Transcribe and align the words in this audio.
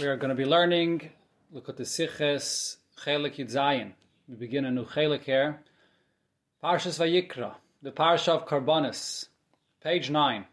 We 0.00 0.06
are 0.06 0.16
going 0.16 0.30
to 0.30 0.34
be 0.34 0.44
learning 0.44 1.10
Likkutei 1.54 1.82
Sichos 1.82 2.78
Chelik 2.98 3.36
Yudzayin. 3.36 3.92
We 4.28 4.34
begin 4.34 4.64
a 4.64 4.70
new 4.72 4.84
Chelik 4.84 5.22
here. 5.22 5.60
Parshas 6.60 6.98
Vayikra, 6.98 7.54
the 7.80 7.92
Parsha 7.92 8.30
of 8.30 8.48
Karbonis, 8.48 9.28
page 9.80 10.10
9. 10.10 10.46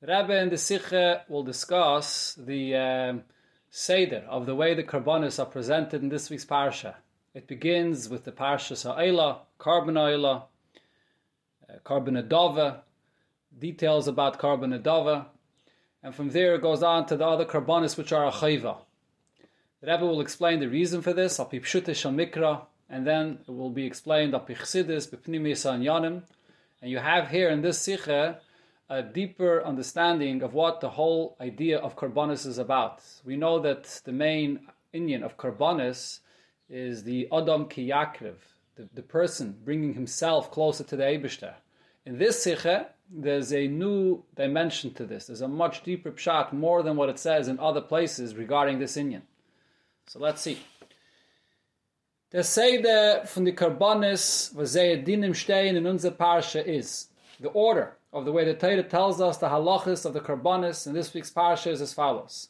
The 0.00 0.06
Rebbe 0.08 0.36
in 0.36 0.48
the 0.48 0.56
Siche 0.56 1.20
will 1.28 1.44
discuss 1.44 2.34
the 2.34 2.74
um, 2.74 3.22
Seder 3.70 4.24
of 4.28 4.46
the 4.46 4.54
way 4.56 4.74
the 4.74 4.82
Karbonis 4.82 5.38
are 5.38 5.46
presented 5.46 6.02
in 6.02 6.08
this 6.08 6.28
week's 6.28 6.44
Parsha. 6.44 6.96
It 7.34 7.46
begins 7.46 8.08
with 8.08 8.24
the 8.24 8.32
Parshas 8.32 8.82
Ha'ela, 8.82 9.42
Carbon 9.58 9.94
Ha'ela, 9.94 10.46
uh, 11.70 11.72
Carbon 11.84 12.14
Adova, 12.14 12.80
details 13.56 14.08
about 14.08 14.40
Adova, 14.40 15.26
and 16.08 16.14
from 16.14 16.30
there 16.30 16.54
it 16.54 16.62
goes 16.62 16.82
on 16.82 17.04
to 17.04 17.18
the 17.18 17.26
other 17.26 17.44
Karbonis 17.44 17.98
which 17.98 18.12
are 18.12 18.24
a 18.24 18.30
Chayva. 18.30 18.78
The 19.82 19.92
Rebbe 19.92 20.06
will 20.06 20.22
explain 20.22 20.58
the 20.58 20.66
reason 20.66 21.02
for 21.02 21.12
this, 21.12 21.38
and 22.88 23.06
then 23.06 23.38
it 23.46 23.50
will 23.50 23.68
be 23.68 23.84
explained 23.84 24.34
and. 24.34 26.22
And 26.80 26.90
you 26.90 26.98
have 26.98 27.28
here 27.28 27.50
in 27.50 27.60
this 27.60 27.78
Sikha 27.78 28.40
a 28.88 29.02
deeper 29.02 29.62
understanding 29.62 30.42
of 30.42 30.54
what 30.54 30.80
the 30.80 30.88
whole 30.88 31.36
idea 31.42 31.76
of 31.78 31.94
Karbonis 31.94 32.46
is 32.46 32.56
about. 32.56 33.02
We 33.22 33.36
know 33.36 33.58
that 33.58 34.00
the 34.06 34.12
main 34.12 34.60
inyan 34.94 35.22
of 35.22 35.36
Karbonis 35.36 36.20
is 36.70 37.04
the 37.04 37.28
Adam 37.30 37.68
Ki 37.68 37.90
Yakriv, 37.90 38.36
the, 38.76 38.88
the 38.94 39.02
person 39.02 39.58
bringing 39.62 39.92
himself 39.92 40.50
closer 40.50 40.84
to 40.84 40.96
the 40.96 41.04
Eibishter. 41.04 41.52
In 42.06 42.16
this 42.16 42.42
Sikha, 42.42 42.86
there's 43.10 43.52
a 43.52 43.66
new 43.66 44.22
dimension 44.36 44.92
to 44.94 45.06
this. 45.06 45.26
There's 45.26 45.40
a 45.40 45.48
much 45.48 45.82
deeper 45.82 46.10
pshat, 46.10 46.52
more 46.52 46.82
than 46.82 46.96
what 46.96 47.08
it 47.08 47.18
says 47.18 47.48
in 47.48 47.58
other 47.58 47.80
places 47.80 48.34
regarding 48.34 48.78
this 48.78 48.96
inyan. 48.96 49.22
So 50.06 50.18
let's 50.18 50.42
see. 50.42 50.58
Der 52.30 52.42
Seide 52.42 53.26
von 53.26 53.46
sie 53.46 53.52
dinim 55.02 55.76
in 55.76 55.86
unser 55.86 56.10
Parsha 56.10 56.62
is, 56.66 57.08
the 57.40 57.48
order 57.48 57.96
of 58.12 58.24
the 58.24 58.32
way 58.32 58.44
the 58.44 58.54
Torah 58.54 58.82
tells 58.82 59.20
us 59.20 59.38
the 59.38 59.48
halachas 59.48 60.04
of 60.04 60.12
the 60.12 60.20
Karbonis 60.20 60.86
in 60.86 60.92
this 60.92 61.14
week's 61.14 61.30
Parsha 61.30 61.70
is 61.70 61.80
as 61.80 61.94
follows. 61.94 62.48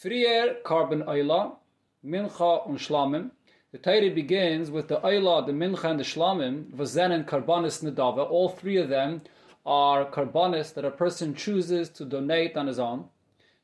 Frier 0.00 0.62
Karban 0.62 1.04
Oila, 1.06 1.56
Mincha 2.04 2.68
und 2.68 2.78
Shlamim. 2.78 3.30
The 3.72 3.78
Torah 3.78 4.10
begins 4.10 4.70
with 4.70 4.86
the 4.86 5.00
Oila, 5.00 5.46
the 5.46 5.52
Mincha 5.52 5.90
and 5.90 5.98
the 5.98 6.04
Shlamim, 6.04 6.70
Vazen 6.70 7.10
and 7.10 7.26
Karbonis 7.26 7.82
Nedava. 7.82 8.28
All 8.30 8.48
three 8.48 8.76
of 8.76 8.88
them 8.88 9.22
are 9.68 10.06
Karbonis 10.06 10.72
that 10.72 10.86
a 10.86 10.90
person 10.90 11.34
chooses 11.34 11.90
to 11.90 12.06
donate 12.06 12.56
on 12.56 12.66
his 12.66 12.78
own. 12.78 13.04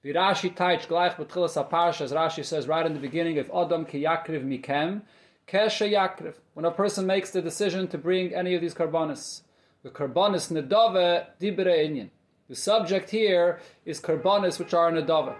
The 0.02 0.12
Rashi 0.12 0.54
taich 0.54 0.86
gleich 0.86 1.16
betchilas 1.16 1.56
aparsh, 1.56 2.02
as 2.02 2.12
Rashi 2.12 2.44
says 2.44 2.68
right 2.68 2.84
in 2.84 2.92
the 2.92 3.00
beginning, 3.00 3.36
if 3.36 3.48
Adam 3.48 3.86
ki 3.86 4.02
yakriv 4.02 4.44
mikem, 4.44 5.00
kesha 5.48 5.90
yakriv. 5.90 6.34
When 6.52 6.66
a 6.66 6.70
person 6.70 7.06
makes 7.06 7.30
the 7.30 7.40
decision 7.40 7.88
to 7.88 7.96
bring 7.96 8.34
any 8.34 8.54
of 8.54 8.60
these 8.60 8.74
karbonis, 8.74 9.40
the 9.82 9.88
karbonis 9.88 10.52
nedave 10.52 11.24
dibre 11.40 11.72
inyan. 11.72 12.10
The 12.50 12.54
subject 12.54 13.08
here 13.08 13.60
is 13.86 13.98
karbonis 13.98 14.58
which 14.58 14.74
are 14.74 14.92
nedave. 14.92 15.34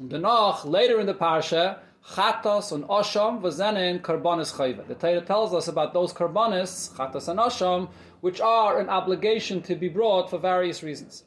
And 0.00 0.10
danach, 0.10 0.64
later 0.64 0.98
in 0.98 1.06
the 1.06 1.14
parsha, 1.14 1.78
chatos 2.08 2.72
and 2.72 2.84
osham 2.84 3.40
vazenin 3.40 4.00
karbonis 4.00 4.54
chayva. 4.54 4.86
The 4.86 4.94
Torah 4.94 5.20
tells 5.20 5.54
us 5.54 5.68
about 5.68 5.92
those 5.94 6.12
karbonis, 6.12 6.92
chatos 6.94 7.28
and 7.28 7.38
osham, 7.38 7.88
which 8.20 8.40
are 8.40 8.78
an 8.78 8.88
obligation 8.88 9.62
to 9.62 9.74
be 9.74 9.88
brought 9.88 10.30
for 10.30 10.38
various 10.38 10.82
reasons 10.82 11.24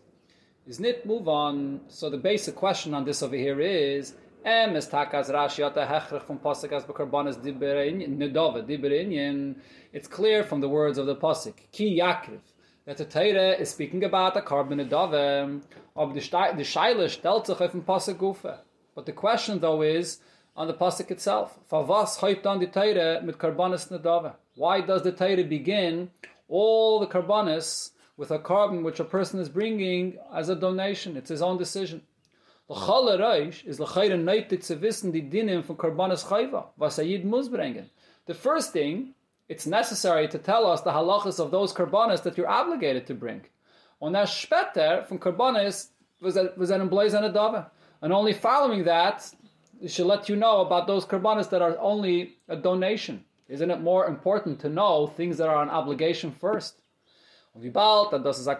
is 0.65 0.79
nit 0.79 1.05
move 1.05 1.27
on. 1.27 1.81
So 1.87 2.09
the 2.09 2.17
basic 2.17 2.55
question 2.55 2.93
on 2.93 3.05
this 3.05 3.21
over 3.21 3.35
here 3.35 3.59
is 3.59 4.13
em 4.45 4.75
is 4.75 4.87
takas 4.87 5.29
rashi 5.29 5.65
ata 5.65 5.85
hechrich 5.85 6.23
from 6.25 6.39
pasuk 6.39 6.71
as 6.71 6.83
bekarbanas 6.83 7.37
diberein 7.43 8.17
nedova 8.17 8.65
diberein. 8.65 9.55
It's 9.91 10.07
clear 10.07 10.43
from 10.43 10.61
the 10.61 10.69
words 10.69 10.97
of 10.97 11.05
the 11.05 11.15
pasuk 11.15 11.55
ki 11.71 11.99
yakriv 11.99 12.39
that 12.85 12.97
the 12.97 13.05
Torah 13.05 13.51
is 13.51 13.71
speaking 13.71 14.03
about 14.03 14.37
a 14.37 14.41
carbon 14.41 14.79
nedova 14.79 15.61
of 15.95 16.13
the 16.13 16.21
shaila 16.21 17.09
stellt 17.09 17.47
sich 17.47 17.61
auf 17.61 17.73
pasuk. 17.73 18.59
But 18.95 19.05
the 19.05 19.11
question 19.11 19.59
though 19.59 19.81
is 19.81 20.19
on 20.55 20.67
the 20.67 20.73
pasuk 20.73 21.11
itself. 21.11 21.59
Favas 21.69 22.45
on 22.45 22.59
the 22.59 22.67
Torah 22.67 23.21
mit 23.23 23.37
karbanis 23.37 23.89
nedava. 23.89 24.33
Why 24.55 24.81
does 24.81 25.03
the 25.03 25.11
Torah 25.11 25.43
begin 25.43 26.11
all 26.47 26.99
the 26.99 27.07
karbanis 27.07 27.91
with 28.17 28.31
a 28.31 28.39
carbon 28.39 28.83
which 28.83 28.99
a 28.99 29.03
person 29.03 29.39
is 29.39 29.49
bringing 29.49 30.17
as 30.33 30.49
a 30.49 30.55
donation. 30.55 31.17
It's 31.17 31.29
his 31.29 31.41
own 31.41 31.57
decision. 31.57 32.01
L'chal 32.69 33.19
Reish 33.19 33.65
is 33.65 33.79
l'chayre 33.79 34.17
neitig 34.17 34.63
zu 34.63 34.77
wissen 34.77 35.11
die 35.11 35.21
dinim 35.21 35.63
von 35.63 35.75
karbanis 35.75 36.25
chayva, 36.25 36.65
was 36.77 36.99
a. 36.99 37.85
The 38.25 38.33
first 38.33 38.71
thing, 38.71 39.15
it's 39.49 39.65
necessary 39.65 40.27
to 40.29 40.37
tell 40.37 40.65
us 40.65 40.81
the 40.81 40.91
halachas 40.91 41.39
of 41.39 41.51
those 41.51 41.73
karbanis 41.73 42.23
that 42.23 42.37
you're 42.37 42.47
obligated 42.47 43.07
to 43.07 43.13
bring. 43.13 43.41
As 44.01 44.29
später 44.29 45.07
von 45.07 45.19
karbanis 45.19 45.87
was 46.21 46.37
an 46.37 46.87
blaze 46.87 47.13
and 47.13 47.25
a. 47.25 47.71
And 48.01 48.13
only 48.13 48.33
following 48.33 48.83
that, 48.83 49.33
should 49.89 50.05
let 50.05 50.29
you 50.29 50.35
know 50.35 50.61
about 50.61 50.87
those 50.87 51.05
karbanis 51.05 51.49
that 51.49 51.61
are 51.61 51.77
only 51.79 52.37
a 52.47 52.55
donation. 52.55 53.25
Isn't 53.49 53.71
it 53.71 53.81
more 53.81 54.05
important 54.07 54.59
to 54.61 54.69
know 54.69 55.07
things 55.07 55.37
that 55.37 55.49
are 55.49 55.61
an 55.61 55.69
obligation 55.69 56.31
first? 56.31 56.79
This 57.55 58.37
is 58.37 58.47
a 58.47 58.55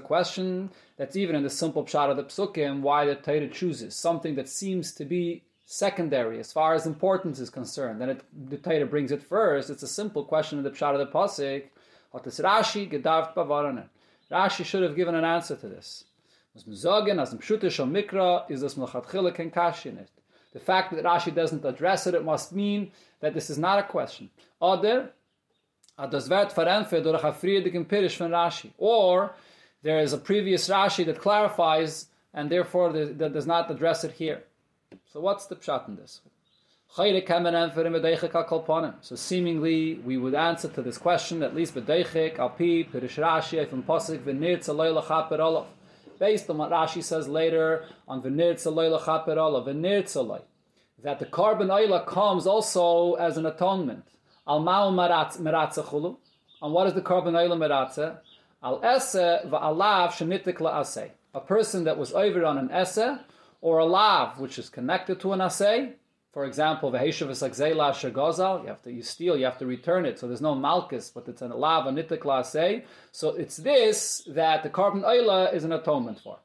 question 0.00 0.70
that's 0.98 1.16
even 1.16 1.36
in 1.36 1.42
the 1.42 1.50
simple 1.50 1.84
pshat 1.84 2.10
of 2.10 2.16
the 2.16 2.24
psukim, 2.24 2.80
why 2.82 3.06
the 3.06 3.14
Torah 3.14 3.48
chooses 3.48 3.94
something 3.94 4.34
that 4.34 4.50
seems 4.50 4.92
to 4.92 5.04
be 5.06 5.44
secondary 5.64 6.38
as 6.38 6.52
far 6.52 6.74
as 6.74 6.84
importance 6.84 7.38
is 7.40 7.48
concerned. 7.48 8.02
Then 8.02 8.20
the 8.50 8.58
Torah 8.58 8.84
brings 8.84 9.12
it 9.12 9.22
first. 9.22 9.70
It's 9.70 9.82
a 9.82 9.88
simple 9.88 10.24
question 10.24 10.58
in 10.58 10.64
the 10.64 10.70
pshat 10.70 10.92
of 10.92 10.98
the 10.98 11.06
pasuk. 11.06 11.70
Rashi 14.30 14.64
should 14.64 14.82
have 14.82 14.96
given 14.96 15.14
an 15.14 15.24
answer 15.24 15.56
to 15.56 15.68
this. 15.68 16.04
Is 16.56 16.64
this 16.64 16.82
The 20.52 20.60
fact 20.60 20.94
that 20.94 21.04
Rashi 21.04 21.34
doesn't 21.34 21.64
address 21.64 22.06
it, 22.06 22.14
it 22.14 22.24
must 22.24 22.52
mean 22.52 22.92
that 23.20 23.34
this 23.34 23.50
is 23.50 23.58
not 23.58 23.80
a 23.80 23.82
question. 23.82 24.30
Other 24.62 25.10
das 25.96 26.28
wird 26.28 26.52
verämpft 26.52 27.04
durch 27.04 27.24
ein 27.24 27.34
friedigen 27.34 27.86
Pirish 27.86 28.16
von 28.16 28.30
Rashi. 28.30 28.70
Or 28.78 29.34
there 29.82 30.00
is 30.00 30.12
a 30.12 30.18
previous 30.18 30.68
Rashi 30.68 31.04
that 31.06 31.20
clarifies 31.20 32.08
and 32.32 32.50
therefore 32.50 32.92
that 32.92 33.32
does 33.32 33.46
not 33.46 33.70
address 33.70 34.04
it 34.04 34.12
here. 34.12 34.44
So 35.12 35.20
what's 35.20 35.46
the 35.46 35.56
pshat 35.56 35.88
in 35.88 35.96
this? 35.96 36.20
So 39.00 39.16
seemingly 39.16 39.94
we 39.94 40.16
would 40.16 40.34
answer 40.34 40.68
to 40.68 40.82
this 40.82 40.98
question 40.98 41.42
at 41.42 41.54
least 41.54 41.74
b'deichik 41.74 42.36
alpi 42.36 42.88
pirish 42.88 43.18
Rashi 43.18 43.66
pasuk 43.84 44.18
v'nir. 44.20 45.66
Based 46.18 46.48
on 46.50 46.58
what 46.58 46.70
Rashi 46.70 47.02
says 47.02 47.28
later 47.28 47.84
on 48.06 48.22
v'nir 48.22 48.54
tzaloi 48.54 48.98
lachaper 48.98 49.36
olav 49.36 49.66
v'nir 49.66 50.42
that 51.02 51.18
the 51.18 51.26
carbon 51.26 51.70
oil 51.70 52.00
comes 52.00 52.46
also 52.46 53.14
as 53.14 53.36
an 53.36 53.46
atonement 53.46 54.04
Al 54.46 54.60
ma'u 54.60 54.92
meratza 54.92 55.84
chulu. 55.84 56.16
On 56.60 56.72
what 56.72 56.86
is 56.86 56.94
the 56.94 57.00
carbon 57.00 57.34
oil 57.34 57.56
meratza? 57.56 58.18
Al 58.62 58.84
ese 58.84 59.14
va'alav 59.46 60.10
shenitik 60.10 60.58
la'aseh. 60.58 61.10
A 61.34 61.40
person 61.40 61.84
that 61.84 61.96
was 61.96 62.12
over 62.12 62.44
on 62.44 62.58
an 62.58 62.70
ese, 62.70 63.18
or 63.60 63.78
a 63.78 63.84
lav, 63.84 64.38
which 64.38 64.58
is 64.58 64.68
connected 64.68 65.18
to 65.20 65.32
an 65.32 65.40
aseh. 65.40 65.94
For 66.34 66.44
example, 66.44 66.90
the 66.90 67.02
is 67.02 67.40
like 67.40 67.52
shagozal. 67.52 68.62
You 68.62 68.68
have 68.68 68.82
to 68.82 68.92
you 68.92 69.02
steal, 69.02 69.36
you 69.36 69.46
have 69.46 69.58
to 69.58 69.66
return 69.66 70.04
it. 70.04 70.18
So 70.18 70.26
there's 70.26 70.42
no 70.42 70.54
malchus, 70.54 71.10
but 71.14 71.28
it's 71.28 71.40
an 71.40 71.52
lav 71.52 71.86
anitik 71.86 72.24
la'aseh. 72.24 72.82
So 73.12 73.30
it's 73.30 73.56
this 73.56 74.22
that 74.26 74.62
the 74.64 74.68
carbon 74.68 75.04
oil 75.04 75.46
is 75.46 75.64
an 75.64 75.72
atonement 75.72 76.20
for. 76.20 76.38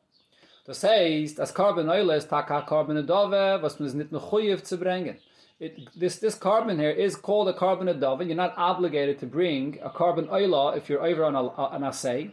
Das 0.66 0.84
heißt, 0.84 1.38
das 1.38 1.52
carbon 1.52 1.90
oil 1.90 2.12
ist 2.12 2.30
taka 2.30 2.62
carbon 2.62 2.98
adove, 2.98 3.62
was 3.62 3.80
man 3.80 3.88
ist 3.88 3.96
nicht 3.96 4.12
mechuyev 4.12 4.64
zu 4.64 4.78
bringen 4.78 5.18
it, 5.60 5.90
this 5.96 6.18
this 6.20 6.36
carbon 6.36 6.80
here 6.80 6.90
is 6.90 7.16
called 7.16 7.50
a 7.50 7.54
carbon 7.54 7.88
adova. 7.88 8.26
You're 8.26 8.36
not 8.36 8.54
obligated 8.58 9.20
to 9.20 9.26
bring 9.26 9.80
a 9.84 9.90
carbon 9.90 10.28
oila 10.28 10.78
if 10.78 10.90
you're 10.90 11.06
over 11.06 11.26
on 11.26 11.36
a, 11.36 11.76
an 11.76 11.84
assay. 11.84 12.32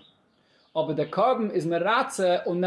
Oh, 0.75 0.87
but 0.87 0.97
the 0.97 1.07
carbon 1.07 1.51
is 1.51 1.67
meratze 1.67 2.47
und 2.47 2.63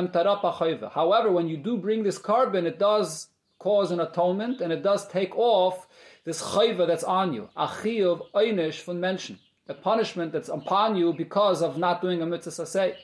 However, 0.93 1.31
when 1.31 1.47
you 1.47 1.57
do 1.57 1.77
bring 1.77 2.03
this 2.03 2.17
carbon, 2.17 2.65
it 2.65 2.79
does 2.79 3.29
cause 3.59 3.91
an 3.91 3.99
atonement 3.99 4.61
and 4.61 4.71
it 4.71 4.81
does 4.81 5.07
take 5.07 5.37
off 5.37 5.87
this 6.23 6.41
chayva 6.41 6.87
that's 6.87 7.03
on 7.03 7.33
you. 7.33 7.49
Achiyuv 7.57 8.31
einish 8.33 8.83
von 8.83 8.99
Menschen. 8.99 9.37
A 9.67 9.73
punishment 9.73 10.31
that's 10.31 10.49
upon 10.49 10.95
you 10.95 11.13
because 11.13 11.61
of 11.61 11.77
not 11.77 12.01
doing 12.01 12.21
a 12.21 12.25
mitzvah 12.25 12.65
say. 12.65 12.97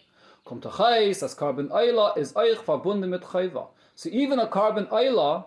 Kommt 0.47 0.61
chayis, 0.61 1.21
as 1.21 1.33
carbon 1.33 1.69
oila 1.69 2.17
is 2.17 2.33
euch 2.33 2.63
verbunden 2.65 3.09
mit 3.09 3.21
chayva. 3.21 3.67
So 3.95 4.09
even 4.11 4.39
a 4.39 4.47
carbon 4.47 4.85
oila 4.87 5.45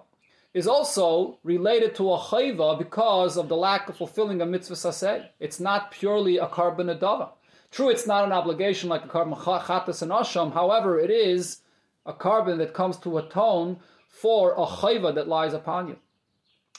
is 0.55 0.67
also 0.67 1.39
related 1.43 1.95
to 1.97 2.13
a 2.13 2.19
chayva 2.19 2.79
because 2.79 3.37
of 3.37 3.49
the 3.49 3.57
lack 3.57 3.89
of 3.89 3.97
fulfilling 3.97 4.41
a 4.41 4.47
mitzvah 4.47 4.75
saseh. 4.75 5.29
It's 5.41 5.59
not 5.59 5.91
purely 5.91 6.39
a 6.39 6.47
carbon 6.47 6.89
adava. 6.89 7.31
True, 7.71 7.91
it's 7.91 8.07
not 8.07 8.25
an 8.25 8.33
obligation 8.33 8.89
like 8.89 9.05
a 9.05 9.09
carbon 9.09 9.35
chatas 9.35 10.03
and 10.03 10.11
asham. 10.11 10.53
However, 10.53 10.99
it 10.99 11.11
is 11.11 11.61
a 12.07 12.13
carbon 12.13 12.59
that 12.59 12.75
comes 12.75 12.97
to 12.99 13.19
atone 13.19 13.79
for 14.09 14.53
a 14.53 14.67
chayva 14.67 15.15
that 15.15 15.29
lies 15.29 15.55
upon 15.55 15.89
you. 15.89 15.97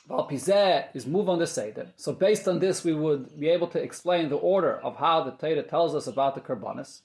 Valpizeh 0.10 0.88
is 0.96 1.06
move 1.06 1.30
on 1.30 1.38
the 1.38 1.46
Seder. 1.46 1.88
So 1.96 2.14
based 2.14 2.48
on 2.48 2.60
this, 2.60 2.84
we 2.84 2.94
would 2.94 3.40
be 3.40 3.50
able 3.50 3.68
to 3.68 3.82
explain 3.82 4.30
the 4.30 4.38
order 4.38 4.80
of 4.80 4.96
how 4.98 5.24
the 5.24 5.32
Torah 5.32 5.62
tells 5.62 5.94
us 5.94 6.08
about 6.08 6.34
the 6.34 6.42
karbanis. 6.42 7.02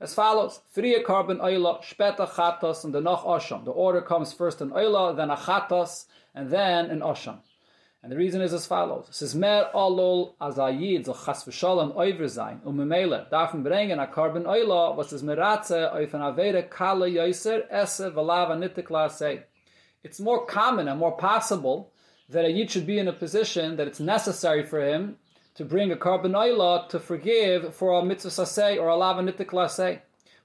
As 0.00 0.14
follows: 0.14 0.60
Three 0.72 0.94
a 0.94 1.02
carbon 1.02 1.38
oila, 1.38 1.82
shpeta 1.82 2.26
chatos, 2.28 2.84
and 2.84 2.94
the 2.94 3.00
noch 3.00 3.24
osham. 3.24 3.64
The 3.64 3.72
order 3.72 4.00
comes 4.00 4.32
first 4.32 4.60
in 4.62 4.70
oila, 4.70 5.16
then 5.16 5.28
a 5.28 5.36
chatos, 5.36 6.06
and 6.34 6.50
then 6.50 6.90
in 6.90 7.00
osham. 7.00 7.38
And 8.02 8.12
the 8.12 8.16
reason 8.16 8.40
is 8.40 8.54
as 8.54 8.64
follows: 8.64 9.08
Es 9.10 9.20
is 9.20 9.34
mer 9.34 9.68
alol 9.74 10.36
as 10.40 10.56
a 10.56 10.70
yid 10.70 11.04
so 11.04 11.12
chas 11.12 11.44
v'shalom 11.44 11.96
oiver 11.96 12.30
sein, 12.30 12.62
um 12.64 12.76
memele 12.76 13.28
bringen 13.28 14.00
a 14.00 14.06
carbon 14.06 14.44
oila, 14.44 14.94
was 14.94 15.12
is 15.12 15.22
meratze 15.22 15.92
an 16.14 16.20
avere 16.20 16.70
kala 16.70 17.08
yoiser 17.08 17.66
esse 17.68 18.00
v'lava 18.00 18.56
nitikla. 18.56 19.42
It's 20.04 20.20
more 20.20 20.46
common 20.46 20.86
and 20.88 20.98
more 20.98 21.16
possible 21.16 21.92
that 22.28 22.44
a 22.44 22.50
yid 22.50 22.70
should 22.70 22.86
be 22.86 22.98
in 22.98 23.08
a 23.08 23.12
position 23.12 23.76
that 23.76 23.88
it's 23.88 24.00
necessary 24.00 24.64
for 24.64 24.80
him 24.80 25.16
to 25.54 25.64
bring 25.64 25.90
a 25.90 25.96
carbon 25.96 26.32
oila 26.32 26.88
to 26.88 27.00
forgive 27.00 27.74
for 27.74 27.98
a 27.98 28.04
mitzvah 28.04 28.46
say 28.46 28.78
or 28.78 28.88
a 28.88 28.96
lava 28.96 29.22
nitikla 29.22 29.68
say. 29.68 30.02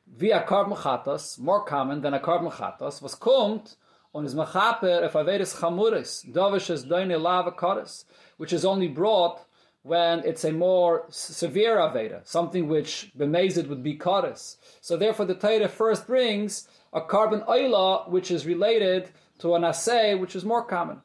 Via 0.07 0.41
carbon 0.41 0.75
chatos, 0.75 1.37
more 1.39 1.63
common 1.63 2.01
than 2.01 2.13
a 2.13 2.19
carbon 2.19 2.49
chatos, 2.49 3.01
was 3.01 3.15
kommt 3.15 3.75
on 4.15 4.23
his 4.23 4.33
machaper 4.33 5.05
if 5.05 5.13
averis 5.13 5.55
chamuris, 5.57 6.31
dovish 6.31 6.69
is 6.69 6.83
doine 6.83 7.09
lava 7.09 7.51
koris, 7.51 8.05
which 8.37 8.53
is 8.53 8.65
only 8.65 8.87
brought 8.87 9.45
when 9.83 10.19
it's 10.25 10.43
a 10.43 10.51
more 10.51 11.05
severe 11.09 11.77
aveda, 11.77 12.25
something 12.25 12.67
which 12.67 13.11
bemazed 13.15 13.67
would 13.67 13.83
be 13.83 13.97
koris. 13.97 14.57
So 14.81 14.97
therefore 14.97 15.25
the 15.25 15.35
Torah 15.35 15.67
first 15.67 16.07
brings 16.07 16.67
a 16.91 17.01
carbon 17.01 17.41
oila 17.41 18.09
which 18.09 18.31
is 18.31 18.45
related 18.45 19.11
to 19.43 19.55
an 19.55 19.65
assay 19.65 20.15
which 20.15 20.37
is 20.37 20.45
more 20.45 20.63
common. 20.63 21.01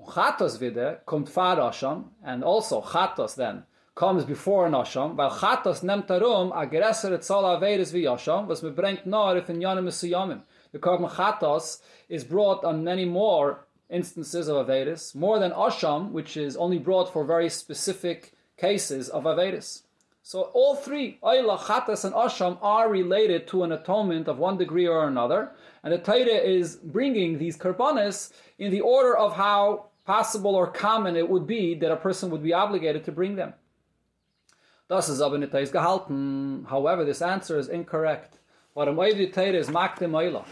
Chatos 0.00 0.58
vide 0.58 1.04
kommt 1.06 1.28
far 1.28 1.60
and 2.24 2.42
also 2.42 2.80
Chatos 2.80 3.34
then 3.34 3.64
comes 3.94 4.24
before 4.24 4.64
an 4.66 4.72
Osham, 4.72 5.14
weil 5.14 5.30
Chatos 5.30 5.82
nemt 5.82 6.06
darum 6.06 6.52
a 6.56 6.66
geresser 6.66 7.12
et 7.12 7.22
vi 7.90 8.46
was 8.46 8.62
me 8.62 8.70
bringt 8.70 9.04
nor 9.04 9.36
if 9.36 9.50
in 9.50 9.60
yonim 9.60 9.84
mesuyamim. 9.84 10.40
The 10.72 10.78
carbon 10.78 11.10
Chatos 11.10 11.82
is 12.08 12.24
brought 12.24 12.64
on 12.64 12.82
many 12.82 13.04
more 13.04 13.66
instances 13.90 14.48
of 14.48 14.66
Avedis, 14.66 15.14
more 15.14 15.38
than 15.38 15.52
Osham, 15.52 16.12
which 16.12 16.38
is 16.38 16.56
only 16.56 16.78
brought 16.78 17.12
for 17.12 17.26
very 17.26 17.50
specific 17.50 18.32
cases 18.56 19.10
of 19.10 19.24
Avedis. 19.24 19.82
So 20.28 20.50
all 20.54 20.74
three, 20.74 21.20
Oila, 21.22 21.56
Chatas, 21.56 22.04
and 22.04 22.12
Asham, 22.12 22.58
are 22.60 22.90
related 22.90 23.46
to 23.46 23.62
an 23.62 23.70
atonement 23.70 24.26
of 24.26 24.38
one 24.38 24.58
degree 24.58 24.88
or 24.88 25.06
another, 25.06 25.52
and 25.84 25.92
the 25.92 25.98
Torah 25.98 26.24
is 26.24 26.74
bringing 26.74 27.38
these 27.38 27.56
karbanis 27.56 28.32
in 28.58 28.72
the 28.72 28.80
order 28.80 29.16
of 29.16 29.36
how 29.36 29.86
possible 30.04 30.56
or 30.56 30.66
common 30.66 31.14
it 31.14 31.30
would 31.30 31.46
be 31.46 31.76
that 31.76 31.92
a 31.92 31.96
person 31.96 32.30
would 32.30 32.42
be 32.42 32.52
obligated 32.52 33.04
to 33.04 33.12
bring 33.12 33.36
them. 33.36 33.54
Das 34.88 35.08
is 35.08 35.20
aber 35.20 35.38
gehalten. 35.38 36.66
However, 36.66 37.04
this 37.04 37.22
answer 37.22 37.56
is 37.56 37.68
incorrect. 37.68 38.40
What 38.74 38.88
am 38.88 38.96
Oiv 38.96 39.32
Torah 39.32 39.52
is 39.52 39.68
makdim 39.68 40.10
oila. 40.10 40.44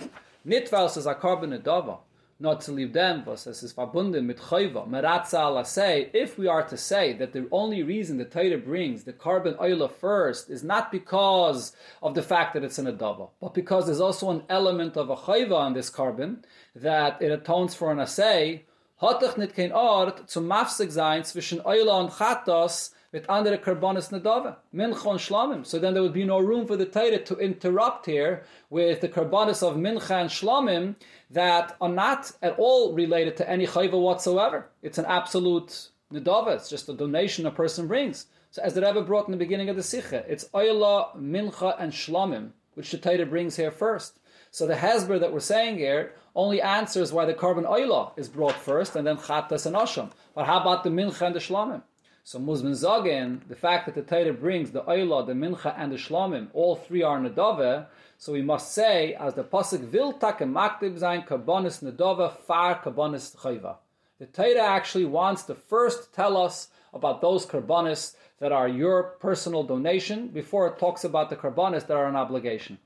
Nicht 0.45 0.71
weil 0.71 0.87
a 0.87 1.15
carbon 1.17 1.51
dava, 1.51 1.99
not 2.41 2.61
to 2.63 2.73
leave 2.73 2.93
them, 2.93 3.25
was 3.25 3.47
es 3.47 3.63
ist 3.63 3.77
mit 3.77 4.39
chayva, 4.39 6.11
if 6.13 6.39
we 6.39 6.49
are 6.49 6.63
to 6.63 6.77
say 6.77 7.13
that 7.13 7.33
the 7.33 7.47
only 7.53 7.83
reason 7.83 8.19
the 8.19 8.25
Torah 8.25 8.59
brings 8.59 9.05
the 9.05 9.13
carbon 9.13 9.55
oila 9.55 9.91
first 9.91 10.51
is 10.51 10.65
not 10.65 10.91
because 10.91 11.75
of 12.03 12.15
the 12.15 12.23
fact 12.23 12.55
that 12.55 12.65
it's 12.65 12.79
an 12.79 12.87
adava, 12.87 13.29
but 13.41 13.55
because 13.55 13.87
there's 13.87 14.01
also 14.01 14.31
an 14.31 14.43
element 14.49 14.97
of 14.97 15.11
a 15.11 15.17
chayva 15.17 15.57
on 15.57 15.75
this 15.75 15.91
carbon, 15.91 16.45
that 16.75 17.21
it 17.23 17.31
atones 17.31 17.75
for 17.75 17.93
an 17.93 18.01
assay, 18.01 18.65
hat 19.01 19.21
doch 19.21 19.37
nicht 19.37 19.55
kein 19.55 19.73
Ort 19.73 20.29
zum 20.29 20.47
Mafsig 20.47 20.91
sein 20.91 21.25
zwischen 21.25 21.61
Eula 21.65 22.01
und 22.01 22.11
Chatos 22.11 22.91
mit 23.15 23.31
andere 23.31 23.59
Karbonis 23.59 24.11
Nadava, 24.11 24.57
Mincha 24.75 25.09
and 25.13 25.21
Shlamim. 25.21 25.65
So 25.65 25.79
then 25.79 25.95
there 25.95 26.03
would 26.03 26.13
be 26.13 26.25
no 26.25 26.41
room 26.41 26.67
for 26.67 26.77
the 26.77 26.85
Torah 26.85 27.23
to 27.23 27.37
interrupt 27.37 28.07
here 28.07 28.43
with 28.71 29.03
the 29.03 29.09
Karbonis 29.09 29.63
of 29.63 29.77
Mincha 29.77 30.23
and 30.23 30.29
Shlamim 30.29 30.97
that 31.31 31.77
are 31.81 31.89
not 31.89 32.33
at 32.43 32.59
all 32.59 32.93
related 32.93 33.37
to 33.37 33.49
any 33.49 33.69
Chayva 33.69 34.01
whatsoever. 34.01 34.69
It's 34.83 34.99
an 34.99 35.05
absolute 35.05 35.91
Nadava, 36.13 36.57
it's 36.57 36.69
just 36.69 36.89
a 36.89 36.93
donation 36.93 37.47
a 37.47 37.53
person 37.53 37.87
brings. 37.87 38.27
So 38.51 38.61
as 38.63 38.75
the 38.75 38.83
Rebbe 38.83 39.03
brought 39.03 39.29
in 39.29 39.33
the 39.33 39.39
beginning 39.39 39.69
of 39.69 39.77
the 39.77 39.83
Sikha, 39.85 40.25
it's 40.29 40.47
Eula, 40.47 41.17
Mincha, 41.17 41.77
and 41.79 41.93
Shlamim, 41.93 42.51
which 42.75 42.91
the 42.91 42.99
Torah 42.99 43.27
brings 43.27 43.55
here 43.55 43.71
first. 43.71 44.19
So 44.51 44.67
the 44.67 44.75
Hezber 44.75 45.21
that 45.21 45.33
we're 45.33 45.39
saying 45.39 45.79
here 45.79 46.15
only 46.35 46.61
answers 46.61 47.13
why 47.13 47.27
the 47.27 47.35
carbon 47.35 47.65
oila 47.65 48.11
is 48.17 48.29
brought 48.29 48.57
first 48.57 48.97
and 48.97 49.07
then 49.07 49.17
chattas 49.17 49.67
and 49.67 49.77
asham. 49.77 50.11
But 50.35 50.47
how 50.47 50.61
about 50.61 50.83
the 50.83 50.91
mincha 50.91 51.23
and 51.23 51.35
the 51.35 51.41
shlamim? 51.41 51.83
So 52.27 52.39
Muslim 52.39 52.73
Zagin, 52.73 53.47
the 53.49 53.55
fact 53.55 53.85
that 53.85 53.95
the 53.95 54.03
Torah 54.03 54.33
brings 54.33 54.71
the 54.71 54.81
oila, 54.81 55.27
the 55.27 55.35
mincha, 55.35 55.75
and 55.77 55.93
the 55.93 55.97
shlamim, 55.97 56.49
all 56.55 56.75
three 56.75 57.03
are 57.03 57.21
nadave. 57.21 57.87
So 58.17 58.33
we 58.33 58.41
must 58.41 58.73
say, 58.73 59.13
as 59.13 59.35
the 59.35 59.45
pasuk 59.45 59.81
vil 59.81 60.15
takem 60.15 60.51
maktiv 60.51 60.99
zayin 60.99 61.29
karbonis 61.29 61.83
nadave 61.83 62.35
far 62.39 62.81
karbonis 62.81 63.37
chayva. 63.37 63.77
The 64.19 64.25
Torah 64.25 64.63
actually 64.63 65.05
wants 65.05 65.43
to 65.43 65.55
first 65.55 66.15
tell 66.15 66.39
us 66.39 66.69
about 66.95 67.21
those 67.21 67.45
karbonis 67.45 68.17
that 68.39 68.53
are 68.53 68.69
your 68.69 69.03
personal 69.21 69.63
donation 69.63 70.29
before 70.29 70.67
it 70.69 70.79
talks 70.79 71.05
about 71.05 71.29
the 71.29 71.37
karbonis 71.37 71.87
that 71.89 71.97
are 71.99 72.07
an 72.07 72.17
obligation. 72.17 72.79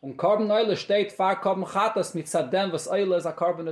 Und 0.00 0.16
Korban 0.16 0.48
Eule 0.48 0.76
steht 0.76 1.10
far 1.10 1.40
Korban 1.40 1.66
Chatas 1.66 2.14
mit 2.14 2.26
Sadem, 2.26 2.70
was 2.70 2.86
Eule 2.86 3.16
is 3.16 3.26
a 3.26 3.32
Korban. 3.32 3.66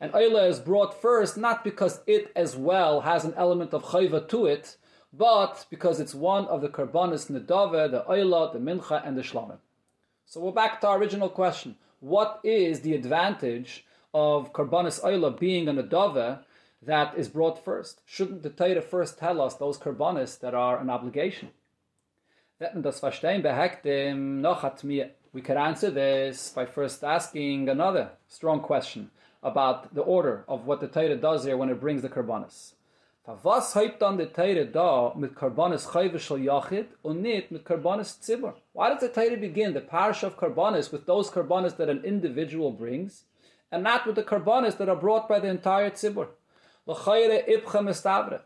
And 0.00 0.12
Eule 0.12 0.48
is 0.48 0.60
brought 0.60 1.00
first 1.00 1.36
not 1.36 1.64
because 1.64 2.00
it 2.06 2.30
as 2.36 2.54
well 2.56 3.00
has 3.00 3.24
an 3.24 3.34
element 3.36 3.72
of 3.72 3.84
Chayva 3.84 4.28
to 4.28 4.46
it, 4.46 4.76
but 5.12 5.64
because 5.70 6.00
it's 6.00 6.14
one 6.14 6.46
of 6.46 6.60
the 6.60 6.68
Karbanis 6.68 7.30
Nadava, 7.30 7.90
the 7.90 8.04
Eula, 8.08 8.52
the 8.52 8.58
Mincha, 8.58 9.06
and 9.06 9.16
the 9.16 9.22
Shlamim. 9.22 9.58
So 10.26 10.40
we're 10.40 10.52
back 10.52 10.80
to 10.80 10.88
our 10.88 10.98
original 10.98 11.30
question. 11.30 11.76
What 12.00 12.40
is 12.44 12.80
the 12.80 12.94
advantage 12.94 13.86
of 14.12 14.52
Karbanis 14.52 15.02
Eula 15.02 15.38
being 15.38 15.68
an 15.68 15.76
Adava 15.76 16.40
that 16.82 17.16
is 17.16 17.28
brought 17.28 17.64
first? 17.64 18.02
Shouldn't 18.04 18.42
the 18.42 18.50
Torah 18.50 18.82
first 18.82 19.18
tell 19.18 19.40
us 19.40 19.54
those 19.54 19.78
Karbanis 19.78 20.38
that 20.40 20.54
are 20.54 20.78
an 20.78 20.90
obligation? 20.90 21.50
We 25.36 25.42
could 25.42 25.58
answer 25.58 25.90
this 25.90 26.48
by 26.48 26.64
first 26.64 27.04
asking 27.04 27.68
another 27.68 28.08
strong 28.26 28.58
question 28.58 29.10
about 29.42 29.94
the 29.94 30.00
order 30.00 30.46
of 30.48 30.64
what 30.64 30.80
the 30.80 30.88
Torah 30.88 31.14
does 31.14 31.44
here 31.44 31.58
when 31.58 31.68
it 31.68 31.78
brings 31.78 32.00
the 32.00 32.08
karbanis. 32.08 32.72
Da 33.26 33.34
mit 33.34 33.74
shel 36.18 36.38
yachid 36.38 36.86
mit? 37.04 37.50
Why 38.72 38.88
does 38.88 39.00
the 39.00 39.08
Torah 39.10 39.36
begin 39.36 39.74
the 39.74 39.82
parish 39.82 40.22
of 40.22 40.38
karbanis 40.38 40.90
with 40.90 41.04
those 41.04 41.28
karbanis 41.30 41.76
that 41.76 41.90
an 41.90 42.02
individual 42.02 42.72
brings, 42.72 43.24
and 43.70 43.82
not 43.82 44.06
with 44.06 44.14
the 44.14 44.22
karbanis 44.22 44.78
that 44.78 44.88
are 44.88 44.96
brought 44.96 45.28
by 45.28 45.38
the 45.38 45.48
entire 45.48 45.90
tzibur? 45.90 46.28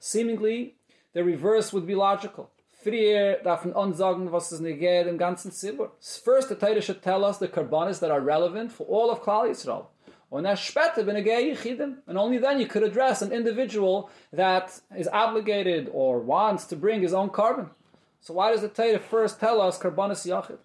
Seemingly, 0.00 0.74
the 1.12 1.22
reverse 1.22 1.72
would 1.72 1.86
be 1.86 1.94
logical. 1.94 2.50
Frier 2.82 3.42
darf 3.42 3.64
man 3.64 3.74
ansagen, 3.74 4.30
was 4.30 4.52
es 4.52 4.60
negiert 4.60 5.06
im 5.06 5.18
ganzen 5.18 5.50
Zibur. 5.50 5.90
First, 6.00 6.48
the 6.48 6.54
Torah 6.54 6.80
should 6.80 7.02
tell 7.02 7.24
us 7.24 7.38
the 7.38 7.48
karbanis 7.48 8.00
that 8.00 8.10
are 8.10 8.20
relevant 8.20 8.72
for 8.72 8.86
all 8.86 9.10
of 9.10 9.22
Klal 9.22 9.48
Yisrael. 9.48 9.86
And 10.32 10.46
then 10.46 10.56
später, 10.56 11.04
when 11.04 11.16
yichidim, 11.16 11.96
and 12.06 12.16
only 12.16 12.38
then 12.38 12.60
you 12.60 12.66
could 12.66 12.82
address 12.84 13.20
an 13.20 13.32
individual 13.32 14.08
that 14.32 14.80
is 14.96 15.08
obligated 15.08 15.90
or 15.92 16.20
wants 16.20 16.64
to 16.66 16.76
bring 16.76 17.02
his 17.02 17.12
own 17.12 17.30
carbon. 17.30 17.70
So 18.20 18.34
why 18.34 18.52
does 18.52 18.60
the 18.60 18.68
Torah 18.68 19.00
first 19.00 19.40
tell 19.40 19.60
us 19.60 19.78
karbanis 19.78 20.24
yachid? 20.26 20.58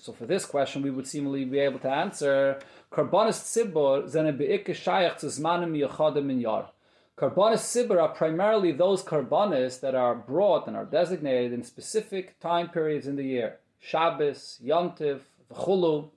So 0.00 0.12
for 0.12 0.26
this 0.26 0.46
question, 0.46 0.82
we 0.82 0.90
would 0.90 1.06
seemingly 1.06 1.44
be 1.44 1.58
able 1.58 1.78
to 1.80 1.90
answer 1.90 2.58
karbanis 2.90 3.38
tzibur 3.38 4.08
zene 4.08 4.32
be'ike 4.36 4.68
shayach 4.68 5.20
zu 5.20 5.26
zmanim 5.26 5.76
yachadim 5.78 6.30
in 6.30 6.40
yar. 6.40 6.70
Karbanis 7.18 7.64
Sibur 7.66 8.00
are 8.00 8.10
primarily 8.10 8.70
those 8.70 9.02
karbanis 9.02 9.80
that 9.80 9.96
are 9.96 10.14
brought 10.14 10.68
and 10.68 10.76
are 10.76 10.84
designated 10.84 11.52
in 11.52 11.64
specific 11.64 12.38
time 12.38 12.68
periods 12.68 13.08
in 13.08 13.16
the 13.16 13.24
year. 13.24 13.58
Shabbos, 13.80 14.60
Yontif, 14.64 15.22
V'chulu. 15.52 16.10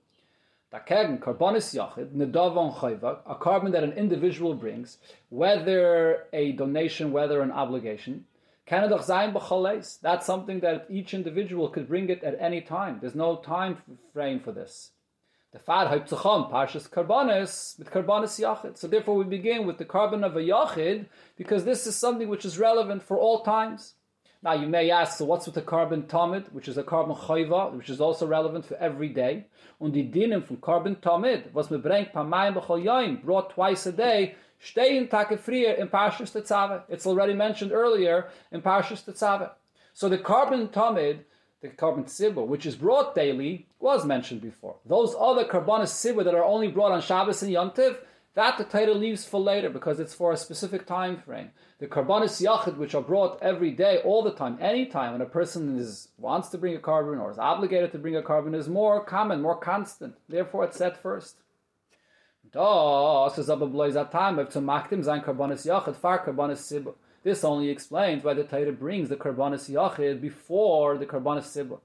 Dagegen, 0.72 1.18
karbanis 1.18 1.74
yachid, 1.74 2.12
nedavon 2.12 2.76
chayva, 2.76 3.18
a 3.26 3.34
carbon 3.34 3.72
that 3.72 3.82
an 3.82 3.92
individual 3.94 4.54
brings, 4.54 4.98
whether 5.28 6.28
a 6.32 6.52
donation, 6.52 7.10
whether 7.10 7.42
an 7.42 7.50
obligation, 7.50 8.24
Kanadach 8.68 9.04
zayin 9.04 9.32
b'chales. 9.32 10.00
That's 10.00 10.24
something 10.24 10.60
that 10.60 10.86
each 10.88 11.14
individual 11.14 11.68
could 11.68 11.88
bring 11.88 12.10
it 12.10 12.22
at 12.22 12.40
any 12.40 12.60
time. 12.60 12.98
There's 13.00 13.16
no 13.16 13.38
time 13.38 13.78
frame 14.12 14.38
for 14.38 14.52
this. 14.52 14.92
The 15.52 15.58
fad 15.58 15.88
haiptzacham 15.88 16.50
parshas 16.50 16.88
karbanis 16.88 17.78
with 17.78 17.90
karbanis 17.90 18.40
yachid. 18.40 18.78
So 18.78 18.88
therefore, 18.88 19.16
we 19.16 19.24
begin 19.24 19.66
with 19.66 19.76
the 19.76 19.84
carbon 19.84 20.24
of 20.24 20.34
a 20.34 20.40
yachid 20.40 21.04
because 21.36 21.66
this 21.66 21.86
is 21.86 21.94
something 21.94 22.30
which 22.30 22.46
is 22.46 22.58
relevant 22.58 23.02
for 23.02 23.18
all 23.18 23.42
times. 23.42 23.92
Now 24.42 24.54
you 24.54 24.66
may 24.66 24.90
ask, 24.90 25.18
so 25.18 25.26
what's 25.26 25.44
with 25.44 25.54
the 25.54 25.60
carbon 25.60 26.04
tamid, 26.04 26.50
which 26.52 26.68
is 26.68 26.78
a 26.78 26.82
carbon 26.82 27.14
chayva, 27.14 27.70
which 27.76 27.90
is 27.90 28.00
also 28.00 28.26
relevant 28.26 28.64
for 28.64 28.76
every 28.76 29.10
day? 29.10 29.44
Und 29.78 29.92
the 29.92 30.02
dienen 30.02 30.42
from 30.42 30.56
carbon 30.56 30.96
tamid, 30.96 31.52
was 31.52 31.70
me 31.70 31.76
brengt 31.76 32.14
pamayim 32.14 32.54
b'chol 32.54 33.22
brought 33.22 33.50
twice 33.50 33.84
a 33.84 33.92
day, 33.92 34.34
stehen 34.60 35.10
take 35.10 35.38
frier 35.38 35.78
in 35.78 35.88
Parshas 35.88 36.32
Tetzaveh. 36.32 36.82
It's 36.88 37.06
already 37.06 37.34
mentioned 37.34 37.72
earlier 37.72 38.30
in 38.50 38.62
Parshas 38.62 39.04
Tetzaveh. 39.04 39.50
So 39.92 40.08
the 40.08 40.18
carbon 40.18 40.68
tamid, 40.68 41.20
the 41.62 41.68
carbon 41.68 42.04
tzibur, 42.04 42.46
which 42.46 42.66
is 42.66 42.74
brought 42.74 43.14
daily, 43.14 43.66
was 43.78 44.04
mentioned 44.04 44.40
before. 44.40 44.76
Those 44.84 45.14
other 45.18 45.44
carbon 45.44 45.82
tzibur 45.82 46.24
that 46.24 46.34
are 46.34 46.44
only 46.44 46.68
brought 46.68 46.92
on 46.92 47.00
Shabbos 47.00 47.42
and 47.42 47.52
Yom 47.52 47.70
Tiv, 47.70 47.98
that 48.34 48.58
the 48.58 48.64
Torah 48.64 48.94
leaves 48.94 49.24
for 49.24 49.38
later 49.38 49.70
because 49.70 50.00
it's 50.00 50.14
for 50.14 50.32
a 50.32 50.36
specific 50.36 50.86
time 50.86 51.18
frame. 51.18 51.50
The 51.78 51.86
karbanis 51.86 52.42
yachid, 52.44 52.78
which 52.78 52.94
are 52.94 53.02
brought 53.02 53.40
every 53.42 53.70
day, 53.70 53.98
all 53.98 54.22
the 54.22 54.32
time, 54.32 54.58
any 54.60 54.86
time, 54.86 55.12
when 55.12 55.20
a 55.20 55.26
person 55.26 55.78
is 55.78 56.08
wants 56.18 56.48
to 56.48 56.58
bring 56.58 56.74
a 56.74 56.80
carbon 56.80 57.18
or 57.18 57.30
is 57.30 57.38
obligated 57.38 57.92
to 57.92 57.98
bring 57.98 58.16
a 58.16 58.22
carbon, 58.22 58.54
is 58.54 58.68
more 58.68 59.04
common, 59.04 59.40
more 59.40 59.58
constant. 59.58 60.16
Therefore, 60.28 60.64
it's 60.64 60.78
set 60.78 61.00
first. 61.00 61.36
This 67.22 67.44
only 67.44 67.68
explains 67.68 68.24
why 68.24 68.34
the 68.34 68.44
Torah 68.44 68.72
brings 68.72 69.08
the 69.08 69.16
karbanis 69.16 69.70
yachid 69.70 70.20
before 70.20 70.98
the 70.98 71.06
karbanis 71.06 71.46
sibur. 71.46 71.78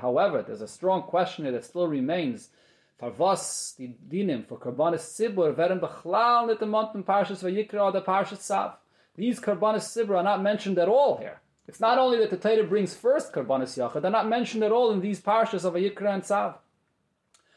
However, 0.00 0.42
there's 0.46 0.60
a 0.60 0.68
strong 0.68 1.02
question 1.02 1.44
here 1.44 1.52
that 1.52 1.64
still 1.64 1.88
remains 1.88 2.50
for 2.96 3.10
was 3.10 3.74
die 3.76 3.94
dinim 4.08 4.46
for 4.46 4.58
karbanis 4.58 5.00
sibur 5.00 5.54
werden 5.56 5.80
bechlal 5.80 6.46
nit 6.46 6.60
the 6.60 6.66
month 6.66 6.94
in 6.94 7.02
parshas 7.02 7.42
vayikra 7.42 7.92
the 7.92 8.00
parshas 8.00 8.38
sav. 8.38 8.76
These 9.16 9.40
karbanis 9.40 9.84
sibur 9.84 10.16
are 10.16 10.22
not 10.22 10.40
mentioned 10.42 10.78
at 10.78 10.88
all 10.88 11.16
here. 11.18 11.40
It's 11.66 11.80
not 11.80 11.98
only 11.98 12.18
that 12.18 12.30
the 12.30 12.36
Torah 12.36 12.64
brings 12.64 12.94
first 12.94 13.32
karbanis 13.32 13.76
yachad, 13.76 14.02
they're 14.02 14.10
not 14.10 14.28
mentioned 14.28 14.62
at 14.62 14.72
all 14.72 14.92
in 14.92 15.00
these 15.00 15.20
parshas 15.20 15.64
of 15.64 15.74
vayikra 15.74 16.14
and 16.14 16.24
sav. 16.24 16.58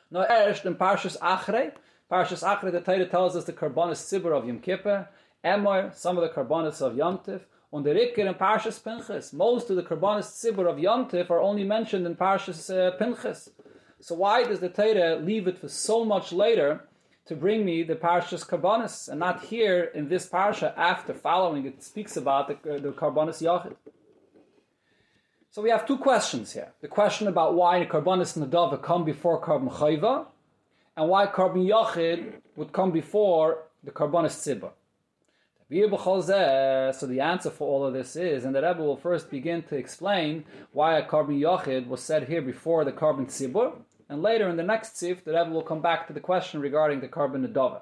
No, 0.10 0.26
erst 0.28 0.66
in 0.66 0.76
parshas 0.76 1.18
achrei, 1.20 1.74
parshas 2.12 2.44
achrei, 2.44 2.72
the 2.72 2.82
Torah 2.82 3.06
tells 3.06 3.36
us 3.36 3.46
the 3.46 3.54
karbanis 3.54 3.98
sibur 3.98 4.38
of 4.38 4.46
Yom 4.46 4.60
Kippur, 4.60 5.08
Emor, 5.44 5.94
some 5.96 6.18
of 6.18 6.24
the 6.24 6.30
karbanis 6.30 6.82
of 6.82 6.96
Yom 6.96 7.20
Tiv, 7.20 7.46
and 7.74 7.86
the 7.86 7.92
Rikir 7.92 8.28
and 8.28 8.38
Parashas 8.38 8.84
Pinchas. 8.84 9.34
Most 9.34 9.70
of 9.70 9.76
the 9.76 9.84
karbanis 9.84 10.26
sibur 10.26 10.70
of 10.70 10.80
Yom 10.80 11.10
Tiv 11.10 11.30
are 11.30 11.42
only 11.42 11.64
mentioned 11.64 12.06
in 12.06 12.16
Parashas 12.16 12.70
uh, 12.70 12.92
Pinchas. 12.98 13.50
So 14.00 14.16
why 14.16 14.44
does 14.44 14.60
the 14.60 14.70
Torah 14.70 15.16
leave 15.18 15.48
it 15.48 15.58
for 15.58 15.68
so 15.68 16.06
much 16.06 16.32
later 16.32 16.88
to 17.26 17.36
bring 17.36 17.66
me 17.66 17.84
the 17.84 17.96
Parashas 17.96 18.48
Karbonis 18.48 19.10
and 19.10 19.20
not 19.20 19.46
here 19.46 19.84
in 19.84 20.08
this 20.08 20.30
Parsha 20.30 20.74
after 20.78 21.14
following 21.14 21.66
it 21.66 21.84
speaks 21.84 22.16
about 22.16 22.48
the, 22.48 22.80
the 22.80 22.92
Karbonis 22.92 23.42
Yachid? 23.42 23.76
So 25.50 25.62
we 25.62 25.72
have 25.72 25.88
two 25.88 25.98
questions 25.98 26.54
here. 26.54 26.74
The 26.82 26.88
question 26.88 27.28
about 27.28 27.56
why 27.56 27.80
the 27.80 27.86
Karbonis 27.86 28.38
Nadava 28.38 28.82
come 28.82 29.04
before 29.04 29.42
Karbon 29.42 29.72
Chayva 29.72 30.28
and 30.98 31.08
why 31.08 31.27
Karbon 31.27 31.66
Yachid 31.66 32.34
would 32.58 32.74
come 32.74 32.92
before 32.92 33.63
the 33.84 33.92
Karbonis 33.92 34.36
Tzibah. 34.36 34.72
So 35.70 37.08
the 37.08 37.20
answer 37.20 37.50
for 37.50 37.68
all 37.68 37.86
of 37.86 37.94
this 37.94 38.16
is, 38.16 38.46
and 38.46 38.56
the 38.56 38.62
Rebbe 38.62 38.82
will 38.82 38.96
first 38.96 39.30
begin 39.30 39.63
to 39.63 39.75
explain 39.75 40.46
why 40.72 40.98
a 40.98 41.06
carbon 41.06 41.38
yachid 41.42 41.88
was 41.88 42.01
said 42.01 42.30
here 42.30 42.42
before 42.42 42.86
the 42.86 42.94
carbon 42.94 43.25
tzibur, 43.25 43.74
and 44.08 44.22
later 44.22 44.48
in 44.48 44.56
the 44.56 44.63
next 44.63 44.96
tzif, 44.96 45.25
the 45.25 45.34
Rebbe 45.34 45.50
will 45.50 45.62
come 45.62 45.82
back 45.82 46.08
to 46.08 46.13
the 46.13 46.22
question 46.22 46.62
regarding 46.62 47.01
the 47.01 47.10
carbon 47.10 47.46
nedava. 47.46 47.82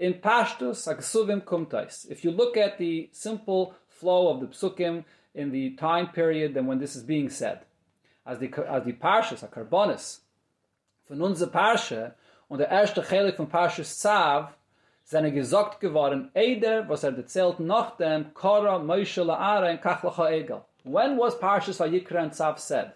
In 0.00 0.14
Pashtus, 0.14 0.88
Aksuvim 0.88 1.44
Kumtais, 1.44 2.10
if 2.10 2.24
you 2.24 2.32
look 2.32 2.56
at 2.56 2.78
the 2.78 3.08
simple 3.12 3.76
flow 3.88 4.34
of 4.34 4.40
the 4.40 4.48
psukim 4.48 5.04
in 5.36 5.52
the 5.52 5.76
time 5.76 6.08
period 6.08 6.54
then 6.54 6.66
when 6.66 6.80
this 6.80 6.96
is 6.96 7.04
being 7.04 7.28
said, 7.30 7.60
as 8.26 8.40
the, 8.40 8.50
as 8.68 8.84
the 8.84 8.92
Parshas, 8.92 9.44
a 9.44 9.46
Karbonis, 9.46 10.18
von 11.08 11.20
unser 11.20 11.48
Parsha, 11.48 12.12
und 12.48 12.58
der 12.58 12.68
erste 12.68 13.02
Chelik 13.02 13.36
von 13.36 13.48
Parshas 13.48 13.98
Zav, 13.98 14.54
seine 15.04 15.32
gesagt 15.32 15.80
geworden, 15.80 16.30
Eider, 16.34 16.88
was 16.88 17.02
er 17.02 17.16
erzählt 17.16 17.60
nach 17.60 17.96
dem, 17.96 18.32
Kora, 18.34 18.78
Moshe, 18.78 19.22
La'ara, 19.22 19.70
and 19.70 19.82
Kachlacha 19.82 20.30
Egel. 20.30 20.62
When 20.84 21.16
was 21.16 21.34
Parshas 21.38 21.78
Vayikra 21.78 22.22
and 22.22 22.32
Tzav 22.32 22.58
said? 22.58 22.92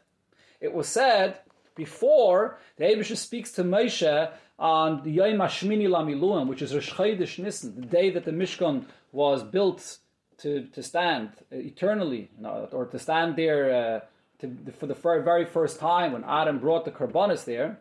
It 0.60 0.72
was 0.72 0.88
said 0.88 1.38
before 1.74 2.58
the 2.76 2.84
Abisha 2.84 3.16
speaks 3.16 3.52
to 3.52 3.64
Moshe 3.64 4.30
on 4.58 5.02
the 5.02 5.10
Yom 5.10 5.38
Hashmini 5.38 5.88
Lamiluim, 5.88 6.46
which 6.46 6.62
is 6.62 6.74
Rosh 6.74 6.92
Chodesh 6.92 7.38
Nisan, 7.42 7.80
the 7.80 7.86
day 7.86 8.10
that 8.10 8.24
the 8.24 8.30
Mishkan 8.30 8.84
was 9.10 9.42
built 9.42 9.98
to, 10.38 10.66
to 10.66 10.82
stand 10.82 11.30
eternally, 11.50 12.30
or 12.72 12.86
to 12.90 12.98
stand 12.98 13.36
there 13.36 13.74
uh, 13.74 14.00
to, 14.40 14.72
for 14.78 14.86
the 14.86 14.94
very 14.94 15.44
first 15.44 15.80
time 15.80 16.12
when 16.12 16.24
Adam 16.24 16.58
brought 16.58 16.84
the 16.84 16.90
Karbonis 16.90 17.44
there. 17.44 17.78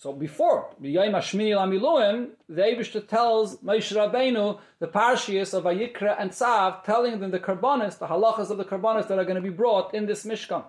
So 0.00 0.12
before 0.12 0.70
Yom 0.80 1.12
Hashmini 1.12 1.50
Lamiluim, 1.50 2.28
the 2.48 2.62
Abisha 2.62 3.06
tells 3.06 3.56
Moshe 3.56 3.96
Rabbeinu 3.96 4.60
the 4.78 4.86
Parshias 4.86 5.52
of 5.52 5.64
Ayikra 5.64 6.14
and 6.20 6.30
Tzav, 6.30 6.84
telling 6.84 7.18
them 7.18 7.32
the 7.32 7.40
Karbonis, 7.40 7.98
the 7.98 8.06
halachas 8.06 8.50
of 8.50 8.58
the 8.58 8.64
Karbonis 8.64 9.08
that 9.08 9.18
are 9.18 9.24
going 9.24 9.34
to 9.34 9.42
be 9.42 9.50
brought 9.50 9.92
in 9.94 10.06
this 10.06 10.24
Mishkan 10.24 10.62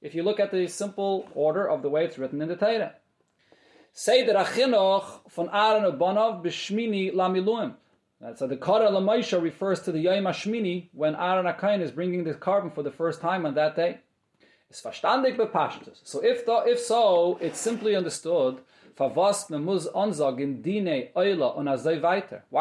if 0.00 0.16
you 0.16 0.24
look 0.24 0.40
at 0.40 0.50
the 0.50 0.66
simple 0.66 1.28
order 1.32 1.64
of 1.64 1.82
the 1.82 1.88
way 1.88 2.04
it's 2.04 2.18
written 2.18 2.42
in 2.42 2.48
the 2.48 2.56
Torah. 2.56 2.94
Say 3.92 4.26
the 4.26 4.32
Achinoch 4.32 5.30
von 5.30 5.48
Aaron 5.52 5.84
Ubanov 5.84 6.44
b'shmini 6.44 7.14
lamiluim. 7.14 7.74
So 8.36 8.48
the 8.48 8.56
Kara 8.56 8.90
Lamaisha 8.90 9.40
refers 9.40 9.80
to 9.82 9.92
the 9.92 10.00
Yom 10.00 10.24
Hashmini 10.24 10.88
when 10.92 11.14
Aaron 11.14 11.46
Akain 11.46 11.80
is 11.80 11.92
bringing 11.92 12.24
the 12.24 12.34
carbon 12.34 12.72
for 12.72 12.82
the 12.82 12.90
first 12.90 13.20
time 13.20 13.46
on 13.46 13.54
that 13.54 13.76
day. 13.76 13.98
So 14.72 14.90
if 14.90 16.46
the, 16.46 16.62
if 16.66 16.80
so, 16.80 17.38
it's 17.40 17.60
simply 17.60 17.94
understood 17.94 18.58
Why 18.96 19.12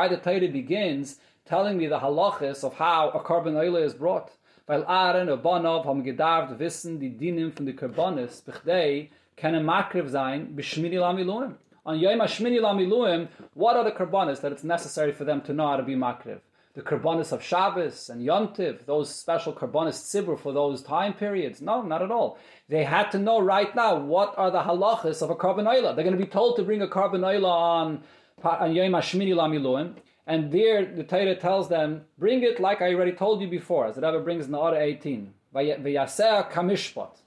the 0.07 0.17
Torah 0.23 0.47
begins 0.47 1.19
telling 1.45 1.77
me 1.77 1.87
the 1.87 1.99
halachas 1.99 2.63
of 2.63 2.73
how 2.75 3.09
a 3.09 3.19
carbon 3.23 3.55
oila 3.55 3.83
is 3.83 3.93
brought 3.93 4.31
weil 4.71 4.85
Aaron 4.87 5.29
und 5.29 5.43
Bonov 5.43 5.85
haben 5.85 6.01
gedarft 6.01 6.57
wissen 6.57 6.97
die 6.97 7.09
Dienen 7.09 7.51
von 7.51 7.65
den 7.65 7.75
Karbonis, 7.75 8.41
bechdei 8.41 9.09
können 9.35 9.65
makriv 9.65 10.07
sein, 10.07 10.55
b'shmini 10.55 10.97
lamiluim. 10.97 11.55
On 11.85 11.99
Yom 11.99 12.19
HaShmini 12.19 12.59
lamiluim, 12.61 13.27
what 13.53 13.75
are 13.75 13.83
the 13.83 13.91
Karbonis 13.91 14.39
that 14.39 14.53
it's 14.53 14.63
necessary 14.63 15.11
for 15.11 15.25
them 15.25 15.41
to 15.41 15.51
know 15.51 15.67
how 15.67 15.75
to 15.75 15.83
be 15.83 15.95
makriv? 15.95 16.39
The 16.73 16.81
Karbonis 16.81 17.33
of 17.33 17.43
Shabbos 17.43 18.09
and 18.09 18.25
Yontiv, 18.25 18.85
those 18.85 19.13
special 19.13 19.51
Karbonis 19.51 19.99
tzibur 19.99 20.39
for 20.39 20.53
those 20.53 20.81
time 20.81 21.13
periods? 21.13 21.61
No, 21.61 21.81
not 21.81 22.01
at 22.01 22.11
all. 22.11 22.37
They 22.69 22.85
had 22.85 23.11
to 23.11 23.19
know 23.19 23.41
right 23.41 23.75
now 23.75 23.97
what 23.97 24.33
are 24.37 24.51
the 24.51 24.61
halachas 24.61 25.21
of 25.21 25.29
a 25.29 25.35
carbon 25.35 25.65
They're 25.65 25.93
going 25.95 26.11
to 26.11 26.17
be 26.17 26.25
told 26.25 26.55
to 26.55 26.63
bring 26.63 26.81
a 26.81 26.87
carbon 26.87 27.25
on, 27.25 28.03
on 28.41 28.75
Yom 28.75 28.93
HaShmini 28.93 29.35
lamiluim. 29.35 29.95
And 30.27 30.49
there, 30.49 30.85
the 30.85 31.03
Torah 31.03 31.35
tells 31.35 31.67
them, 31.67 32.05
bring 32.17 32.43
it 32.43 32.61
like 32.61 32.81
I 32.81 32.93
already 32.93 33.11
told 33.11 33.41
you 33.41 33.49
before, 33.49 33.87
as 33.87 33.95
the 33.95 34.01
Rebbe 34.01 34.23
brings 34.23 34.45
in 34.45 34.53
the 34.53 34.57
order 34.57 34.77
18. 34.77 35.33
V'yaseh 35.53 36.51
kamishpat. 36.51 37.17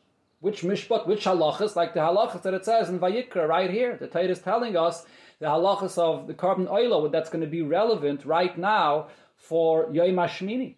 Which 0.40 0.62
mishpat, 0.62 1.06
which 1.06 1.24
halachas, 1.24 1.76
like 1.76 1.92
the 1.92 2.00
halachas 2.00 2.40
that 2.42 2.54
it 2.54 2.64
says 2.64 2.88
in 2.88 2.98
Vayikra 2.98 3.46
right 3.46 3.70
here. 3.70 3.98
The 3.98 4.06
Torah 4.06 4.24
is 4.24 4.38
telling 4.38 4.74
us 4.74 5.04
the 5.38 5.46
halachas 5.46 5.98
of 5.98 6.26
the 6.26 6.34
carbon 6.34 6.66
oil 6.70 7.08
that's 7.10 7.28
going 7.28 7.44
to 7.44 7.50
be 7.50 7.60
relevant 7.62 8.24
right 8.24 8.56
now 8.56 9.08
for 9.48 9.88
Yom 9.92 10.16
HaShmini. 10.16 10.74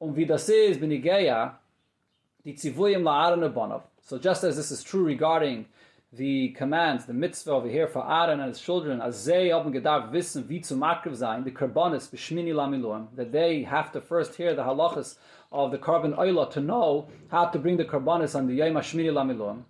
Um 0.00 0.16
wie 0.16 0.26
das 0.26 0.48
ist, 0.48 0.80
tzivuyim 0.80 3.02
la'aran 3.02 3.82
So 4.02 4.18
just 4.18 4.44
as 4.44 4.56
this 4.56 4.70
is 4.70 4.82
true 4.82 5.04
regarding 5.04 5.66
the 6.12 6.50
commands, 6.50 7.06
the 7.06 7.12
mitzvah 7.12 7.52
over 7.52 7.68
here 7.68 7.86
for 7.86 8.04
Aaron 8.04 8.40
and 8.40 8.48
his 8.48 8.60
children, 8.60 9.00
as 9.00 9.24
they 9.24 9.48
haben 9.48 9.72
gedacht 9.72 10.12
wissen, 10.12 10.48
wie 10.48 10.58
the 10.58 11.50
karbonis 11.50 12.10
b'shmini 12.10 12.52
lamiluim, 12.52 13.08
that 13.14 13.32
they 13.32 13.62
have 13.62 13.92
to 13.92 14.00
first 14.00 14.34
hear 14.34 14.54
the 14.54 14.62
halachas 14.62 15.16
of 15.52 15.70
the 15.70 15.78
carbon 15.78 16.12
oila 16.14 16.50
to 16.50 16.60
know 16.60 17.08
how 17.30 17.46
to 17.46 17.58
bring 17.58 17.76
the 17.76 17.84
karbonis 17.84 18.34
on 18.34 18.46
the 18.46 18.54
yom 18.54 18.74
hashmini 18.74 19.10
lamiluim. 19.10 19.62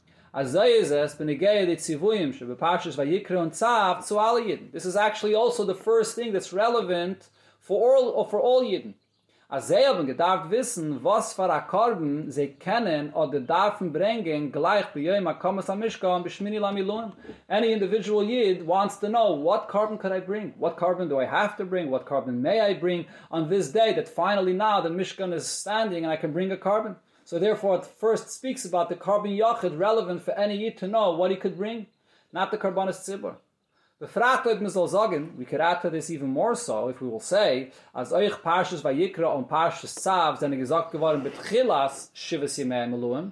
This 4.72 4.84
is 4.84 4.96
actually 4.96 5.34
also 5.34 5.64
the 5.64 5.76
first 5.76 6.16
thing 6.16 6.32
that's 6.32 6.52
relevant 6.52 7.28
for 7.64 7.96
all, 7.96 8.10
or 8.10 8.28
for 8.28 8.40
all 8.40 8.62
Yidden. 8.62 8.94
Als 9.48 9.68
sie 9.68 9.86
haben 9.86 10.06
gedarft 10.06 10.50
wissen, 10.50 11.04
was 11.04 11.32
für 11.32 11.50
a 11.50 11.60
Korben 11.60 12.30
sie 12.30 12.48
kennen 12.48 13.12
oder 13.12 13.40
darfen 13.40 13.92
bringen, 13.92 14.50
gleich 14.50 14.86
bei 14.86 15.00
Yom 15.00 15.28
HaKomas 15.28 15.68
HaMishkan, 15.68 16.24
b'shmini 16.24 16.58
lamilun. 16.58 17.12
Any 17.48 17.72
individual 17.72 18.22
Yid 18.24 18.66
wants 18.66 18.96
to 19.00 19.08
know, 19.08 19.32
what 19.32 19.68
carbon 19.68 19.96
could 19.96 20.12
I 20.12 20.20
bring? 20.20 20.54
What 20.58 20.76
carbon 20.76 21.08
do 21.08 21.20
I 21.20 21.26
have 21.26 21.56
to 21.58 21.64
bring? 21.64 21.90
What 21.90 22.04
carbon 22.04 22.42
may 22.42 22.60
I 22.60 22.74
bring 22.74 23.06
on 23.30 23.48
this 23.48 23.68
day 23.70 23.92
that 23.94 24.08
finally 24.08 24.52
now 24.52 24.80
the 24.80 24.88
Mishkan 24.88 25.32
is 25.32 25.46
standing 25.46 26.04
and 26.04 26.12
I 26.12 26.16
can 26.16 26.32
bring 26.32 26.50
a 26.50 26.56
carbon? 26.56 26.96
So 27.24 27.38
therefore 27.38 27.76
it 27.76 27.86
first 27.86 28.30
speaks 28.30 28.64
about 28.64 28.88
the 28.88 28.96
carbon 28.96 29.30
yachid 29.30 29.78
relevant 29.78 30.22
for 30.22 30.32
any 30.32 30.56
Yid 30.56 30.78
to 30.78 30.88
know 30.88 31.12
what 31.12 31.30
he 31.30 31.36
could 31.36 31.56
bring, 31.56 31.86
not 32.32 32.50
the 32.50 32.58
Karbanis 32.58 32.98
Tzibur. 33.04 33.36
We 34.00 34.08
could 34.08 34.22
add 35.60 35.80
to 35.82 35.90
this 35.90 36.10
even 36.10 36.28
more 36.28 36.56
so 36.56 36.88
if 36.88 37.00
we 37.00 37.08
will 37.08 37.20
say, 37.20 37.70
as 37.94 38.10
euch 38.10 38.42
Parshas 38.42 38.82
Vayikra 38.82 39.36
und 39.36 39.48
Parshas 39.48 39.94
Tzav 39.94 40.38
sind 40.38 40.50
gesagt 40.58 40.90
geworden 40.90 41.22
betchilas 41.22 42.10
Shivas 42.12 42.58
Yimei 42.58 42.88
Meluim, 42.88 43.30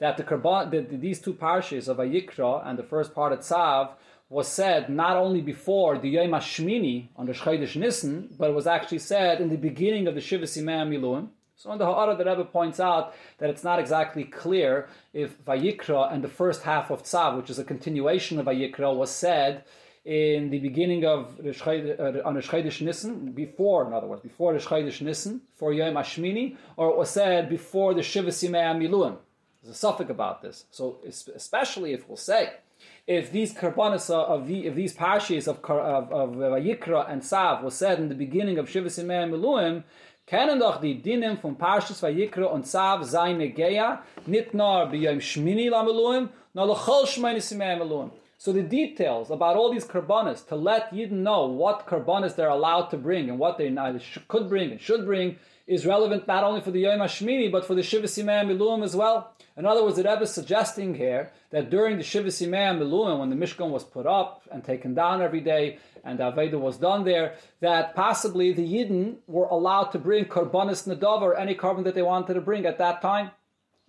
that 0.00 0.18
the 0.18 0.22
Karban, 0.22 0.70
that 0.70 1.00
these 1.00 1.18
two 1.18 1.32
parshas 1.32 1.88
of 1.88 1.96
Vayikra 1.96 2.68
and 2.68 2.78
the 2.78 2.82
first 2.82 3.14
part 3.14 3.32
of 3.32 3.38
Tzav 3.38 3.92
was 4.28 4.48
said 4.48 4.90
not 4.90 5.16
only 5.16 5.40
before 5.40 5.96
the 5.96 6.10
Yom 6.10 6.32
HaShmini 6.32 7.08
on 7.16 7.24
the 7.24 7.32
Shchaydish 7.32 7.76
Nissen, 7.76 8.28
but 8.38 8.50
it 8.50 8.54
was 8.54 8.66
actually 8.66 8.98
said 8.98 9.40
in 9.40 9.48
the 9.48 9.56
beginning 9.56 10.06
of 10.06 10.14
the 10.14 10.20
Shivas 10.20 10.62
Yimei 10.62 10.86
Meluim. 10.86 11.28
So 11.56 11.72
in 11.72 11.78
the 11.78 11.86
Ha'ara, 11.86 12.16
the 12.16 12.24
Rebbe 12.24 12.44
points 12.44 12.80
out 12.80 13.14
that 13.38 13.48
it's 13.48 13.64
not 13.64 13.78
exactly 13.78 14.24
clear 14.24 14.88
if 15.14 15.42
Vayikra 15.46 16.12
and 16.12 16.22
the 16.22 16.28
first 16.28 16.64
half 16.64 16.90
of 16.90 17.02
Tzav, 17.02 17.36
which 17.38 17.48
is 17.48 17.58
a 17.58 17.64
continuation 17.64 18.38
of 18.38 18.46
Vayikra, 18.46 18.94
was 18.94 19.10
said 19.10 19.64
in 20.04 20.50
the 20.50 20.58
beginning 20.58 21.04
of 21.04 21.36
the 21.36 21.50
uh, 21.50 22.26
on 22.26 22.34
the 22.34 22.40
Shchedish 22.40 22.80
Nissen, 22.80 23.32
before, 23.32 23.86
in 23.86 23.92
other 23.92 24.06
words, 24.08 24.22
before 24.22 24.52
the 24.52 24.58
Shchedish 24.58 25.00
Nissen, 25.00 25.42
for 25.54 25.72
Yom 25.72 25.94
Hashmini, 25.94 26.56
or 26.76 26.90
it 26.90 26.96
was 26.96 27.10
said 27.10 27.48
before 27.48 27.94
the 27.94 28.02
Shiva 28.02 28.30
Simei 28.30 28.76
Miluim. 28.76 29.16
There's 29.62 29.76
a 29.76 29.78
suffix 29.78 30.10
about 30.10 30.42
this. 30.42 30.64
So, 30.72 30.98
especially 31.06 31.92
if 31.92 32.08
we'll 32.08 32.16
say, 32.16 32.50
if 33.06 33.30
these 33.30 33.54
karbanis 33.54 34.10
of 34.10 34.48
the, 34.48 34.66
if 34.66 34.74
these 34.74 34.92
parshas 34.92 35.46
of 35.46 35.64
of, 35.70 36.12
of 36.12 36.30
Vayikra 36.30 37.08
and 37.08 37.24
Sav 37.24 37.62
was 37.62 37.74
said 37.74 38.00
in 38.00 38.08
the 38.08 38.16
beginning 38.16 38.58
of 38.58 38.68
Shiva 38.68 38.88
Simei 38.88 39.30
Miluim, 39.30 39.84
kennen 40.26 40.58
doch 40.58 40.80
die 40.80 41.00
Dinim 41.00 41.40
von 41.40 41.54
Parshas 41.54 42.02
Vayikra 42.02 42.46
und 42.46 42.66
Sav 42.66 43.04
seine 43.04 43.50
Geya, 43.50 44.02
nicht 44.26 44.52
nur 44.52 44.86
bei 44.86 44.96
Yom 44.96 45.20
Shmini 45.20 45.70
la 45.70 45.84
Miluim, 45.84 46.28
nur 46.54 46.66
lechol 46.66 47.06
Shmeini 47.06 47.40
Simei 47.40 47.76
Miluim. 47.76 48.10
So 48.44 48.52
the 48.52 48.64
details 48.64 49.30
about 49.30 49.54
all 49.54 49.72
these 49.72 49.84
karbanas 49.84 50.48
to 50.48 50.56
let 50.56 50.90
Yidden 50.90 51.22
know 51.22 51.46
what 51.46 51.86
karbanas 51.86 52.34
they're 52.34 52.48
allowed 52.48 52.86
to 52.86 52.96
bring 52.96 53.30
and 53.30 53.38
what 53.38 53.56
they 53.56 53.72
could 54.26 54.48
bring 54.48 54.72
and 54.72 54.80
should 54.80 55.04
bring 55.04 55.36
is 55.68 55.86
relevant 55.86 56.26
not 56.26 56.42
only 56.42 56.60
for 56.60 56.72
the 56.72 56.80
Yom 56.80 56.98
HaShmini 56.98 57.52
but 57.52 57.64
for 57.64 57.76
the 57.76 57.84
Shiva 57.84 58.08
Simei 58.08 58.44
Miluim 58.44 58.82
as 58.82 58.96
well. 58.96 59.32
In 59.56 59.64
other 59.64 59.84
words, 59.84 59.94
the 59.94 60.02
Rebbe 60.02 60.22
is 60.22 60.32
suggesting 60.32 60.96
here 60.96 61.30
that 61.50 61.70
during 61.70 61.98
the 61.98 62.02
Shiva 62.02 62.30
Simei 62.30 62.76
Miluim, 62.76 63.20
when 63.20 63.30
the 63.30 63.36
Mishkan 63.36 63.70
was 63.70 63.84
put 63.84 64.08
up 64.08 64.42
and 64.50 64.64
taken 64.64 64.92
down 64.92 65.22
every 65.22 65.40
day 65.40 65.78
and 66.02 66.18
the 66.18 66.24
Aveda 66.24 66.58
was 66.58 66.78
done 66.78 67.04
there, 67.04 67.36
that 67.60 67.94
possibly 67.94 68.52
the 68.52 68.66
Yidden 68.66 69.18
were 69.28 69.46
allowed 69.46 69.92
to 69.92 70.00
bring 70.00 70.24
karbanas 70.24 70.88
nadav 70.88 71.22
or 71.22 71.36
any 71.36 71.54
carbon 71.54 71.84
that 71.84 71.94
they 71.94 72.02
wanted 72.02 72.34
to 72.34 72.40
bring 72.40 72.66
at 72.66 72.78
that 72.78 73.00
time. 73.02 73.30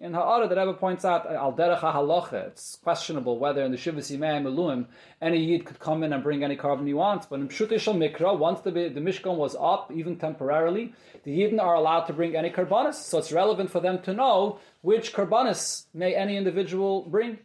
In 0.03 0.13
Ha'ara, 0.13 0.50
the 0.50 0.55
Rebbe 0.57 0.74
points 0.74 1.05
out, 1.05 1.25
al 1.27 1.53
derech 1.53 1.79
halacha, 1.79 2.48
it's 2.48 2.77
questionable 2.83 3.39
whether 3.39 3.63
in 3.63 3.72
the 3.72 3.77
Shivas 3.77 4.12
Yimei 4.12 4.86
any 5.22 5.39
Yid 5.39 5.65
could 5.65 5.79
come 5.79 6.03
in 6.03 6.12
and 6.12 6.22
bring 6.22 6.43
any 6.43 6.57
carbon 6.57 6.86
he 6.86 6.93
wants. 6.93 7.25
But 7.25 7.39
in 7.39 7.48
Pshutish 7.48 7.88
Mikra, 7.88 8.38
once 8.38 8.60
the, 8.60 8.72
the 8.72 9.00
Mishkan 9.00 9.38
was 9.38 9.55
up, 9.57 9.93
even 9.95 10.17
temporarily, 10.17 10.93
the 11.24 11.31
Yidden 11.31 11.57
are 11.57 11.75
allowed 11.75 12.01
to 12.07 12.13
bring 12.13 12.36
any 12.36 12.50
karbanis. 12.50 12.95
So 12.95 13.17
it's 13.17 13.31
relevant 13.31 13.72
for 13.72 13.79
them 13.79 14.01
to 14.01 14.13
know 14.13 14.60
which 14.81 15.13
karbanis 15.13 15.86
may 15.93 16.13
any 16.13 16.36
individual 16.36 17.03
bring. 17.03 17.38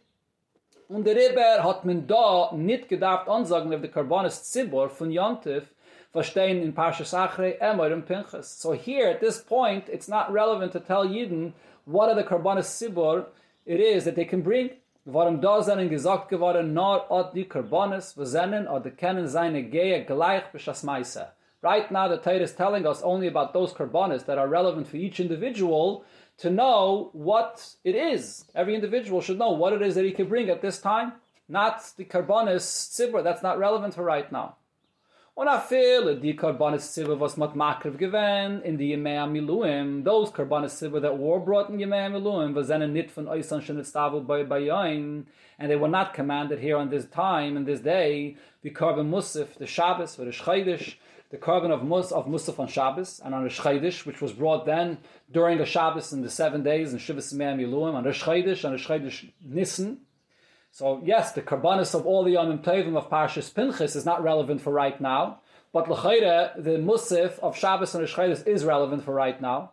Und 0.89 1.05
der 1.05 1.15
Rebbe 1.15 1.63
hat 1.63 1.85
man 1.85 2.07
da 2.07 2.51
nicht 2.51 2.89
gedacht 2.89 3.29
ansagen 3.29 3.73
auf 3.73 3.79
the 3.79 3.87
karbanis 3.87 4.51
Zibor 4.51 4.89
von 4.89 5.11
Yontif, 5.11 5.63
verstehen 6.11 6.61
in 6.61 6.73
Parshas 6.73 7.13
Achrei, 7.13 7.57
Emor 7.61 7.93
and 7.93 8.05
Pinchas. 8.05 8.49
So 8.49 8.73
here, 8.73 9.07
at 9.07 9.21
this 9.21 9.39
point, 9.39 9.87
it's 9.87 10.09
not 10.09 10.29
relevant 10.33 10.73
to 10.73 10.81
tell 10.81 11.07
Yidden 11.07 11.53
what 11.89 12.09
are 12.09 12.15
the 12.15 12.23
karbanis 12.23 12.67
sibor 12.67 13.25
it 13.65 13.79
is 13.79 14.05
that 14.05 14.15
they 14.15 14.25
can 14.25 14.41
bring. 14.41 14.71
Warum 15.05 15.39
da 15.41 15.61
seinen 15.61 15.89
gesagt 15.89 16.29
geworden, 16.29 16.73
nor 16.73 17.05
od 17.09 17.33
die 17.33 17.45
karbanis, 17.45 18.15
v'zenen 18.15 18.67
od 18.69 18.83
the 18.83 18.91
kennen 18.91 19.27
seine 19.27 19.63
gehe 19.63 20.05
gleich 20.05 20.51
b'shas 20.53 20.83
meise. 20.83 21.27
Right 21.61 21.91
now, 21.91 22.07
the 22.07 22.17
Torah 22.17 22.39
is 22.39 22.53
telling 22.53 22.85
us 22.85 23.01
only 23.01 23.27
about 23.27 23.53
those 23.53 23.73
karbanis 23.73 24.25
that 24.25 24.37
are 24.37 24.47
relevant 24.47 24.87
for 24.87 24.97
each 24.97 25.19
individual 25.19 26.05
to 26.37 26.49
know 26.49 27.09
what 27.13 27.75
it 27.83 27.95
is. 27.95 28.45
Every 28.55 28.75
individual 28.75 29.21
should 29.21 29.39
know 29.39 29.51
what 29.51 29.73
it 29.73 29.81
is 29.81 29.95
that 29.95 30.05
he 30.05 30.11
can 30.11 30.29
bring 30.29 30.49
at 30.49 30.61
this 30.61 30.79
time. 30.79 31.13
Not 31.47 31.81
the 31.97 32.05
karbanis 32.05 32.61
sibor, 32.61 33.23
that's 33.23 33.43
not 33.43 33.57
relevant 33.57 33.95
for 33.95 34.03
right 34.03 34.31
now. 34.31 34.55
Und 35.39 35.47
a 35.47 35.57
viele 35.57 36.17
die 36.17 36.35
Karbanis 36.35 36.93
Sibba 36.93 37.17
was 37.17 37.37
mat 37.37 37.55
makrev 37.55 37.97
gewen 37.97 38.61
in 38.61 38.77
die 38.77 38.91
Yemei 38.93 39.25
Miluim, 39.25 40.03
those 40.03 40.33
Karbanis 40.33 40.71
Sibba 40.71 40.99
that 40.99 41.17
were 41.17 41.39
brought 41.39 41.69
in 41.69 41.77
Yemei 41.77 42.11
Miluim 42.11 42.53
was 42.53 42.67
then 42.67 42.91
nit 42.91 43.09
von 43.09 43.23
Oysan 43.23 43.61
Shen 43.61 43.77
Estavu 43.77 44.27
by 44.27 44.43
Bayoin, 44.43 45.23
and 45.57 45.71
they 45.71 45.77
were 45.77 45.87
not 45.87 46.13
commanded 46.13 46.59
here 46.59 46.75
on 46.75 46.89
this 46.89 47.05
time 47.05 47.55
and 47.55 47.65
this 47.65 47.79
day, 47.79 48.35
the 48.63 48.69
carbon 48.69 49.09
Musaf, 49.09 49.55
the 49.57 49.65
Shabbos, 49.65 50.19
or 50.19 50.25
the 50.25 50.31
Shchaydish, 50.31 50.95
the 51.29 51.37
carbon 51.37 51.71
of 51.71 51.85
Mus 51.85 52.11
of 52.11 52.25
Musaf 52.25 52.59
on 52.59 52.67
Shabbos, 52.67 53.21
and 53.23 53.33
on 53.33 53.45
the 53.45 53.49
Shchaydish, 53.49 54.05
which 54.05 54.19
was 54.19 54.33
brought 54.33 54.65
then 54.65 54.97
during 55.31 55.57
the 55.57 55.65
Shabbos 55.65 56.11
in 56.11 56.21
the 56.21 56.29
seven 56.29 56.63
days 56.63 56.91
in 56.91 56.99
Shivas 56.99 57.33
Yemei 57.33 57.55
Miluim, 57.55 57.93
on 57.93 58.03
the 58.03 58.09
Shchaydish, 58.09 58.65
on 58.65 58.73
the 58.73 58.77
Shchaydish 58.77 59.31
Nissen, 59.41 59.99
so 60.71 61.01
yes, 61.03 61.31
the 61.31 61.41
karbanis 61.41 61.93
of 61.95 62.05
all 62.05 62.23
the 62.23 62.35
Yomim 62.35 62.63
Tovim 62.63 62.97
of 62.97 63.09
Parshas 63.09 63.53
Pinchas 63.53 63.95
is 63.95 64.05
not 64.05 64.23
relevant 64.23 64.61
for 64.61 64.71
right 64.71 64.99
now, 65.01 65.39
but 65.73 65.89
l'chayre 65.89 66.53
the 66.55 66.77
musif 66.77 67.39
of 67.39 67.57
Shabbos 67.57 67.95
and 67.95 68.07
Rishchayis 68.07 68.47
is 68.47 68.65
relevant 68.65 69.03
for 69.03 69.13
right 69.13 69.39
now. 69.41 69.71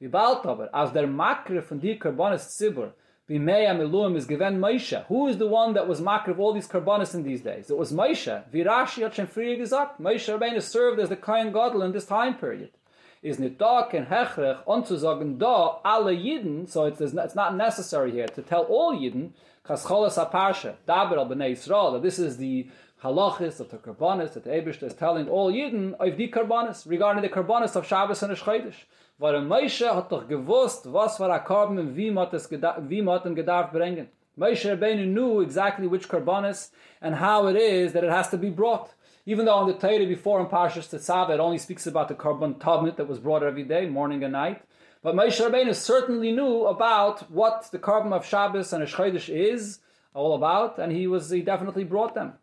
Wie 0.00 0.08
bald 0.08 0.46
aber, 0.46 0.70
as 0.72 0.92
der 0.92 1.06
makre 1.06 1.60
von 1.62 1.78
die 1.80 1.98
karbanis 1.98 2.46
tzibur, 2.46 2.92
wie 3.26 3.38
miluim 3.38 4.16
is 4.16 4.26
given 4.26 4.58
Moshe. 4.58 5.04
Who 5.06 5.26
is 5.28 5.38
the 5.38 5.46
one 5.46 5.74
that 5.74 5.88
was 5.88 6.00
makre 6.00 6.28
of 6.28 6.40
all 6.40 6.52
these 6.52 6.68
karbanis 6.68 7.14
in 7.14 7.24
these 7.24 7.40
days? 7.40 7.68
It 7.68 7.76
was 7.76 7.92
Moshe. 7.92 8.44
Wie 8.52 8.64
Rashi 8.64 9.02
hat 9.02 9.14
schon 9.14 9.26
Moshe 9.26 10.38
Rabbeinu 10.38 10.62
served 10.62 11.00
as 11.00 11.08
the 11.08 11.16
Kohen 11.16 11.52
Gadol 11.52 11.82
in 11.82 11.92
this 11.92 12.06
time 12.06 12.34
period. 12.34 12.70
Is 13.20 13.40
nicht 13.40 13.58
da 13.58 13.88
kein 13.88 14.06
Hechrech, 14.06 14.64
sagen 15.00 15.38
da 15.38 15.80
alle 15.84 16.12
Yidden, 16.12 16.68
so 16.68 16.84
it's, 16.84 17.00
it's 17.00 17.34
not 17.34 17.56
necessary 17.56 18.12
here 18.12 18.28
to 18.28 18.42
tell 18.42 18.62
all 18.62 18.94
Yidden, 18.94 19.32
Kascholas 19.68 20.16
HaParsha, 20.16 20.76
Daber 20.88 21.18
al 21.18 21.26
B'nai 21.26 21.52
Yisrael, 21.52 21.92
that 21.92 22.02
this 22.02 22.18
is 22.18 22.38
the 22.38 22.66
halachis 23.02 23.60
of 23.60 23.68
the 23.68 23.76
karbanis 23.76 24.32
that 24.32 24.44
the 24.44 24.86
is 24.86 24.94
telling 24.94 25.28
all 25.28 25.52
Yidden 25.52 25.92
of 26.00 26.16
the 26.16 26.28
karbanis 26.28 26.88
regarding 26.88 27.20
the 27.20 27.28
karbanis 27.28 27.76
of 27.76 27.86
Shabbos 27.86 28.22
and 28.22 28.34
Eshchaydish. 28.34 28.84
Weil 29.18 29.42
Moshe 29.42 29.86
hat 29.92 30.08
doch 30.08 30.26
gewusst, 30.26 30.86
was 30.86 31.20
war 31.20 31.30
a 31.30 31.40
karban 31.40 31.78
und 31.78 31.94
wie 31.94 32.08
man 32.08 32.28
ihm 32.28 33.36
gedarf 33.36 33.70
bringen. 33.70 34.06
Moshe 34.38 34.74
Rabbeinu 34.74 35.06
knew 35.06 35.42
exactly 35.42 35.86
which 35.86 36.08
karbanis 36.08 36.70
and 37.02 37.16
how 37.16 37.46
it 37.48 37.56
is 37.56 37.92
that 37.92 38.04
it 38.04 38.10
has 38.10 38.30
to 38.30 38.38
be 38.38 38.48
brought. 38.48 38.94
Even 39.26 39.44
though 39.44 39.56
on 39.56 39.66
the 39.66 39.74
Torah 39.74 40.06
before 40.06 40.40
in 40.40 40.46
Parshas 40.46 40.88
Tetzaveh 40.88 41.34
it 41.34 41.40
only 41.40 41.58
speaks 41.58 41.86
about 41.86 42.08
the 42.08 42.14
karban 42.14 42.54
tamid 42.54 42.96
that 42.96 43.06
was 43.06 43.18
brought 43.18 43.42
every 43.42 43.64
day, 43.64 43.84
morning 43.84 44.24
and 44.24 44.32
night. 44.32 44.62
But 45.02 45.14
Moshe 45.14 45.40
Rabbeinu 45.40 45.74
certainly 45.74 46.32
knew 46.32 46.66
about 46.66 47.30
what 47.30 47.68
the 47.70 47.78
carbon 47.78 48.12
of 48.12 48.26
Shabbos 48.26 48.72
and 48.72 48.82
Eshchaydish 48.82 49.28
is 49.28 49.78
all 50.12 50.34
about, 50.34 50.78
and 50.78 50.90
he 50.90 51.06
was 51.06 51.30
he 51.30 51.40
definitely 51.40 51.84
brought 51.84 52.14
them. 52.14 52.34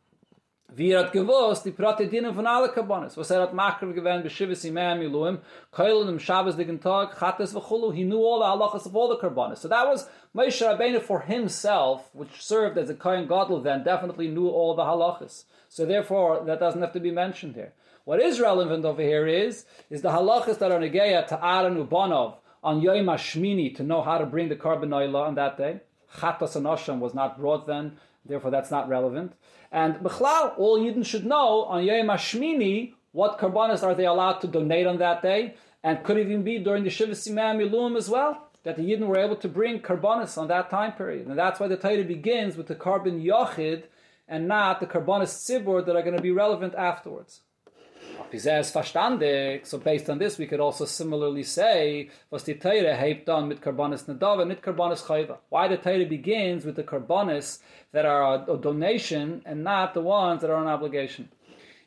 Wie 0.73 0.89
hat 0.89 1.13
gewusst, 1.13 1.63
die 1.63 1.71
Prate 1.71 2.09
dienen 2.09 2.33
von 2.33 2.47
alle 2.47 2.69
Karbonis. 2.69 3.15
Was 3.15 3.31
er 3.31 3.41
hat 3.41 3.53
Makrev 3.53 3.93
gewähnt, 3.93 4.25
Beshivas 4.25 4.65
Imam 4.65 4.99
Yiluim, 4.99 5.39
Keulen 5.71 6.09
im 6.09 6.19
Shabbos 6.19 6.55
digen 6.55 6.81
Tag, 6.81 7.11
Chattes 7.11 7.53
v'chulu, 7.53 7.93
he 7.93 8.03
knew 8.03 8.17
all 8.17 8.39
the 8.39 8.45
halachas 8.45 8.85
of 8.85 8.95
all 8.95 9.07
the 9.07 9.17
Karbonis. 9.17 9.59
So 9.59 9.67
that 9.67 9.87
was 9.87 10.09
Moshe 10.35 10.61
Rabbeinu 10.61 11.01
for 11.01 11.21
himself, 11.21 12.09
which 12.13 12.41
served 12.43 12.77
as 12.77 12.89
a 12.89 12.93
Kohen 12.93 13.27
Gadol 13.27 13.61
then, 13.61 13.83
definitely 13.83 14.27
knew 14.27 14.49
all 14.49 14.75
the 14.75 14.83
halachas. 14.83 15.45
So 15.69 15.85
therefore, 15.85 16.43
that 16.45 16.59
doesn't 16.59 16.81
have 16.81 16.93
to 16.93 16.99
be 16.99 17.11
mentioned 17.11 17.55
here. 17.55 17.73
What 18.03 18.19
is 18.21 18.39
relevant 18.39 18.85
over 18.85 19.01
here 19.01 19.27
is, 19.27 19.65
is 19.89 20.01
the 20.01 20.09
halachas 20.09 20.59
that 20.59 20.71
are 20.71 20.79
negeya 20.79 21.25
to 21.27 21.45
Aaron 21.45 21.85
Ubanov, 21.85 22.35
on 22.65 22.81
Yom 22.81 23.05
HaShmini 23.05 23.75
to 23.75 23.83
know 23.83 24.01
how 24.01 24.17
to 24.17 24.25
bring 24.25 24.49
the 24.49 24.55
carbon 24.55 24.91
oil 24.91 25.15
on 25.15 25.35
that 25.35 25.55
day. 25.55 25.81
Chatas 26.17 26.55
and 26.55 26.99
was 26.99 27.13
not 27.13 27.37
brought 27.37 27.67
then, 27.67 27.97
therefore 28.25 28.49
that's 28.49 28.71
not 28.71 28.89
relevant. 28.89 29.33
And 29.71 29.95
Bechlal, 29.97 30.57
all 30.57 30.79
Yidden 30.79 31.05
should 31.05 31.25
know 31.25 31.63
on 31.65 31.83
Yom 31.83 32.07
HaShmini 32.07 32.93
what 33.11 33.37
karbanas 33.37 33.83
are 33.83 33.93
they 33.93 34.07
allowed 34.07 34.39
to 34.39 34.47
donate 34.47 34.87
on 34.87 34.97
that 34.97 35.21
day, 35.21 35.53
and 35.83 36.03
could 36.03 36.17
even 36.17 36.43
be 36.43 36.57
during 36.57 36.83
the 36.83 36.89
Shiva 36.89 37.13
Simam 37.13 37.63
Ilum 37.63 37.95
as 37.95 38.09
well, 38.09 38.49
that 38.63 38.77
the 38.77 38.81
Yidden 38.81 39.07
were 39.07 39.19
able 39.19 39.35
to 39.35 39.47
bring 39.47 39.79
karbanas 39.79 40.37
on 40.37 40.47
that 40.47 40.71
time 40.71 40.93
period. 40.93 41.27
And 41.27 41.37
that's 41.37 41.59
why 41.59 41.67
the 41.67 41.77
Torah 41.77 42.03
begins 42.03 42.57
with 42.57 42.65
the 42.67 42.75
carbon 42.75 43.21
Yochid 43.21 43.83
and 44.27 44.47
not 44.47 44.79
the 44.79 44.87
karbanas 44.87 45.35
Tzibur 45.35 45.85
that 45.85 45.95
are 45.95 46.01
going 46.01 46.15
to 46.17 46.21
be 46.21 46.31
relevant 46.31 46.73
afterwards. 46.73 47.41
So 48.37 49.77
based 49.77 50.09
on 50.09 50.17
this, 50.19 50.37
we 50.37 50.47
could 50.47 50.59
also 50.59 50.85
similarly 50.85 51.43
say, 51.43 52.09
was 52.29 52.43
the 52.43 52.55
Torah 52.55 52.97
hyped 52.97 53.29
on 53.29 53.47
mit 53.47 53.61
karbanis 53.61 54.05
nadav 54.05 54.45
mit 54.47 54.61
karbanis 54.61 55.03
chayva. 55.03 55.37
Why 55.49 55.67
the 55.67 55.77
Torah 55.77 56.05
begins 56.05 56.65
with 56.65 56.75
the 56.75 56.83
karbanis 56.83 57.59
that 57.91 58.05
are 58.05 58.45
a, 58.49 58.57
donation 58.57 59.41
and 59.45 59.63
not 59.63 59.93
the 59.93 60.01
ones 60.01 60.41
that 60.41 60.49
are 60.49 60.61
an 60.61 60.67
obligation. 60.67 61.29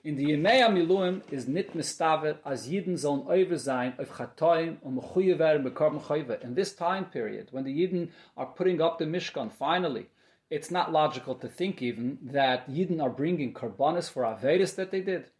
In 0.04 0.16
the 0.16 0.26
Yemei 0.26 0.62
Miluim 0.68 1.22
is 1.30 1.48
nit 1.48 1.76
mistavet 1.76 2.38
as 2.44 2.68
Yidden 2.68 2.96
zon 2.96 3.26
over 3.28 3.58
sein 3.58 3.94
auf 3.98 4.10
chatoim 4.16 4.76
und 4.82 4.96
mechuye 4.96 5.38
werden 5.38 5.64
bekarben 5.64 6.00
chayva. 6.00 6.42
In 6.42 6.54
this 6.54 6.74
time 6.74 7.06
period, 7.06 7.48
when 7.50 7.64
the 7.64 7.72
Yidden 7.72 8.08
are 8.36 8.46
putting 8.46 8.80
up 8.80 8.98
the 8.98 9.04
Mishkan, 9.04 9.52
finally, 9.52 10.06
it's 10.50 10.70
not 10.70 10.92
logical 10.92 11.34
to 11.34 11.48
think 11.48 11.82
even 11.82 12.18
that 12.22 12.70
Yidden 12.70 13.02
are 13.02 13.10
bringing 13.10 13.52
karbanis 13.52 14.10
for 14.10 14.22
Averis 14.22 14.74
that 14.76 14.90
they 14.90 15.00
did. 15.00 15.30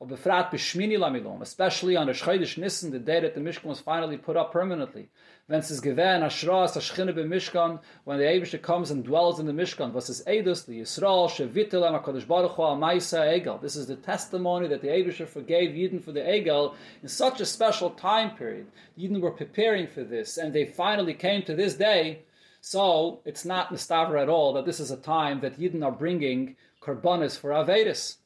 Or 0.00 0.06
befrat 0.06 0.52
b'shmini 0.52 0.96
lamilom, 0.96 1.40
especially 1.42 1.96
on 1.96 2.06
the 2.06 2.12
Shchaydish 2.12 2.56
Nissen, 2.56 2.92
the 2.92 3.00
day 3.00 3.18
that 3.18 3.34
the 3.34 3.40
Mishkan 3.40 3.64
was 3.64 3.80
finally 3.80 4.16
put 4.16 4.36
up 4.36 4.52
permanently. 4.52 5.08
When 5.48 5.58
es 5.58 5.72
is 5.72 5.80
given 5.80 6.22
Ashras 6.22 6.76
Ashchine 6.76 7.12
b'Mishkan, 7.12 7.80
when 8.04 8.18
the 8.18 8.24
Eibush 8.24 8.62
comes 8.62 8.92
and 8.92 9.02
dwells 9.02 9.40
in 9.40 9.46
the 9.46 9.52
Mishkan, 9.52 9.92
was 9.92 10.08
is 10.08 10.22
Eidus, 10.24 10.66
the 10.66 10.82
Yisrael, 10.82 11.28
Shevitel 11.28 11.82
HaKadosh 11.82 12.28
Baruch 12.28 12.52
Hu 12.52 12.62
Maisa 12.62 13.26
Egel. 13.26 13.60
This 13.60 13.74
is 13.74 13.88
the 13.88 13.96
testimony 13.96 14.68
that 14.68 14.82
the 14.82 14.88
Eibush 14.88 15.26
forgave 15.26 15.70
Yidden 15.70 16.00
for 16.00 16.12
the 16.12 16.20
Egel 16.20 16.76
in 17.02 17.08
such 17.08 17.40
a 17.40 17.46
special 17.46 17.90
time 17.90 18.36
period. 18.36 18.68
Yidden 18.96 19.20
were 19.20 19.32
preparing 19.32 19.88
for 19.88 20.04
this, 20.04 20.36
and 20.36 20.52
they 20.52 20.66
finally 20.66 21.14
came 21.14 21.42
to 21.42 21.56
this 21.56 21.74
day. 21.74 22.20
So 22.60 23.20
it's 23.24 23.44
not 23.44 23.70
mistaver 23.70 24.22
at 24.22 24.28
all 24.28 24.52
that 24.52 24.64
this 24.64 24.78
is 24.78 24.92
a 24.92 24.96
time 24.96 25.40
that 25.40 25.58
Yidden 25.58 25.84
are 25.84 25.90
bringing 25.90 26.54
karbanis 26.80 27.36
for 27.36 27.50
Avedis. 27.50 28.18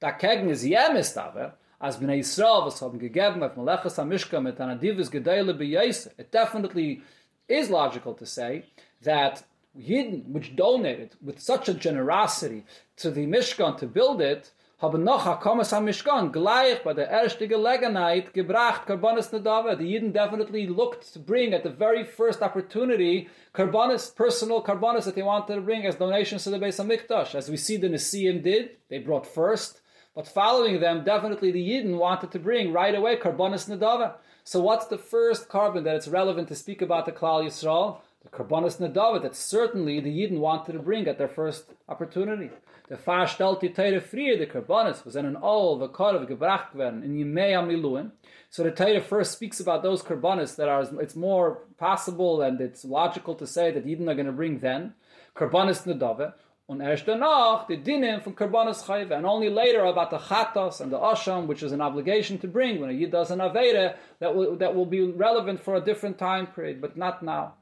Dagegen 0.00 0.48
ist 0.48 0.64
ja 0.64 0.90
mistaver, 0.90 1.58
as 1.78 1.98
bnei 1.98 2.16
Yisrael 2.16 2.64
was 2.64 2.80
haben 2.80 2.98
gegeben 2.98 3.42
auf 3.42 3.54
Melechus 3.54 3.98
HaMishka 3.98 4.40
mit 4.40 4.58
an 4.58 4.70
Adivis 4.70 5.10
Gedeile 5.10 5.52
b'Yese. 5.52 6.10
It 6.18 6.32
definitely 6.32 7.02
is 7.48 7.68
logical 7.68 8.14
to 8.14 8.24
say 8.24 8.64
that 9.02 9.44
Yidden, 9.78 10.32
which 10.32 10.56
donated 10.56 11.16
with 11.22 11.38
such 11.38 11.68
a 11.68 11.74
generosity 11.74 12.64
to 12.96 13.10
the 13.10 13.26
Mishkan 13.26 13.76
to 13.76 13.86
build 13.86 14.22
it, 14.22 14.52
haben 14.80 15.04
noch 15.04 15.26
HaKomas 15.26 15.72
HaMishkan 15.72 16.32
gleich 16.32 16.82
bei 16.82 16.94
der 16.94 17.10
erste 17.10 17.46
Gelegenheit 17.46 18.32
gebracht 18.32 18.86
Karbonis 18.86 19.30
Nadava. 19.30 19.76
The 19.76 19.84
Yidden 19.84 20.14
definitely 20.14 20.66
looked 20.66 21.12
to 21.12 21.18
bring 21.18 21.52
at 21.52 21.62
the 21.62 21.68
very 21.68 22.04
first 22.04 22.40
opportunity 22.40 23.28
Karbonis, 23.52 24.16
personal 24.16 24.62
Karbonis 24.62 25.04
that 25.04 25.14
they 25.14 25.22
wanted 25.22 25.56
to 25.56 25.60
bring 25.60 25.84
as 25.84 25.96
donations 25.96 26.44
to 26.44 26.50
the 26.50 26.58
Beis 26.58 26.82
HaMikdash. 26.82 27.34
As 27.34 27.50
we 27.50 27.58
see 27.58 27.76
the 27.76 27.88
Nesiim 27.88 28.42
did, 28.42 28.70
they 28.88 28.98
brought 28.98 29.26
first, 29.26 29.79
but 30.20 30.28
following 30.28 30.80
them, 30.80 31.02
definitely 31.02 31.50
the 31.50 31.66
Yidden 31.66 31.96
wanted 31.96 32.30
to 32.32 32.38
bring 32.38 32.74
right 32.74 32.94
away 32.94 33.16
Karbonis 33.16 33.66
Nadava. 33.70 34.16
So 34.44 34.60
what's 34.60 34.84
the 34.84 34.98
first 34.98 35.48
carbon 35.48 35.84
that 35.84 35.96
it's 35.96 36.08
relevant 36.08 36.48
to 36.48 36.54
speak 36.54 36.82
about 36.82 37.06
the 37.06 37.12
Klal 37.12 37.42
Yisrael? 37.42 38.00
The 38.22 38.28
Karbonis 38.28 38.76
Nadava 38.76 39.22
that 39.22 39.34
certainly 39.34 39.98
the 39.98 40.10
Yidden 40.10 40.36
wanted 40.36 40.74
to 40.74 40.78
bring 40.78 41.08
at 41.08 41.16
their 41.16 41.26
first 41.26 41.72
opportunity. 41.88 42.50
The 42.90 42.98
far 42.98 43.24
stellte 43.24 43.74
Teire 43.74 44.02
Frier, 44.02 44.38
the 44.38 44.46
Karbonis, 44.46 45.06
was 45.06 45.16
in 45.16 45.24
an 45.24 45.38
Ol, 45.40 45.78
the 45.78 45.88
Korav, 45.88 46.28
gebracht 46.28 46.74
werden, 46.74 47.02
in 47.02 47.16
Yimei 47.16 47.52
Amiluin. 47.52 48.10
So 48.50 48.62
the 48.62 48.72
Teire 48.72 49.02
first 49.02 49.32
speaks 49.32 49.58
about 49.58 49.82
those 49.82 50.02
Karbonis 50.02 50.54
that 50.56 50.68
are, 50.68 50.82
it's 51.00 51.16
more 51.16 51.62
possible 51.78 52.42
and 52.42 52.60
it's 52.60 52.84
logical 52.84 53.34
to 53.36 53.46
say 53.46 53.70
that 53.70 53.86
Yidden 53.86 54.06
are 54.06 54.14
going 54.14 54.26
to 54.26 54.32
bring 54.32 54.58
then. 54.58 54.92
Karbonis 55.34 55.86
Nadava. 55.86 56.34
Und 56.70 56.80
erst 56.80 57.04
danach, 57.04 57.66
the 57.66 57.76
dinim 57.76 58.22
from 58.22 58.36
Karbanas 58.36 58.84
Chayve, 58.84 59.10
and 59.10 59.26
only 59.26 59.50
later 59.50 59.84
about 59.86 60.10
the 60.10 60.18
Chatas 60.18 60.80
and 60.80 60.92
the 60.92 60.98
Asham, 60.98 61.48
which 61.48 61.64
is 61.64 61.72
an 61.72 61.80
obligation 61.80 62.38
to 62.38 62.46
bring 62.46 62.80
when 62.80 62.90
a 62.90 62.92
Yid 62.92 63.10
does 63.10 63.32
an 63.32 63.40
Aveda, 63.40 63.96
that 64.20 64.36
will, 64.36 64.54
that 64.54 64.72
will 64.72 64.86
be 64.86 65.02
relevant 65.02 65.60
for 65.60 65.74
a 65.74 65.80
different 65.80 66.16
time 66.16 66.46
period, 66.46 66.80
but 66.80 66.96
not 66.96 67.24
now. 67.24 67.54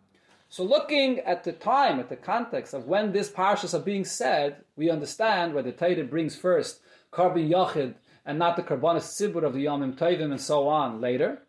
So 0.50 0.62
looking 0.62 1.20
at 1.20 1.42
the 1.42 1.52
time, 1.52 1.98
at 1.98 2.10
the 2.10 2.16
context 2.16 2.74
of 2.74 2.84
when 2.84 3.12
these 3.12 3.30
parshas 3.30 3.72
are 3.72 3.82
being 3.82 4.04
said, 4.04 4.56
we 4.76 4.90
understand 4.90 5.54
where 5.54 5.62
the 5.62 5.72
Torah 5.72 6.04
brings 6.04 6.36
first 6.36 6.80
Karbin 7.10 7.48
Yachid 7.48 7.94
and 8.26 8.38
not 8.38 8.56
the 8.56 8.62
Karbanas 8.62 9.08
Tzibur 9.08 9.42
of 9.42 9.54
the 9.54 9.64
Yomim 9.64 9.96
Tovim 9.96 10.32
and 10.32 10.40
so 10.40 10.68
on 10.68 11.00
later. 11.00 11.40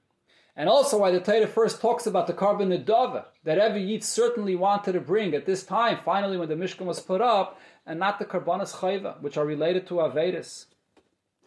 And 0.60 0.68
also 0.68 0.98
why 0.98 1.12
the 1.12 1.22
Torah 1.22 1.48
first 1.48 1.80
talks 1.80 2.06
about 2.06 2.28
the 2.28 2.34
carbon 2.34 2.72
nedava 2.72 3.28
that 3.46 3.58
every 3.58 3.82
Yid 3.82 4.04
certainly 4.04 4.58
wanted 4.58 4.92
to 4.92 5.00
bring 5.00 5.34
at 5.34 5.46
this 5.46 5.64
time, 5.64 6.00
finally 6.04 6.36
when 6.36 6.50
the 6.50 6.56
Mishkan 6.56 6.86
was 6.86 7.00
put 7.00 7.22
up, 7.22 7.58
and 7.86 7.98
not 7.98 8.20
the 8.20 8.26
karbanas 8.26 8.76
chayva, 8.76 9.22
which 9.22 9.38
are 9.38 9.46
related 9.46 9.88
to 9.88 9.94
Avedis. 9.94 10.66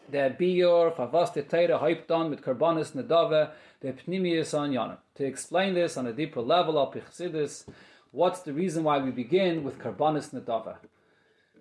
The 0.09 0.35
biyor, 0.39 0.95
favas 0.95 1.31
hyped 1.31 2.09
on 2.09 2.31
with 2.31 2.41
karbanas 2.41 2.93
nedava, 2.93 3.51
the 3.81 3.93
pnimius 3.93 4.57
on. 4.57 4.97
To 5.13 5.23
explain 5.23 5.75
this 5.75 5.95
on 5.95 6.07
a 6.07 6.11
deeper 6.11 6.41
level 6.41 6.79
of 6.79 6.95
Pichsidis, 6.95 7.69
what's 8.09 8.39
the 8.39 8.51
reason 8.51 8.83
why 8.83 8.97
we 8.97 9.11
begin 9.11 9.63
with 9.63 9.77
karbanas 9.77 10.33
nedava? 10.33 10.77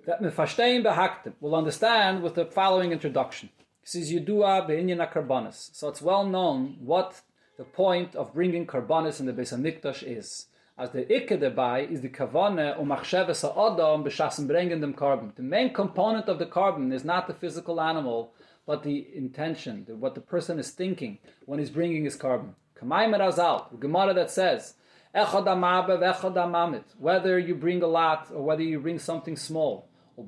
That 0.07 0.23
mefashtein 0.23 0.83
behaktim 0.83 1.35
will 1.39 1.55
understand 1.55 2.23
with 2.23 2.35
the 2.35 2.47
following 2.47 2.93
introduction. 2.93 3.51
This 3.83 3.97
is 3.97 4.11
Yudua 4.11 4.67
be'inyan 4.67 5.07
karbanas. 5.13 5.69
So 5.75 5.89
it's 5.89 6.01
well 6.01 6.25
known 6.25 6.79
what 6.81 7.21
the 7.57 7.65
point 7.65 8.15
of 8.15 8.33
bringing 8.35 8.67
karbanis 8.67 9.21
in 9.21 9.27
the 9.27 9.33
Beis 9.33 9.53
Hamikdash 9.53 10.03
is. 10.03 10.47
As 10.79 10.91
the 10.91 11.05
ikke 11.05 11.39
dabei 11.39 11.91
is 11.91 12.01
the 12.01 12.09
kavane 12.09 12.79
um 12.79 12.89
machshavas 12.89 13.43
ha'adam 13.43 14.05
b'shasim 14.05 14.47
bringen 14.49 14.81
dem 14.81 14.95
carbon. 14.95 15.33
The 15.37 15.43
main 15.43 15.73
component 15.73 16.29
of 16.29 16.39
the 16.39 16.47
carbon 16.47 16.93
is 16.93 17.05
not 17.05 17.27
the 17.27 17.35
physical 17.35 17.81
animal, 17.81 18.33
but 18.67 18.83
the 18.83 19.07
intention, 19.15 19.85
the, 19.87 19.95
what 19.97 20.15
the 20.15 20.21
person 20.21 20.59
is 20.59 20.71
thinking 20.71 21.19
when 21.47 21.59
he's 21.59 21.71
bringing 21.71 22.05
his 22.05 22.17
carbon. 22.17 22.55
Kamayim 22.81 23.15
Razal, 23.19 23.71
the 23.71 23.77
Gemara 23.77 24.15
that 24.15 24.31
says, 24.31 24.75
whether 26.99 27.39
you 27.39 27.55
bring 27.55 27.83
a 27.83 27.87
lot 27.87 28.29
or 28.35 28.43
whether 28.43 28.63
you 28.63 28.81
bring 28.81 28.99
something 28.99 29.37
small. 29.37 29.89
The 30.17 30.25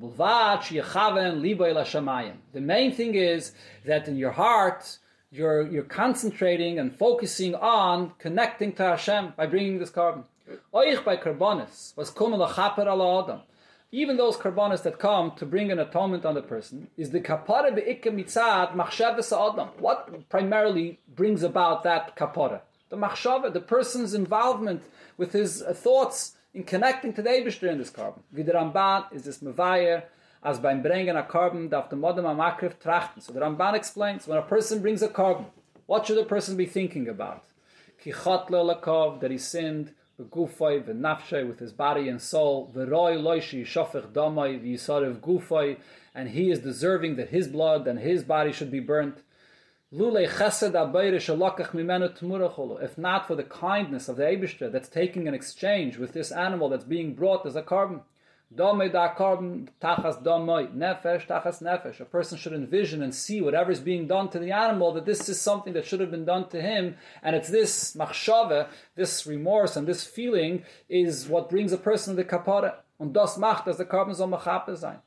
main 2.53 2.91
thing 2.91 3.15
is 3.15 3.51
that 3.85 4.07
in 4.07 4.15
your 4.15 4.31
heart 4.31 4.99
you're, 5.35 5.67
you're 5.67 5.83
concentrating 5.83 6.79
and 6.79 6.95
focusing 6.95 7.55
on 7.55 8.13
connecting 8.19 8.73
to 8.73 8.83
Hashem 8.83 9.33
by 9.35 9.45
bringing 9.45 9.79
this 9.79 9.89
carbon. 9.89 10.23
By 10.71 11.17
karbonis 11.17 11.95
was. 11.97 13.41
Even 13.91 14.17
those 14.17 14.37
karbonis 14.37 14.83
that 14.83 14.99
come 14.99 15.31
to 15.37 15.45
bring 15.45 15.71
an 15.71 15.79
atonement 15.79 16.25
on 16.25 16.35
the 16.35 16.41
person 16.41 16.87
is 16.97 17.11
the 17.11 17.19
kapara 17.19 17.71
mitzad 17.71 18.75
machshavas 18.75 19.31
adam. 19.31 19.69
What 19.79 20.29
primarily 20.29 20.99
brings 21.15 21.43
about 21.43 21.83
that 21.83 22.15
kapara? 22.15 22.61
The 22.89 22.97
machshava, 22.97 23.51
the 23.51 23.59
person's 23.59 24.13
involvement 24.13 24.83
with 25.17 25.33
his 25.33 25.63
thoughts 25.73 26.35
in 26.53 26.63
connecting 26.63 27.13
to 27.13 27.21
the 27.21 27.29
Eibishter 27.29 27.69
in 27.69 27.77
this 27.77 27.89
carbon. 27.89 28.23
Vidramban 28.33 29.13
is 29.13 29.23
this 29.23 29.39
mevayer 29.39 30.03
as 30.45 30.59
beim 30.59 30.83
bringen 30.83 31.19
a 31.19 31.23
carbon 31.23 31.69
darf 31.69 31.89
the 31.89 31.95
modem 31.95 32.23
amakrif 32.23 32.75
trachten. 32.75 33.19
So 33.19 33.33
the 33.33 33.39
Ramban 33.39 33.73
explains, 33.73 34.27
when 34.27 34.37
a 34.37 34.43
person 34.43 34.79
brings 34.79 35.01
a 35.01 35.07
carbon, 35.07 35.47
what 35.87 36.05
should 36.05 36.19
a 36.19 36.23
person 36.23 36.55
be 36.55 36.67
thinking 36.67 37.09
about? 37.09 37.43
Kichat 38.03 38.49
lakov, 38.49 39.21
that 39.21 39.31
he 39.31 39.39
sinned, 39.39 39.95
begufay, 40.21 40.83
v'nafshay, 40.83 41.47
with 41.47 41.57
his 41.57 41.73
body 41.73 42.07
and 42.07 42.21
soul, 42.21 42.69
the 42.75 42.85
v'roi 42.85 43.17
loishi, 43.17 43.65
shofech 43.65 44.11
damai, 44.11 44.61
v'yisarev 44.63 45.19
gufay, 45.19 45.77
and 46.13 46.29
he 46.29 46.51
is 46.51 46.59
deserving 46.59 47.15
that 47.15 47.29
his 47.29 47.47
blood 47.47 47.87
and 47.87 47.97
his 47.97 48.23
body 48.23 48.51
should 48.51 48.69
be 48.69 48.79
burnt. 48.79 49.23
Lule 49.91 50.29
chesed 50.29 50.73
abayre 50.73 51.15
shalakach 51.15 51.71
mimenu 51.71 52.15
tmuracholo. 52.19 52.83
If 52.83 52.99
not 52.99 53.25
for 53.25 53.35
the 53.35 53.43
kindness 53.43 54.07
of 54.07 54.17
the 54.17 54.23
Eibishter 54.23 54.71
that's 54.71 54.89
taking 54.89 55.27
an 55.27 55.33
exchange 55.33 55.97
with 55.97 56.13
this 56.13 56.31
animal 56.31 56.69
that's 56.69 56.83
being 56.83 57.15
brought 57.15 57.47
as 57.47 57.55
a 57.55 57.63
carbon. 57.63 58.01
Domei 58.55 58.89
da 58.89 59.09
carbon 59.09 59.69
tachas 59.81 60.23
domei 60.23 60.73
nefesh 60.73 61.27
tachas 61.27 61.61
nefesh. 61.61 61.99
A 61.99 62.05
person 62.05 62.37
should 62.37 62.53
envision 62.53 63.01
and 63.01 63.13
see 63.13 63.41
whatever 63.41 63.71
is 63.71 63.81
being 63.81 64.07
done 64.07 64.29
to 64.29 64.39
the 64.39 64.51
animal 64.51 64.93
that 64.93 65.05
this 65.05 65.27
is 65.27 65.41
something 65.41 65.73
that 65.73 65.85
should 65.85 65.99
have 65.99 66.11
been 66.11 66.23
done 66.23 66.47
to 66.49 66.61
him, 66.61 66.95
and 67.21 67.35
it's 67.35 67.49
this 67.49 67.95
machshava, 67.95 68.67
this 68.95 69.27
remorse 69.27 69.75
and 69.75 69.87
this 69.87 70.05
feeling 70.05 70.63
is 70.87 71.27
what 71.27 71.49
brings 71.49 71.73
a 71.73 71.77
person 71.77 72.15
to 72.15 72.23
the 72.23 72.29
kapara. 72.29 72.75
Und 72.97 73.13
das 73.13 73.37
macht, 73.37 73.65
dass 73.65 73.77
der 73.77 73.85
Carbon 73.85 74.13
soll 74.13 74.29
machape 74.29 74.77
sein. 74.77 74.99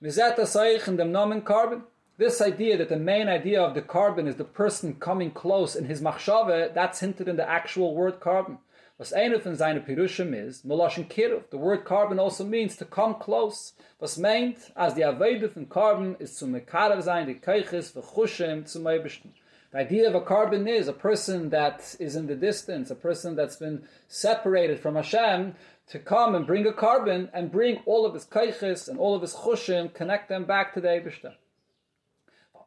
Mizeta 0.00 0.86
in 0.86 0.96
dem 0.96 1.10
Nomen 1.10 1.44
carbon. 1.44 1.82
This 2.16 2.40
idea 2.40 2.76
that 2.76 2.88
the 2.88 2.96
main 2.96 3.28
idea 3.28 3.60
of 3.60 3.74
the 3.74 3.82
carbon 3.82 4.28
is 4.28 4.36
the 4.36 4.44
person 4.44 4.94
coming 4.94 5.32
close 5.32 5.74
in 5.74 5.86
his 5.86 6.00
machshava, 6.00 6.72
that's 6.72 7.00
hinted 7.00 7.28
in 7.28 7.36
the 7.36 7.48
actual 7.48 7.94
word 7.94 8.20
carbon. 8.20 8.58
Was 8.98 9.12
eine 9.12 9.38
von 9.38 9.54
seinen 9.54 9.84
Pirushim 9.84 10.34
is, 10.34 10.62
Moloshin 10.64 11.08
Kiruv, 11.08 11.50
the 11.50 11.56
word 11.56 11.84
carbon 11.84 12.18
also 12.18 12.44
means 12.44 12.74
to 12.74 12.84
come 12.84 13.14
close. 13.14 13.72
Was 14.00 14.18
meint, 14.18 14.72
as 14.74 14.94
the 14.94 15.02
Aveda 15.02 15.48
von 15.48 15.66
carbon 15.66 16.16
is 16.18 16.36
zu 16.36 16.46
Mekarav 16.46 17.00
sein, 17.02 17.26
die 17.26 17.34
Keiches, 17.34 17.92
v'chushim, 17.92 18.68
zu 18.68 18.80
Meibishten. 18.80 19.30
The 19.70 19.78
idea 19.78 20.08
of 20.08 20.16
a 20.16 20.20
carbon 20.20 20.66
is 20.66 20.88
a 20.88 20.92
person 20.92 21.50
that 21.50 21.94
is 22.00 22.16
in 22.16 22.26
the 22.26 22.34
distance, 22.34 22.90
a 22.90 22.96
person 22.96 23.36
that's 23.36 23.54
been 23.54 23.86
separated 24.08 24.80
from 24.80 24.96
Hashem, 24.96 25.54
to 25.90 25.98
come 26.00 26.34
and 26.34 26.44
bring 26.44 26.66
a 26.66 26.72
carbon 26.72 27.30
and 27.32 27.52
bring 27.52 27.78
all 27.86 28.04
of 28.04 28.14
his 28.14 28.24
kaiches 28.24 28.88
and 28.88 28.98
all 28.98 29.14
of 29.14 29.22
his 29.22 29.34
chushim, 29.34 29.94
connect 29.94 30.28
them 30.28 30.44
back 30.44 30.74
to 30.74 30.80
the 30.80 30.88
Eibishter. 30.88 31.34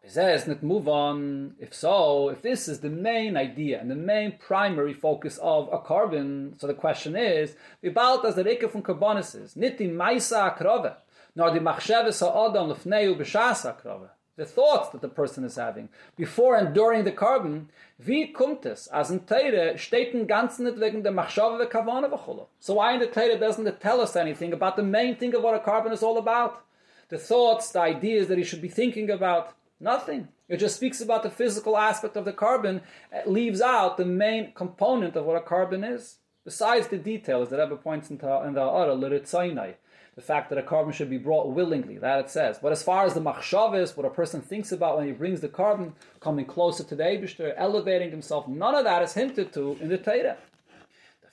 Says, 0.08 0.48
not 0.48 0.64
move 0.64 0.88
on. 0.88 1.56
If 1.60 1.74
so, 1.74 2.30
if 2.30 2.42
this 2.42 2.68
is 2.68 2.80
the 2.80 2.90
main 2.90 3.38
idea 3.38 3.80
and 3.80 3.90
the 3.90 3.96
main 3.96 4.34
primary 4.38 4.94
focus 4.94 5.38
of 5.42 5.70
a 5.72 5.78
carbon, 5.80 6.56
so 6.58 6.68
the 6.68 6.74
question 6.74 7.16
is, 7.16 7.56
about 7.84 8.26
as 8.26 8.36
the 8.36 8.44
Reke 8.44 8.70
from 8.70 8.82
Karbonis 8.82 9.42
is, 9.42 9.56
nit 9.56 9.80
in 9.80 9.92
Maisa 9.92 10.58
Akrove, 10.58 10.96
nor 11.36 11.52
the 11.52 11.60
Machsheves 11.60 12.20
Ha'odam 12.20 12.76
Lefneu 12.76 13.16
B'Shas 13.16 13.64
Akrove. 13.72 14.10
the 14.38 14.46
thoughts 14.46 14.90
that 14.90 15.02
the 15.02 15.08
person 15.08 15.44
is 15.44 15.56
having, 15.56 15.88
before 16.16 16.56
and 16.56 16.74
during 16.74 17.04
the 17.04 17.12
carbon, 17.12 17.70
wie 18.00 18.34
kommt 18.34 18.66
es, 18.66 18.88
as 18.88 19.12
in 19.12 19.20
Teire 19.20 19.78
steht 19.78 20.14
in 20.14 20.26
ganzen 20.26 20.66
nicht 20.66 20.80
wegen 20.80 21.04
der 21.04 21.12
Machshava 21.12 21.60
ve 21.60 21.66
Kavana. 21.68 22.48
So 22.60 22.76
why 22.76 22.94
in 22.94 23.00
the 23.00 23.08
Teire 23.08 23.40
doesn't 23.40 23.68
it 23.68 23.80
tell 23.80 24.02
us 24.02 24.16
anything 24.16 24.52
about 24.52 24.78
the 24.78 24.84
main 24.84 25.16
thing 25.16 25.36
of 25.36 25.44
what 25.44 25.54
a 25.54 25.60
carbon 25.60 25.92
is 25.92 26.02
all 26.02 26.18
about? 26.18 26.64
The 27.10 27.20
thoughts, 27.20 27.72
the 27.72 27.82
ideas 27.82 28.30
that 28.30 28.40
he 28.40 28.44
should 28.44 28.64
be 28.64 28.68
thinking 28.68 29.12
about? 29.12 29.54
Nothing. 29.82 30.28
It 30.48 30.58
just 30.58 30.76
speaks 30.76 31.02
about 31.02 31.24
the 31.24 31.32
physical 31.32 31.76
aspect 31.76 32.16
of 32.16 32.24
the 32.24 32.32
carbon, 32.32 32.82
it 33.12 33.28
leaves 33.28 33.62
out 33.62 33.98
the 33.98 34.06
main 34.06 34.54
component 34.54 35.16
of 35.16 35.26
what 35.26 35.38
a 35.38 35.42
carbon 35.42 35.84
is. 35.84 36.18
Besides 36.46 36.88
the 36.88 36.98
details 36.98 37.50
that 37.50 37.60
Rebbe 37.60 37.78
points 37.78 38.12
into 38.12 38.28
in 38.44 38.54
the 38.54 38.62
Ara, 38.62 38.96
Liritzainai, 38.96 39.74
the 40.16 40.22
fact 40.22 40.50
that 40.50 40.60
a 40.60 40.64
carbon 40.64 40.94
should 40.94 41.10
be 41.10 41.18
brought 41.18 41.50
willingly, 41.50 41.98
that 41.98 42.20
it 42.20 42.30
says. 42.30 42.60
But 42.62 42.72
as 42.72 42.84
far 42.84 43.06
as 43.06 43.16
the 43.16 43.22
machshav 43.22 43.98
what 43.98 44.06
a 44.06 44.12
person 44.12 44.42
thinks 44.42 44.72
about 44.72 44.98
when 44.98 45.08
he 45.08 45.14
brings 45.14 45.42
the 45.42 45.48
carbon, 45.48 45.94
coming 46.20 46.46
closer 46.46 46.84
to 46.84 46.96
the 46.96 47.04
Eibishter, 47.04 47.54
elevating 47.58 48.12
himself, 48.12 48.48
none 48.48 48.76
of 48.76 48.84
that 48.84 49.02
is 49.02 49.14
hinted 49.14 49.52
to 49.54 49.78
in 49.82 49.90
the 49.90 49.98
Torah. 49.98 50.38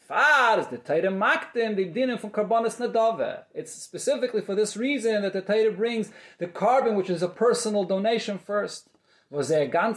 The 0.09 0.14
far 0.14 0.61
is 0.61 0.66
the 0.68 0.79
Torah 0.79 1.12
makdim, 1.12 1.77
the 1.77 1.85
dinim 1.85 2.18
from 2.18 2.31
karbonis 2.31 2.79
nadave. 2.79 3.42
It's 3.55 3.73
specifically 3.73 4.40
for 4.40 4.55
this 4.55 4.75
reason 4.75 5.21
that 5.21 5.35
the 5.35 5.42
Torah 5.42 5.71
brings 5.71 6.11
the 6.38 6.47
carbon, 6.47 6.97
which 6.97 7.11
is 7.11 7.23
a 7.23 7.29
personal 7.29 7.85
donation 7.85 8.38
first. 8.38 8.88
Is. 9.31 9.44
These 9.44 9.53
are 9.53 9.66
the 9.66 9.92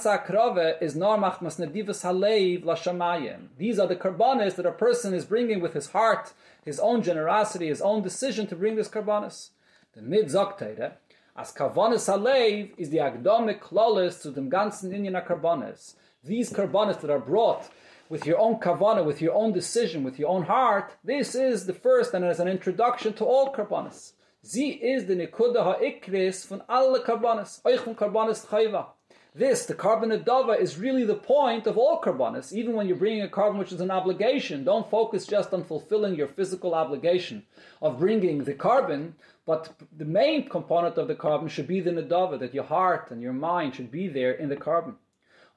karbanis 3.95 4.55
that 4.55 4.65
a 4.65 4.71
person 4.73 5.13
is 5.13 5.23
bringing 5.25 5.61
with 5.61 5.73
his 5.73 5.87
heart 5.91 6.33
his 6.65 6.79
own 6.81 7.01
generosity, 7.01 7.67
his 7.67 7.81
own 7.81 8.03
decision 8.03 8.45
to 8.47 8.55
bring 8.57 8.75
this 8.75 8.89
karbanis. 8.89 9.51
The 9.93 10.01
mid 10.01 10.25
zokteide, 10.25 10.91
as 11.37 11.53
karbanis 11.53 12.09
alev 12.13 12.71
is 12.77 12.89
the 12.89 12.97
agdome 12.97 13.57
klolis 13.57 14.21
to 14.23 14.31
the 14.31 14.41
ganzen 14.41 14.91
inyan 14.91 15.25
karbanis. 15.25 15.95
These 16.23 16.51
karbanis 16.51 16.99
that 16.99 17.09
are 17.09 17.19
brought 17.19 17.69
with 18.11 18.25
your 18.25 18.37
own 18.39 18.55
kavana, 18.59 19.05
with 19.05 19.21
your 19.21 19.33
own 19.33 19.53
decision, 19.53 20.03
with 20.03 20.19
your 20.19 20.27
own 20.27 20.43
heart, 20.43 20.97
this 21.01 21.33
is 21.33 21.65
the 21.65 21.73
first 21.73 22.13
and 22.13 22.25
as 22.25 22.41
an 22.41 22.47
introduction 22.49 23.13
to 23.13 23.23
all 23.23 23.53
karbanis. 23.53 24.11
Sie 24.43 24.71
is 24.71 25.05
the 25.05 25.15
nikuda 25.15 25.63
ha'ikris 25.63 26.45
von 26.45 26.61
alle 26.67 26.99
karbanis, 26.99 27.61
euch 27.63 27.79
von 27.85 27.95
karbanis 27.95 28.45
chayva. 28.47 28.87
This, 29.33 29.65
the 29.65 29.75
carbon 29.75 30.09
adava, 30.09 30.59
is 30.59 30.77
really 30.77 31.05
the 31.05 31.15
point 31.15 31.65
of 31.67 31.77
all 31.77 32.01
carbonis. 32.01 32.51
Even 32.51 32.75
when 32.75 32.85
you're 32.85 32.97
bringing 32.97 33.21
a 33.21 33.29
carbon 33.29 33.57
which 33.57 33.71
is 33.71 33.79
an 33.79 33.91
obligation, 33.91 34.65
don't 34.65 34.91
focus 34.91 35.25
just 35.25 35.53
on 35.53 35.63
fulfilling 35.63 36.15
your 36.15 36.27
physical 36.27 36.75
obligation 36.75 37.43
of 37.81 37.97
bringing 37.97 38.43
the 38.43 38.53
carbon, 38.53 39.15
but 39.45 39.73
the 39.97 40.03
main 40.03 40.49
component 40.49 40.97
of 40.97 41.07
the 41.07 41.15
carbon 41.15 41.47
should 41.47 41.65
be 41.65 41.79
the 41.79 41.91
nadava, 41.91 42.37
that 42.37 42.53
your 42.53 42.65
heart 42.65 43.09
and 43.09 43.21
your 43.21 43.31
mind 43.31 43.73
should 43.73 43.89
be 43.89 44.09
there 44.09 44.33
in 44.33 44.49
the 44.49 44.57
carbon. 44.57 44.97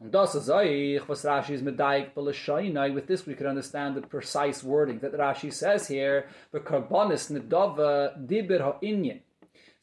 Und 0.05 0.15
das 0.15 0.35
ist 0.35 0.51
euch, 0.51 1.01
was 1.09 1.25
Rashi 1.25 1.55
is 1.55 1.63
medaik. 1.63 2.15
With 2.15 3.07
this 3.07 3.27
we 3.27 3.35
can 3.35 3.47
understand 3.47 3.97
the 3.97 4.03
precise 4.03 4.63
wording 4.63 5.01
that 5.01 5.15
Rashi 5.15 5.51
says 5.51 5.89
here, 5.89 6.27
the 6.53 6.61
carbonis 6.61 7.33
nadava 7.33 8.15
dibir 8.27 8.61
ha'inyan 8.61 9.21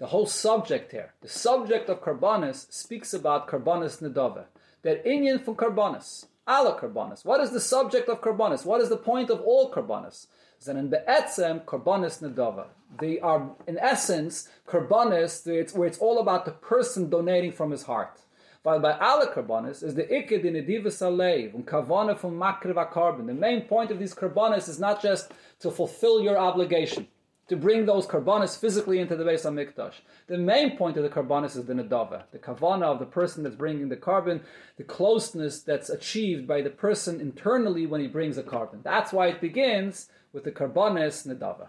the 0.01 0.07
whole 0.07 0.25
subject 0.25 0.91
here, 0.91 1.13
the 1.21 1.29
subject 1.29 1.87
of 1.87 2.01
Karbanis 2.01 2.73
speaks 2.73 3.13
about 3.13 3.47
Karbanis 3.47 4.01
Nedava. 4.01 4.45
That 4.81 5.05
Inyan 5.05 5.45
from 5.45 5.55
Karbanis, 5.55 6.25
ala 6.49 6.75
Karbanis. 6.79 7.23
What 7.23 7.39
is 7.39 7.51
the 7.51 7.59
subject 7.59 8.09
of 8.09 8.19
Karbanis? 8.19 8.65
What 8.65 8.81
is 8.81 8.89
the 8.89 8.97
point 8.97 9.29
of 9.29 9.41
all 9.41 9.71
Karbanis? 9.71 10.25
Then 10.65 10.77
in 10.77 10.89
Be'etzem, 10.89 11.65
Karbanis 11.65 12.19
Nedava. 12.19 12.65
They 12.99 13.19
are, 13.19 13.51
in 13.67 13.77
essence, 13.77 14.49
Karbanis, 14.67 15.75
where 15.75 15.87
it's 15.87 15.99
all 15.99 16.17
about 16.17 16.45
the 16.45 16.51
person 16.51 17.07
donating 17.11 17.51
from 17.51 17.69
his 17.69 17.83
heart. 17.83 18.21
While 18.63 18.79
by 18.79 18.93
ala 18.93 19.33
Karbanis 19.33 19.83
is 19.83 19.95
the 19.95 20.03
Iked 20.03 20.45
in 20.45 20.53
Edivas 20.53 21.01
Alev, 21.01 21.55
and 21.55 21.65
Kavana 21.65 22.17
from 22.17 22.39
Makriva 22.39 22.91
Carbon. 22.91 23.25
The 23.25 23.33
main 23.33 23.61
point 23.61 23.89
of 23.89 23.97
these 23.97 24.13
Karbanis 24.13 24.69
is 24.69 24.79
not 24.79 25.01
just 25.01 25.31
to 25.61 25.71
fulfill 25.71 26.21
your 26.21 26.37
obligation 26.37 27.07
to 27.51 27.57
bring 27.57 27.85
those 27.85 28.07
karbanis 28.07 28.57
physically 28.57 28.99
into 28.99 29.17
the 29.17 29.25
Beis 29.25 29.43
HaMikdash. 29.43 29.95
The 30.27 30.37
main 30.37 30.77
point 30.77 30.95
of 30.95 31.03
the 31.03 31.09
karbanis 31.09 31.57
is 31.57 31.65
the 31.65 31.73
nadava, 31.73 32.23
the 32.31 32.39
kavana 32.39 32.83
of 32.83 32.99
the 32.99 33.05
person 33.05 33.43
that's 33.43 33.57
bringing 33.57 33.89
the 33.89 33.97
carbon, 33.97 34.39
the 34.77 34.85
closeness 34.85 35.61
that's 35.61 35.89
achieved 35.89 36.47
by 36.47 36.61
the 36.61 36.69
person 36.69 37.19
internally 37.19 37.85
when 37.85 37.99
he 37.99 38.07
brings 38.07 38.37
a 38.37 38.43
carbon. 38.43 38.79
That's 38.85 39.11
why 39.11 39.27
it 39.27 39.41
begins 39.41 40.09
with 40.31 40.45
the 40.45 40.51
karbanis 40.53 41.27
nadava. 41.27 41.67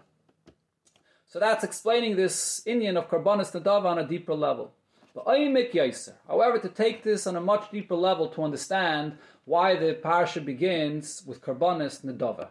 So 1.27 1.37
that's 1.39 1.65
explaining 1.65 2.15
this 2.15 2.63
inyan 2.65 2.95
of 2.95 3.09
karbanis 3.09 3.51
nadava 3.51 3.87
on 3.87 3.99
a 3.99 4.07
deeper 4.07 4.35
level. 4.35 4.71
However, 5.15 6.59
to 6.59 6.69
take 6.69 7.03
this 7.03 7.27
on 7.27 7.35
a 7.35 7.41
much 7.41 7.71
deeper 7.71 7.95
level 7.95 8.29
to 8.29 8.43
understand 8.43 9.17
why 9.45 9.75
the 9.75 9.93
parsha 10.03 10.43
begins 10.43 11.23
with 11.25 11.41
karbanis 11.41 12.03
nadava. 12.03 12.49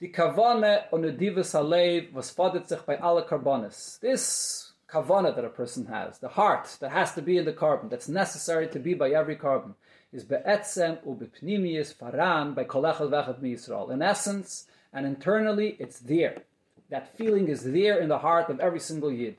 The 0.00 0.10
Kavane 0.10 0.84
on 0.92 1.02
the 1.02 1.12
Divas 1.12 2.12
was 2.12 2.26
sich 2.68 2.86
by 2.86 2.96
alle 2.98 3.24
Karbonis. 3.24 3.98
This 3.98 4.72
Kavana 4.88 5.34
that 5.34 5.44
a 5.44 5.48
person 5.48 5.86
has, 5.86 6.18
the 6.18 6.28
heart 6.28 6.76
that 6.78 6.92
has 6.92 7.14
to 7.14 7.22
be 7.22 7.36
in 7.36 7.44
the 7.44 7.52
carbon, 7.52 7.88
that's 7.88 8.08
necessary 8.08 8.68
to 8.68 8.78
be 8.78 8.94
by 8.94 9.10
every 9.10 9.34
carbon, 9.34 9.74
is 10.12 10.22
be'etzem 10.22 11.04
u 11.04 11.14
be'pnimius 11.14 11.92
faran 11.94 12.54
by 12.54 12.62
kolechel 12.62 13.10
vechet 13.10 13.42
mi 13.42 13.54
Yisrael. 13.54 13.90
In 13.90 14.00
essence 14.00 14.66
and 14.92 15.04
internally, 15.04 15.76
it's 15.80 15.98
there. 15.98 16.44
That 16.90 17.16
feeling 17.16 17.48
is 17.48 17.64
there 17.64 17.98
in 17.98 18.08
the 18.08 18.18
heart 18.18 18.48
of 18.50 18.60
every 18.60 18.80
single 18.80 19.10
Yid. 19.10 19.36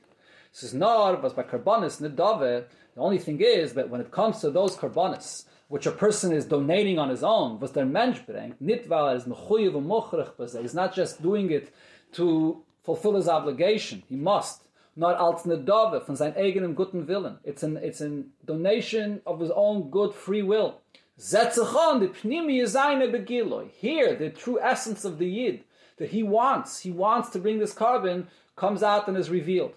Is 0.52 0.74
not 0.74 1.22
was 1.22 1.32
by 1.32 1.44
Karbonis 1.44 2.02
nedave. 2.02 2.64
The 2.94 3.00
only 3.00 3.18
thing 3.18 3.40
is 3.40 3.72
that 3.74 3.88
when 3.88 4.02
it 4.02 4.10
comes 4.10 4.40
to 4.40 4.50
those 4.50 4.76
Karbonis, 4.76 5.44
which 5.68 5.86
a 5.86 5.90
person 5.90 6.32
is 6.32 6.44
donating 6.44 6.98
on 6.98 7.08
his 7.08 7.22
own, 7.22 7.58
was 7.60 7.70
der 7.70 7.86
Mensch 7.86 8.18
bringt, 8.26 8.60
mechuyev 8.60 9.74
und 9.74 10.62
He's 10.62 10.74
not 10.74 10.94
just 10.94 11.22
doing 11.22 11.50
it 11.50 11.72
to 12.12 12.62
fulfill 12.82 13.14
his 13.14 13.28
obligation. 13.28 14.02
He 14.06 14.16
must. 14.16 14.64
Not 14.96 15.16
als 15.18 15.44
nedave 15.44 16.04
von 16.04 16.16
seinem 16.16 16.34
eigenen 16.34 16.74
guten 16.74 17.06
Willen. 17.06 17.38
It's 17.42 17.62
an, 17.62 17.78
it's 17.78 18.02
a 18.02 18.24
donation 18.44 19.22
of 19.24 19.40
his 19.40 19.52
own 19.52 19.88
good 19.88 20.12
free 20.12 20.42
will. 20.42 20.80
Zetzachon, 21.18 22.00
the 22.00 22.08
pnimi 22.08 22.60
yizayne 22.60 23.10
begiloi. 23.10 23.70
Here, 23.70 24.14
the 24.14 24.30
true 24.30 24.58
essence 24.60 25.04
of 25.04 25.18
the 25.18 25.26
Yid, 25.26 25.64
that 25.98 26.10
he 26.10 26.22
wants, 26.22 26.80
he 26.80 26.90
wants 26.90 27.30
to 27.30 27.38
bring 27.38 27.60
this 27.60 27.72
carbon, 27.72 28.26
comes 28.56 28.82
out 28.82 29.06
and 29.06 29.16
is 29.16 29.30
revealed. 29.30 29.74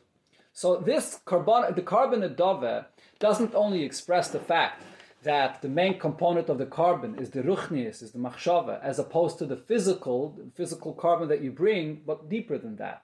So 0.54 0.78
this 0.78 1.20
carbon, 1.26 1.74
the 1.74 1.82
carbon 1.82 2.22
adove 2.22 2.86
doesn't 3.20 3.56
only 3.56 3.84
express 3.84 4.30
the 4.30 4.40
fact 4.40 4.84
that 5.24 5.62
the 5.62 5.70
main 5.70 5.98
component 5.98 6.48
of 6.50 6.60
the 6.60 6.66
carbon 6.66 7.18
is 7.18 7.32
the 7.32 7.42
ruchnius, 7.42 8.04
is 8.04 8.12
the 8.12 8.20
machshava, 8.20 8.80
as 8.84 9.00
opposed 9.00 9.40
to 9.40 9.46
the 9.46 9.58
physical, 9.58 10.38
physical 10.54 10.94
carbon 10.94 11.28
that 11.30 11.42
you 11.42 11.52
bring, 11.52 12.02
but 12.06 12.30
deeper 12.30 12.58
than 12.58 12.76
that. 12.76 13.04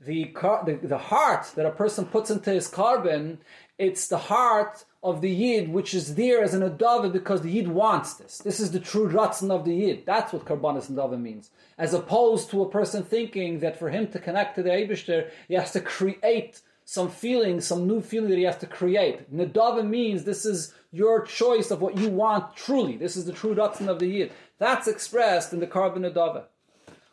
The, 0.00 0.26
car, 0.26 0.62
the, 0.66 0.74
the 0.74 0.98
heart 0.98 1.52
that 1.54 1.64
a 1.64 1.70
person 1.70 2.04
puts 2.04 2.28
into 2.28 2.50
his 2.50 2.68
carbon, 2.68 3.38
it's 3.78 4.08
the 4.08 4.18
heart 4.18 4.84
of 5.02 5.20
the 5.20 5.30
yid, 5.30 5.68
which 5.70 5.94
is 5.94 6.16
there 6.16 6.42
as 6.42 6.52
an 6.52 6.68
adava 6.68 7.10
because 7.10 7.40
the 7.40 7.50
yid 7.50 7.68
wants 7.68 8.14
this. 8.14 8.38
This 8.38 8.60
is 8.60 8.72
the 8.72 8.80
true 8.80 9.08
ratzon 9.08 9.50
of 9.50 9.64
the 9.64 9.74
yid. 9.74 10.04
That's 10.04 10.32
what 10.32 10.44
karbanis 10.44 10.88
and 10.88 10.98
adava 10.98 11.18
means. 11.18 11.50
As 11.78 11.94
opposed 11.94 12.50
to 12.50 12.62
a 12.62 12.68
person 12.68 13.04
thinking 13.04 13.60
that 13.60 13.78
for 13.78 13.88
him 13.88 14.08
to 14.08 14.18
connect 14.18 14.56
to 14.56 14.62
the 14.62 14.70
Eibishter, 14.70 15.30
he 15.48 15.54
has 15.54 15.70
to 15.72 15.80
create 15.80 16.60
some 16.84 17.10
feeling, 17.10 17.60
some 17.60 17.86
new 17.86 18.00
feeling 18.00 18.30
that 18.30 18.38
he 18.38 18.44
has 18.44 18.58
to 18.58 18.66
create. 18.66 19.34
Nedava 19.34 19.86
means 19.86 20.24
this 20.24 20.44
is 20.44 20.74
your 20.92 21.24
choice 21.24 21.70
of 21.70 21.80
what 21.80 21.96
you 21.96 22.08
want 22.10 22.56
truly. 22.56 22.96
This 22.96 23.16
is 23.16 23.24
the 23.24 23.32
true 23.32 23.54
Ratzon 23.54 23.88
of 23.88 23.98
the 23.98 24.06
Yid. 24.06 24.32
That's 24.58 24.86
expressed 24.86 25.52
in 25.52 25.60
the 25.60 25.66
carbon 25.66 26.02
Nedava. 26.02 26.44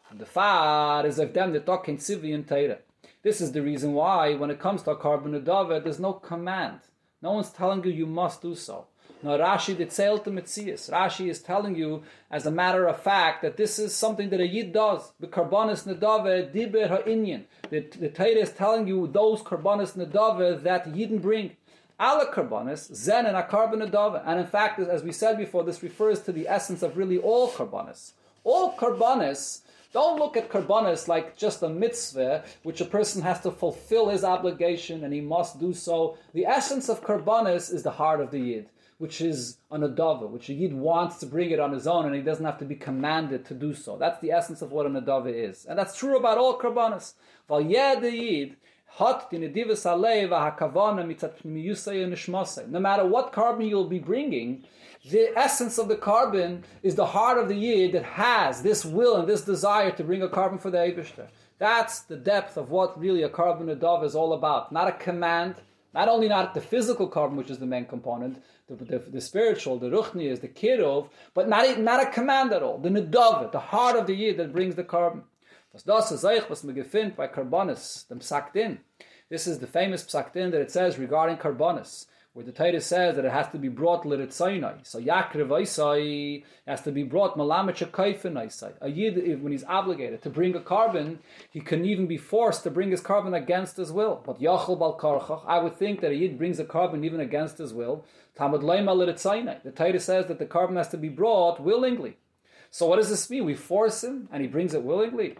And 0.10 0.20
the 0.20 0.26
Far 0.26 1.06
is 1.06 1.20
of 1.20 1.34
them 1.34 1.54
the 1.54 1.62
talking 1.62 1.96
and 1.96 2.48
Teira. 2.48 2.80
This 3.24 3.40
is 3.40 3.52
the 3.52 3.62
reason 3.62 3.94
why, 3.94 4.34
when 4.36 4.52
it 4.52 4.60
comes 4.60 4.84
to 4.84 4.92
a 4.92 4.96
carbon 4.98 5.32
Nedava, 5.32 5.82
there's 5.82 6.00
no 6.00 6.14
command. 6.14 6.80
No 7.22 7.34
one's 7.34 7.52
telling 7.52 7.84
you 7.84 7.92
you 7.92 8.06
must 8.06 8.42
do 8.42 8.56
so. 8.56 8.88
No, 9.24 9.38
Rashi 9.38 9.78
did 9.78 9.92
say 9.92 10.06
Mitzias. 10.06 10.90
Rashi 10.90 11.30
is 11.30 11.42
telling 11.42 11.76
you, 11.76 12.02
as 12.32 12.48
a 12.48 12.52
matter 12.52 12.88
of 12.88 13.00
fact, 13.00 13.44
that 13.44 13.56
this 13.56 13.78
is 13.78 13.94
something 13.94 14.32
that 14.32 14.40
a 14.40 14.48
Yid 14.48 14.74
does. 14.74 15.12
The 15.20 15.28
karbonis 15.28 15.86
nedave 15.86 16.52
diber 16.52 16.88
ha'inyan. 16.88 17.44
The, 17.70 17.82
the 18.00 18.10
Torah 18.10 18.30
is 18.30 18.52
telling 18.52 18.88
you 18.88 19.08
those 19.08 19.42
karbonis 19.44 19.96
nedave 19.96 20.64
that 20.64 20.92
Yidden 20.92 21.22
bring. 21.22 21.56
Ala 22.00 22.34
karbonis, 22.34 22.96
zen 22.96 23.28
and 23.28 23.38
a 23.38 23.46
carbon 23.46 23.82
nedave. 23.82 24.24
And 24.26 24.40
in 24.40 24.48
fact, 24.48 24.80
as 24.80 25.04
we 25.04 25.12
said 25.12 25.38
before, 25.38 25.64
this 25.64 25.84
refers 25.84 26.22
to 26.22 26.32
the 26.32 26.48
essence 26.48 26.82
of 26.82 26.98
really 26.98 27.20
all 27.20 27.52
karbonis. 27.52 28.14
All 28.44 28.74
karbonis 28.74 29.62
don't 29.94 30.18
look 30.18 30.36
at 30.36 30.50
karbanis 30.50 31.08
like 31.08 31.38
just 31.38 31.62
a 31.62 31.70
mitzvah, 31.70 32.44
which 32.64 32.82
a 32.82 32.86
person 32.86 33.22
has 33.22 33.40
to 33.42 33.52
fulfill 33.52 34.10
his 34.10 34.24
obligation 34.24 35.04
and 35.04 35.14
he 35.14 35.22
must 35.22 35.60
do 35.60 35.76
so. 35.76 36.18
The 36.34 36.48
essence 36.48 36.90
of 36.90 37.04
karbanis 37.04 37.72
is 37.72 37.84
the 37.84 37.92
heart 37.92 38.20
of 38.20 38.32
the 38.32 38.40
yid 38.40 38.70
which 39.02 39.20
is 39.20 39.58
an 39.72 39.82
adava, 39.82 40.30
which 40.30 40.48
a 40.50 40.54
yid 40.54 40.76
wants 40.76 41.18
to 41.18 41.26
bring 41.26 41.50
it 41.50 41.60
on 41.60 41.74
his 41.74 41.88
own, 41.88 42.06
and 42.06 42.14
he 42.14 42.22
doesn't 42.22 42.46
have 42.46 42.60
to 42.60 42.66
be 42.66 42.76
commanded 42.76 43.44
to 43.44 43.56
do 43.56 43.74
so. 43.74 43.98
That's 43.98 44.22
the 44.22 44.32
essence 44.32 44.62
of 44.62 44.72
what 44.72 44.86
an 44.86 44.94
adava 44.94 45.34
is, 45.34 45.66
and 45.66 45.80
that's 45.80 45.98
true 45.98 46.18
about 46.18 46.38
all 46.38 46.54
Hot 48.98 49.32
No 49.32 49.40
matter 52.80 53.06
what 53.08 53.32
carbon 53.32 53.66
you'll 53.66 53.88
be 53.88 54.00
bringing, 54.00 54.66
the 55.10 55.32
essence 55.36 55.80
of 55.80 55.88
the 55.88 55.96
carbon 55.96 56.64
is 56.84 56.94
the 56.94 57.08
heart 57.08 57.40
of 57.40 57.48
the 57.48 57.56
yid 57.56 57.94
that 57.94 58.04
has 58.04 58.62
this 58.62 58.86
will 58.86 59.16
and 59.16 59.28
this 59.28 59.42
desire 59.42 59.90
to 59.90 60.04
bring 60.04 60.22
a 60.22 60.30
carbon 60.30 60.60
for 60.60 60.70
the 60.70 60.78
Eibishter. 60.78 61.28
That's 61.58 62.02
the 62.02 62.18
depth 62.18 62.56
of 62.56 62.70
what 62.70 63.00
really 63.00 63.24
a 63.24 63.30
carbon 63.30 63.76
adav 63.76 64.04
is 64.04 64.14
all 64.14 64.34
about. 64.34 64.72
Not 64.72 64.90
a 64.90 64.92
command, 64.92 65.56
not 65.94 66.08
only 66.08 66.28
not 66.28 66.54
the 66.54 66.62
physical 66.62 67.08
carbon, 67.08 67.38
which 67.38 67.50
is 67.50 67.60
the 67.60 67.66
main 67.66 67.86
component, 67.86 68.42
the, 68.68 68.76
the, 68.76 69.00
the 69.00 69.22
spiritual, 69.22 69.78
the 69.78 69.90
ruchni 69.90 70.26
is 70.26 70.40
the 70.40 70.48
kirov, 70.48 71.10
but 71.34 71.50
not, 71.50 71.80
not 71.80 72.02
a 72.02 72.12
command 72.12 72.54
at 72.54 72.64
all. 72.64 72.78
The 72.78 72.90
nedavah, 72.90 73.52
the 73.52 73.60
heart 73.60 73.98
of 73.98 74.08
the 74.08 74.16
yid 74.16 74.38
that 74.38 74.54
brings 74.54 74.76
the 74.76 74.84
carbon. 74.84 75.24
Was 75.74 75.84
das 75.84 76.12
was 76.12 76.22
dem 78.10 78.20
Psaktin. 78.20 78.80
This 79.30 79.48
is 79.48 79.60
the 79.60 79.68
famous 79.68 80.04
Psaktin 80.04 80.52
that 80.52 80.60
it 80.62 80.72
says 80.72 81.00
regarding 81.00 81.38
Karbonis, 81.38 82.08
where 82.34 82.46
the 82.46 82.52
Torah 82.54 82.80
says 82.80 83.18
that 83.18 83.26
it 83.26 83.32
has 83.32 83.50
to 83.50 83.58
be 83.58 83.68
brought 83.68 84.04
Liritzainai. 84.04 84.88
So 84.88 85.02
Yakrev 85.02 85.50
Isai 85.50 86.46
has 86.66 86.82
to 86.84 86.92
be 86.92 87.04
brought 87.04 87.38
Malamach 87.38 87.86
Kaifin 87.92 88.36
Isai. 88.36 88.72
A 88.80 88.88
Yid, 88.90 89.44
when 89.44 89.52
he's 89.52 89.66
obligated 89.66 90.22
to 90.22 90.30
bring 90.30 90.56
a 90.56 90.62
korban, 90.62 91.18
he 91.50 91.60
can 91.60 91.84
even 91.84 92.08
be 92.08 92.16
forced 92.16 92.64
to 92.64 92.72
bring 92.72 92.90
his 92.92 93.02
korban 93.02 93.36
against 93.36 93.76
his 93.76 93.92
will. 93.92 94.22
But 94.26 94.40
Yachal 94.40 94.80
Bal 94.80 94.98
Karchach, 94.98 95.44
I 95.46 95.60
would 95.60 95.76
think 95.76 96.00
that 96.00 96.12
a 96.12 96.16
Yid 96.16 96.38
brings 96.38 96.58
a 96.58 96.64
korban 96.64 97.04
even 97.04 97.20
against 97.20 97.58
his 97.58 97.74
will. 97.74 98.06
Tamad 98.38 98.62
Leima 98.62 98.96
Liritzainai. 98.96 99.62
The 99.64 99.72
Torah 99.72 100.00
says 100.00 100.28
that 100.28 100.40
the 100.40 100.46
korban 100.46 100.78
has 100.78 100.88
to 100.90 100.98
be 100.98 101.10
brought 101.10 101.60
willingly. 101.60 102.16
So 102.74 102.86
what 102.88 102.96
does 102.96 103.10
this 103.10 103.30
mean? 103.30 103.44
We 103.44 103.56
force 103.56 104.02
him, 104.06 104.30
and 104.32 104.42
he 104.42 104.48
brings 104.48 104.74
it 104.74 104.84
willingly. 104.84 105.36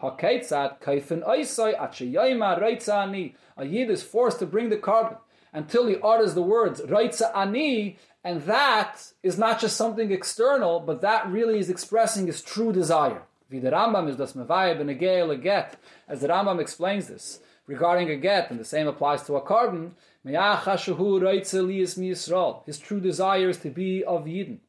A 3.58 3.66
yid 3.66 3.90
is 3.90 4.04
forced 4.04 4.40
to 4.40 4.46
bring 4.46 4.68
the 4.70 4.76
korban 4.76 5.18
until 5.54 5.88
he 5.88 5.98
utters 6.04 6.34
the 6.34 6.42
words 6.42 6.82
"Reitza 6.82 7.32
ani," 7.36 7.98
and 8.24 8.42
that 8.44 9.14
is 9.24 9.38
not 9.38 9.60
just 9.60 9.76
something 9.76 10.12
external, 10.12 10.80
but 10.80 11.02
that 11.02 11.30
really 11.30 11.60
is 11.60 11.70
expressing 11.70 12.28
his 12.28 12.42
true 12.42 12.72
desire. 12.72 13.24
As 13.52 13.62
the 13.62 13.70
Rambam 16.28 16.60
explains 16.60 17.08
this 17.08 17.40
regarding 17.68 18.10
a 18.10 18.16
get, 18.16 18.50
and 18.50 18.60
the 18.60 18.66
same 18.66 18.88
applies 18.88 19.24
to 19.24 19.36
a 19.36 19.42
korban. 19.42 19.92
His 22.66 22.80
true 22.80 23.00
desire 23.00 23.50
is 23.50 23.58
to 23.58 23.70
be 23.70 24.04
of 24.04 24.26
Yidden. 24.26 24.60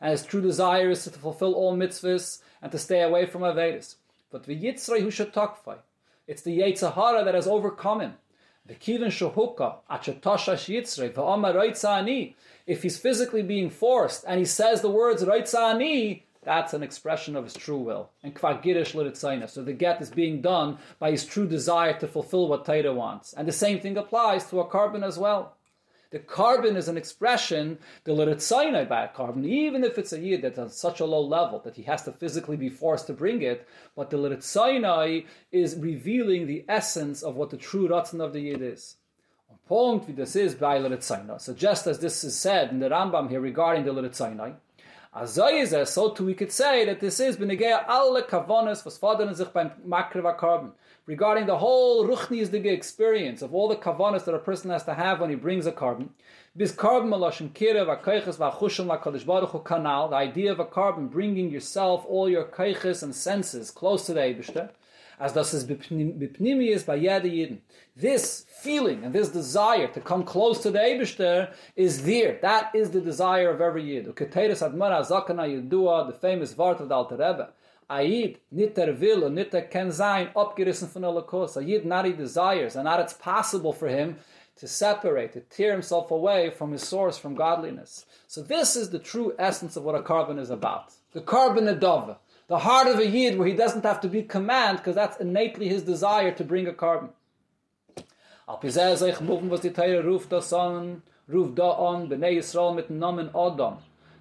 And 0.00 0.10
his 0.10 0.24
true 0.24 0.40
desire 0.42 0.90
is 0.90 1.04
to 1.04 1.10
fulfill 1.10 1.54
all 1.54 1.76
mitzvahs 1.76 2.42
and 2.60 2.72
to 2.72 2.78
stay 2.78 3.02
away 3.02 3.26
from 3.26 3.42
Avedis. 3.42 3.96
But 4.30 4.44
the 4.44 4.56
Yitzray 4.60 5.00
who 5.00 5.10
should 5.10 5.32
takfai. 5.32 5.78
It's 6.26 6.42
the 6.42 6.58
Yetzer 6.58 6.92
Hara 6.94 7.24
that 7.24 7.34
has 7.34 7.46
overcome 7.46 8.00
him. 8.00 8.14
If 12.66 12.82
he's 12.82 12.98
physically 12.98 13.42
being 13.42 13.70
forced 13.70 14.24
and 14.26 14.38
he 14.38 14.44
says 14.44 14.80
the 14.80 14.90
words 14.90 15.22
Raitzani, 15.22 16.22
that's 16.42 16.74
an 16.74 16.82
expression 16.82 17.36
of 17.36 17.44
his 17.44 17.54
true 17.54 17.78
will. 17.78 18.10
And 18.22 18.34
Kvagirish 18.34 18.94
Liritzaina. 18.94 19.50
So 19.50 19.62
the 19.62 19.72
get 19.72 20.00
is 20.00 20.10
being 20.10 20.40
done 20.40 20.78
by 20.98 21.10
his 21.10 21.24
true 21.24 21.46
desire 21.46 21.98
to 21.98 22.08
fulfill 22.08 22.48
what 22.48 22.64
Taita 22.64 22.94
wants. 22.94 23.32
And 23.32 23.46
the 23.48 23.52
same 23.52 23.80
thing 23.80 23.96
applies 23.96 24.46
to 24.50 24.60
a 24.60 24.68
korban 24.68 25.04
as 25.04 25.18
well. 25.18 25.55
The 26.16 26.22
korban 26.22 26.76
is 26.76 26.88
an 26.88 26.96
expression, 26.96 27.76
the 28.04 28.12
liritzainai 28.12 28.88
by 28.88 29.04
a 29.04 29.08
korban, 29.08 29.44
even 29.44 29.84
if 29.84 29.98
it's 29.98 30.14
a 30.14 30.18
yid 30.18 30.40
that's 30.40 30.58
on 30.58 30.70
such 30.70 31.00
a 31.00 31.04
low 31.04 31.20
level 31.20 31.58
that 31.58 31.76
he 31.76 31.82
has 31.82 32.04
to 32.04 32.12
physically 32.12 32.56
be 32.56 32.70
forced 32.70 33.06
to 33.08 33.12
bring 33.12 33.42
it, 33.42 33.68
but 33.94 34.08
the 34.08 34.16
liritzainai 34.16 35.26
is 35.52 35.76
revealing 35.76 36.46
the 36.46 36.64
essence 36.70 37.22
of 37.22 37.36
what 37.36 37.50
the 37.50 37.58
true 37.58 37.86
ratzon 37.86 38.24
of 38.24 38.32
the 38.32 38.40
yid 38.40 38.62
is. 38.62 38.96
Point 39.68 40.08
wie 40.08 40.14
das 40.14 40.34
ist 40.36 40.58
bei 40.58 40.78
liritzainai. 40.78 41.38
So 41.38 41.52
just 41.52 41.86
as 41.86 41.98
this 41.98 42.24
is 42.24 42.34
said 42.34 42.70
in 42.70 42.78
the 42.78 42.88
Rambam 42.88 43.28
here 43.28 43.42
regarding 43.42 43.84
the 43.84 43.92
liritzainai, 43.92 44.54
so 45.86 46.10
too 46.14 46.24
we 46.24 46.32
could 46.32 46.50
say 46.50 46.86
that 46.86 47.00
this 47.00 47.20
is 47.20 47.36
benegea 47.36 47.84
alle 47.86 48.22
kavonas 48.22 48.86
was 48.86 48.98
fadern 48.98 49.34
sich 49.34 49.52
beim 49.52 49.70
makreva 49.86 50.34
korban 50.38 50.72
regarding 51.06 51.46
the 51.46 51.58
whole 51.58 52.06
ruchnisdige 52.06 52.66
experience 52.66 53.40
of 53.40 53.54
all 53.54 53.68
the 53.68 53.76
kavanas 53.76 54.24
that 54.24 54.34
a 54.34 54.38
person 54.38 54.70
has 54.70 54.84
to 54.84 54.94
have 54.94 55.20
when 55.20 55.30
he 55.30 55.36
brings 55.36 55.64
a 55.66 55.72
korban. 55.72 56.08
Bis 56.56 56.72
korban 56.72 57.08
malashim 57.08 57.50
kirev 57.50 57.86
akayches 57.86 58.36
v'achushim 58.36 58.86
lakadosh 58.86 59.24
baruch 59.24 59.50
hu 59.50 59.60
kanal. 59.60 60.10
The 60.10 60.16
idea 60.16 60.50
of 60.50 60.58
a 60.58 60.64
korban 60.64 61.10
bringing 61.10 61.50
yourself, 61.50 62.04
all 62.08 62.28
your 62.28 62.44
kayches 62.44 63.02
and 63.02 63.14
senses 63.14 63.70
close 63.70 64.04
to 64.06 64.14
the 64.14 64.20
Eibushter. 64.20 64.70
As 65.18 65.32
das 65.32 65.54
is 65.54 65.64
bipnimius 65.64 66.84
by 66.84 66.96
yada 66.96 67.28
yidin. 67.28 67.58
This 67.96 68.44
feeling 68.60 69.04
and 69.04 69.14
this 69.14 69.30
desire 69.30 69.86
to 69.88 70.00
come 70.00 70.24
close 70.24 70.60
to 70.62 70.70
the 70.70 70.78
Eibushter 70.78 71.54
is 71.76 72.04
there. 72.04 72.38
That 72.42 72.74
is 72.74 72.90
the 72.90 73.00
desire 73.00 73.50
of 73.50 73.60
every 73.62 73.84
yid. 73.84 74.06
Uketeres 74.06 74.60
admara 74.60 75.06
zakana 75.06 75.48
yudua, 75.48 76.06
the 76.06 76.18
famous 76.18 76.52
vart 76.52 76.80
of 76.80 76.88
the 76.88 76.94
Alter 76.94 77.14
Rebbe. 77.14 77.48
Ayid 77.88 78.38
nitter 78.52 78.98
will 78.98 79.24
und 79.24 79.36
nitter 79.36 79.62
can 79.70 79.92
sein 79.92 80.28
abgerissen 80.34 80.88
von 80.88 81.02
Elokus. 81.02 81.56
Ayid 81.56 81.84
not 81.84 82.04
he 82.04 82.12
desires 82.12 82.74
and 82.74 82.84
not 82.84 83.00
it's 83.00 83.12
possible 83.12 83.72
for 83.72 83.88
him 83.88 84.16
to 84.56 84.66
separate, 84.66 85.32
to 85.34 85.40
tear 85.40 85.72
himself 85.72 86.10
away 86.10 86.50
from 86.50 86.72
his 86.72 86.82
source, 86.82 87.18
from 87.18 87.34
godliness. 87.34 88.06
So 88.26 88.42
this 88.42 88.74
is 88.74 88.90
the 88.90 88.98
true 88.98 89.34
essence 89.38 89.76
of 89.76 89.84
what 89.84 89.94
a 89.94 90.00
korban 90.00 90.38
is 90.38 90.50
about. 90.50 90.94
The 91.12 91.20
korban 91.20 91.78
adova, 91.78 92.16
the 92.48 92.60
heart 92.60 92.88
of 92.88 92.98
a 92.98 93.06
yid 93.06 93.38
where 93.38 93.46
he 93.46 93.54
doesn't 93.54 93.84
have 93.84 94.00
to 94.00 94.08
be 94.08 94.22
command 94.22 94.78
because 94.78 94.94
that's 94.94 95.18
innately 95.18 95.68
his 95.68 95.82
desire 95.82 96.32
to 96.32 96.44
bring 96.44 96.66
a 96.66 96.72
korban. 96.72 97.10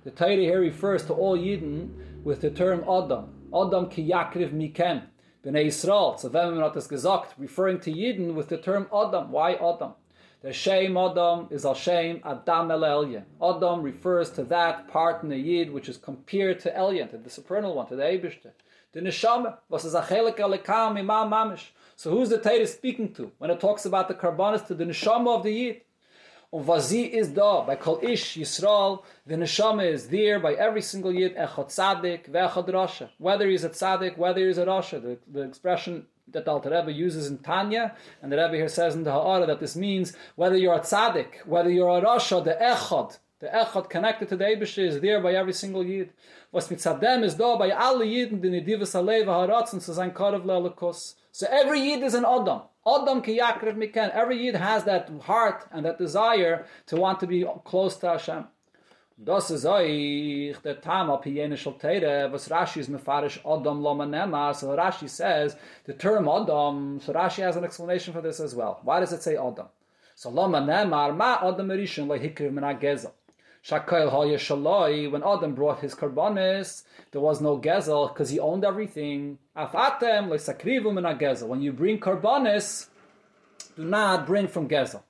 The 0.05 0.11
Teire 0.11 0.41
here 0.41 0.59
refers 0.59 1.05
to 1.05 1.13
all 1.13 1.37
Yidden 1.37 2.23
with 2.23 2.41
the 2.41 2.49
term 2.49 2.83
Adam. 2.89 3.29
Adam 3.55 3.89
ki 3.89 4.09
yakriv 4.09 4.51
mikem. 4.51 5.03
Bnei 5.45 5.67
Yisrael. 5.67 6.19
Then 6.31 6.57
not 6.59 6.75
as 6.75 6.87
gesagt, 6.87 7.33
referring 7.37 7.79
to 7.81 7.91
Yidden 7.91 8.33
with 8.33 8.49
the 8.49 8.57
term 8.57 8.87
Adam. 8.93 9.31
Why 9.31 9.53
Adam? 9.53 9.93
The 10.41 10.51
shame 10.51 10.97
Adam 10.97 11.47
is 11.49 11.65
al 11.65 11.73
shame 11.73 12.21
Adam 12.23 12.69
el 12.69 12.81
Elyon. 12.81 13.23
Adam 13.41 13.81
refers 13.81 14.29
to 14.31 14.43
that 14.43 14.87
part 14.89 15.23
in 15.23 15.29
the 15.29 15.37
Yid 15.37 15.71
which 15.71 15.87
is 15.89 15.97
compared 15.97 16.59
to 16.59 16.71
Elyon, 16.71 17.09
to 17.11 17.17
the 17.17 17.29
supernal 17.29 17.75
one, 17.75 17.87
to 17.87 17.95
the 17.95 18.03
Eibishter. 18.03 18.51
The 18.91 18.99
neshama 18.99 19.57
was 19.69 19.93
a 19.93 20.01
chelik 20.01 20.37
alekam 20.37 20.99
imam 20.99 21.31
mamish. 21.31 21.69
So 21.95 22.11
who's 22.11 22.29
the 22.29 22.37
Torah 22.37 22.67
speaking 22.67 23.13
to 23.13 23.31
when 23.37 23.49
it 23.49 23.59
talks 23.59 23.85
about 23.85 24.07
the 24.07 24.13
karbanis 24.13 24.67
to 24.67 24.75
the 24.75 24.85
neshama 24.85 25.37
of 25.37 25.43
the 25.43 25.51
Yid? 25.51 25.81
Und 26.55 26.69
is 26.93 27.27
da, 27.33 27.65
by 27.65 27.75
Kol 27.75 27.99
Ish, 28.01 28.37
Yisrael, 28.37 29.03
the 29.27 29.35
Neshama 29.35 29.91
is 29.91 30.07
there 30.07 30.39
by 30.39 30.53
every 30.53 30.81
single 30.81 31.11
Yid, 31.11 31.35
Echot 31.35 31.67
Tzadik, 31.67 32.29
Ve'echot 32.29 32.69
Rasha. 32.69 33.09
Whether 33.17 33.49
he's 33.49 33.65
a 33.65 33.69
Tzadik, 33.69 34.15
whether 34.15 34.47
he's 34.47 34.57
a 34.57 34.65
Rasha. 34.65 35.01
The, 35.01 35.17
the 35.29 35.41
expression 35.41 36.05
that 36.31 36.45
the 36.45 36.51
Alter 36.51 36.69
Rebbe 36.69 36.93
uses 36.93 37.27
in 37.27 37.39
Tanya, 37.39 37.93
and 38.21 38.31
the 38.31 38.37
Rebbe 38.37 38.55
here 38.55 38.69
says 38.69 38.95
in 38.95 39.03
the 39.03 39.11
Ha'ara 39.11 39.45
that 39.47 39.59
this 39.59 39.75
means 39.75 40.13
whether 40.35 40.55
you're 40.55 40.75
a 40.75 40.79
Tzadik, 40.79 41.45
whether 41.45 41.69
you're 41.69 41.89
a 41.89 42.01
Rasha, 42.01 42.41
the 42.41 42.53
Echot, 42.53 43.17
the 43.39 43.47
Echot 43.47 43.89
connected 43.89 44.29
to 44.29 44.37
the 44.37 44.45
Eibush 44.45 44.77
is 44.77 45.01
there 45.01 45.19
by 45.21 45.33
every 45.33 45.51
single 45.51 45.85
Yid. 45.85 46.11
Was 46.53 46.71
mit 46.71 46.79
Tzadem 46.79 47.25
is 47.25 47.35
da 47.35 47.57
by 47.57 47.69
alle 47.71 48.05
Yidden, 48.05 48.41
the 48.41 48.47
Nidivas 48.47 48.95
Alev 48.95 49.25
HaRatzen, 49.25 49.81
so 49.81 49.91
sein 49.91 50.11
Le'alakos. 50.11 51.15
So 51.33 51.47
every 51.51 51.81
Yid 51.81 52.01
is 52.01 52.13
an 52.13 52.23
Adam. 52.23 52.61
Adam 52.87 53.21
ki 53.21 53.39
yakrev 53.39 53.75
miken. 53.75 54.11
Every 54.11 54.37
Yid 54.37 54.55
has 54.55 54.83
that 54.83 55.09
heart 55.23 55.65
and 55.71 55.85
that 55.85 55.97
desire 55.97 56.65
to 56.87 56.95
want 56.95 57.19
to 57.19 57.27
be 57.27 57.45
close 57.63 57.97
to 57.97 58.09
Hashem. 58.09 58.45
Das 59.23 59.49
is 59.49 59.65
euch 59.65 60.61
der 60.61 60.75
Tam 60.75 61.09
al 61.09 61.21
piyene 61.21 61.57
shel 61.57 61.73
Teire, 61.73 62.29
was 62.29 62.49
Rashi 62.49 62.77
is 62.77 62.89
mefarish 62.89 63.39
Adam 63.39 63.81
lo 63.81 63.95
manema. 63.95 64.53
So 64.53 64.67
Rashi 64.75 65.09
says 65.09 65.55
the 65.85 65.93
term 65.93 66.27
Adam. 66.27 66.99
So 66.99 67.13
Rashi 67.13 67.41
has 67.41 67.55
an 67.55 67.63
explanation 67.63 68.13
for 68.13 68.21
this 68.21 68.39
as 68.39 68.53
well. 68.53 68.79
Why 68.83 68.99
does 68.99 69.13
it 69.13 69.23
say 69.23 69.37
Adam? 69.37 69.67
So 70.15 70.29
lo 70.29 70.47
manema 70.49 71.15
ma 71.15 71.39
Adam 71.41 71.69
erishon 71.69 72.07
lo 72.07 72.19
hikriv 72.19 72.51
Shakail 73.65 74.11
Shaloi, 74.11 75.09
when 75.09 75.23
Adam 75.23 75.55
brought 75.55 75.79
his 75.79 75.95
karbanis, 75.95 76.83
there 77.09 77.21
was 77.21 77.41
no 77.41 77.57
gezel 77.57 78.13
because 78.13 78.29
he 78.29 78.39
owned 78.39 78.63
everything. 78.63 79.39
Afatem 79.57 80.27
le'sakrivu 80.29 80.93
min 80.93 81.03
gezel. 81.17 81.47
When 81.47 81.63
you 81.63 81.73
bring 81.73 81.99
karbanis, 81.99 82.89
do 83.75 83.83
not 83.85 84.27
bring 84.27 84.47
from 84.47 84.69
gezel. 84.69 85.01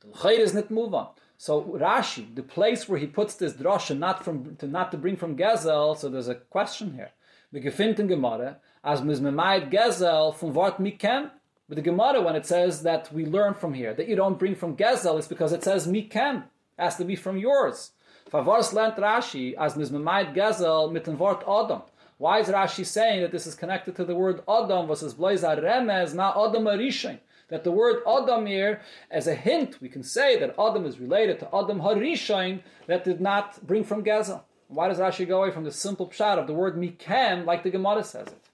The 0.00 0.28
is 0.28 0.54
not 0.54 0.70
move 0.70 0.94
on. 0.94 1.08
So 1.36 1.62
Rashi, 1.62 2.32
the 2.32 2.44
place 2.44 2.88
where 2.88 3.00
he 3.00 3.08
puts 3.08 3.34
this 3.34 3.54
drasha 3.54 3.98
not 3.98 4.24
from 4.24 4.54
to 4.56 4.68
not 4.68 4.92
to 4.92 4.96
bring 4.96 5.16
from 5.16 5.36
gezel. 5.36 5.96
So 5.96 6.08
there's 6.08 6.28
a 6.28 6.36
question 6.36 6.94
here. 6.94 7.10
We 7.50 7.60
gefindt 7.60 7.98
in 7.98 8.06
Gemara 8.06 8.58
as 8.84 9.00
mizmemayit 9.00 9.72
gezel 9.72 10.36
from 10.36 10.54
vart 10.54 10.78
mikem. 10.78 11.32
But 11.68 11.74
the 11.74 11.82
Gemara, 11.82 12.22
when 12.22 12.36
it 12.36 12.46
says 12.46 12.84
that 12.84 13.12
we 13.12 13.26
learn 13.26 13.54
from 13.54 13.74
here 13.74 13.94
that 13.94 14.06
you 14.06 14.14
don't 14.14 14.38
bring 14.38 14.54
from 14.54 14.76
gezel, 14.76 15.18
it's 15.18 15.26
because 15.26 15.52
it 15.52 15.64
says 15.64 15.88
mikem 15.88 16.44
has 16.80 16.96
to 16.96 17.04
be 17.04 17.16
from 17.16 17.36
yours. 17.36 17.92
Favars 18.30 18.72
lernt 18.72 18.96
Rashi 18.96 19.54
as 19.54 19.74
mizmemayit 19.74 20.34
gezel 20.34 20.92
mit 20.92 21.08
Adam. 21.08 21.82
Why 22.18 22.40
is 22.40 22.48
Rashi 22.48 22.84
saying 22.84 23.22
that 23.22 23.32
this 23.32 23.46
is 23.46 23.54
connected 23.54 23.96
to 23.96 24.04
the 24.04 24.14
word 24.14 24.42
Adam 24.48 24.86
versus 24.86 25.14
Blazer 25.14 25.56
Remez, 25.56 26.14
not 26.14 26.36
Adam 26.36 26.64
Arishain? 26.64 27.18
That 27.48 27.64
the 27.64 27.72
word 27.72 28.02
Adam 28.06 28.46
here, 28.46 28.82
as 29.10 29.26
a 29.26 29.34
hint, 29.34 29.80
we 29.80 29.88
can 29.88 30.02
say 30.02 30.38
that 30.38 30.54
Adam 30.58 30.86
is 30.86 31.00
related 31.00 31.40
to 31.40 31.46
Adam 31.46 31.80
Harishin 31.80 32.60
that 32.86 33.04
did 33.04 33.20
not 33.20 33.66
bring 33.66 33.84
from 33.84 34.04
gezel. 34.04 34.42
Why 34.68 34.88
does 34.88 34.98
Rashi 34.98 35.26
go 35.26 35.42
away 35.42 35.50
from 35.50 35.64
the 35.64 35.72
simple 35.72 36.08
pshat 36.08 36.38
of 36.38 36.46
the 36.46 36.54
word 36.54 36.76
Mikem, 36.76 37.44
like 37.44 37.64
the 37.64 37.70
Gemara 37.70 38.04
says 38.04 38.28
it? 38.28 38.49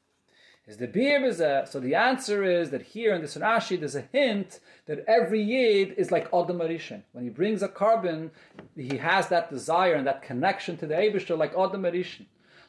Is 0.66 0.78
the 0.78 0.88
beer 0.88 1.24
is 1.24 1.38
a 1.38 1.64
so 1.70 1.78
the 1.78 1.94
answer 1.94 2.42
is 2.42 2.70
that 2.70 2.82
here 2.82 3.14
in 3.14 3.20
the 3.20 3.28
Rashi 3.28 3.78
there's 3.78 3.94
a 3.94 4.08
hint 4.12 4.58
that 4.86 5.04
every 5.06 5.40
yid 5.40 5.94
is 5.96 6.10
like 6.10 6.26
Adam 6.34 6.58
Arishan. 6.58 7.02
When 7.12 7.22
he 7.22 7.30
brings 7.30 7.62
a 7.62 7.68
korban, 7.68 8.30
he 8.76 8.96
has 8.96 9.28
that 9.28 9.48
desire 9.48 9.94
and 9.94 10.04
that 10.08 10.22
connection 10.22 10.76
to 10.78 10.86
the 10.88 10.94
Abishter 10.94 11.38
like 11.38 11.52
Adam 11.52 11.82
Arishan. 11.82 12.26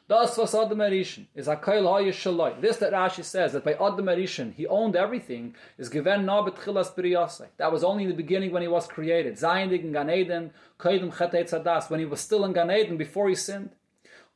Das 0.08 0.38
was 0.38 0.54
Adam 0.54 0.78
Arishan 0.78 1.26
is 1.34 1.48
a 1.48 1.56
Kail 1.56 1.84
Shaloi. 1.84 2.60
This 2.60 2.76
that 2.76 2.92
Rashi 2.92 3.24
says 3.24 3.52
that 3.52 3.64
by 3.64 3.72
Adam 3.74 4.06
Arishan 4.06 4.54
he 4.54 4.64
owned 4.68 4.94
everything 4.94 5.56
is 5.76 5.88
given 5.88 6.24
na 6.24 6.48
betchilas 6.48 6.94
biriyasai. 6.94 7.48
That 7.56 7.72
was 7.72 7.82
only 7.82 8.04
in 8.04 8.10
the 8.10 8.16
beginning 8.16 8.52
when 8.52 8.62
he 8.62 8.68
was 8.68 8.86
created. 8.86 9.34
Zayinig 9.34 9.82
in 9.82 9.90
Gan 9.90 10.08
Eden, 10.08 10.52
Kaidum 10.78 11.12
Chetei 11.12 11.42
Tzadas, 11.42 11.90
when 11.90 11.98
he 11.98 12.06
was 12.06 12.20
still 12.20 12.44
in 12.44 12.52
Gan 12.52 12.70
Eden 12.70 12.96
before 12.96 13.28
he 13.28 13.34
sinned. 13.34 13.70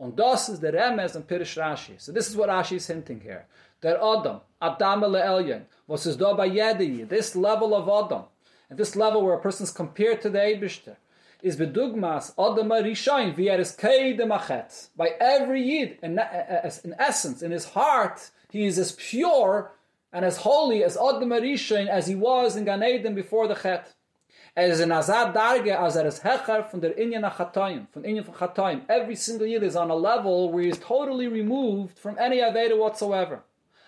Und 0.02 0.16
das 0.16 0.48
is 0.48 0.58
the 0.58 0.72
Remez 0.72 1.14
and 1.14 1.28
Pirish 1.28 1.56
Rashi. 1.56 2.00
So 2.00 2.10
this 2.10 2.28
is 2.28 2.36
what 2.36 2.48
Rashi 2.48 2.74
is 2.74 2.88
hinting 2.88 3.20
here. 3.20 3.46
That 3.82 4.02
Adam, 4.02 4.40
Adam 4.60 5.00
Elyon, 5.02 5.62
was 5.86 6.04
by 6.16 6.50
Yedi, 6.50 7.08
this 7.08 7.36
level 7.36 7.72
of 7.72 7.88
Adam, 7.88 8.24
and 8.68 8.76
this 8.76 8.96
level 8.96 9.22
where 9.24 9.34
a 9.34 9.40
person 9.40 9.62
is 9.62 9.70
compared 9.70 10.20
to 10.22 10.28
the 10.28 10.40
Eibishter, 10.40 10.96
is 11.40 11.56
bedugmas 11.56 12.32
Adam 12.36 12.70
Rishain 12.70 13.36
v'yeres 13.36 13.78
Achet. 13.78 14.88
By 14.96 15.10
every 15.20 15.62
Yid, 15.62 15.98
in, 16.02 16.18
uh, 16.18 16.22
uh, 16.22 16.70
in 16.82 16.96
essence, 16.98 17.40
in 17.40 17.52
his 17.52 17.66
heart, 17.66 18.28
he 18.50 18.66
is 18.66 18.80
as 18.80 18.92
pure 18.92 19.70
and 20.12 20.24
as 20.24 20.38
holy 20.38 20.82
as 20.82 20.96
Adam 20.96 21.28
Rishain 21.28 21.86
as 21.86 22.08
he 22.08 22.16
was 22.16 22.56
in 22.56 22.64
Gan 22.64 22.82
Eden 22.82 23.14
before 23.14 23.46
the 23.46 23.54
Chet. 23.54 23.92
Er 24.54 24.64
is 24.64 24.80
in 24.80 24.90
Azad 24.90 25.32
Darge, 25.32 25.68
as 25.68 25.96
er 25.96 26.06
is 26.06 26.20
Hecher 26.20 26.68
from 26.70 26.80
der 26.80 26.90
Inyan 26.90 27.22
HaChatayim, 27.22 27.88
from 27.88 28.02
Inyan 28.02 28.22
from 28.22 28.34
Chatayim. 28.34 28.82
Every 28.86 29.16
single 29.16 29.46
Yid 29.46 29.62
is 29.62 29.74
on 29.74 29.88
a 29.88 29.94
level 29.94 30.52
where 30.52 30.64
he 30.64 30.68
is 30.68 30.78
totally 30.78 31.26
removed 31.26 31.98
from 31.98 32.18
any 32.18 32.36
Aveda 32.36 32.76
whatsoever. 32.76 33.44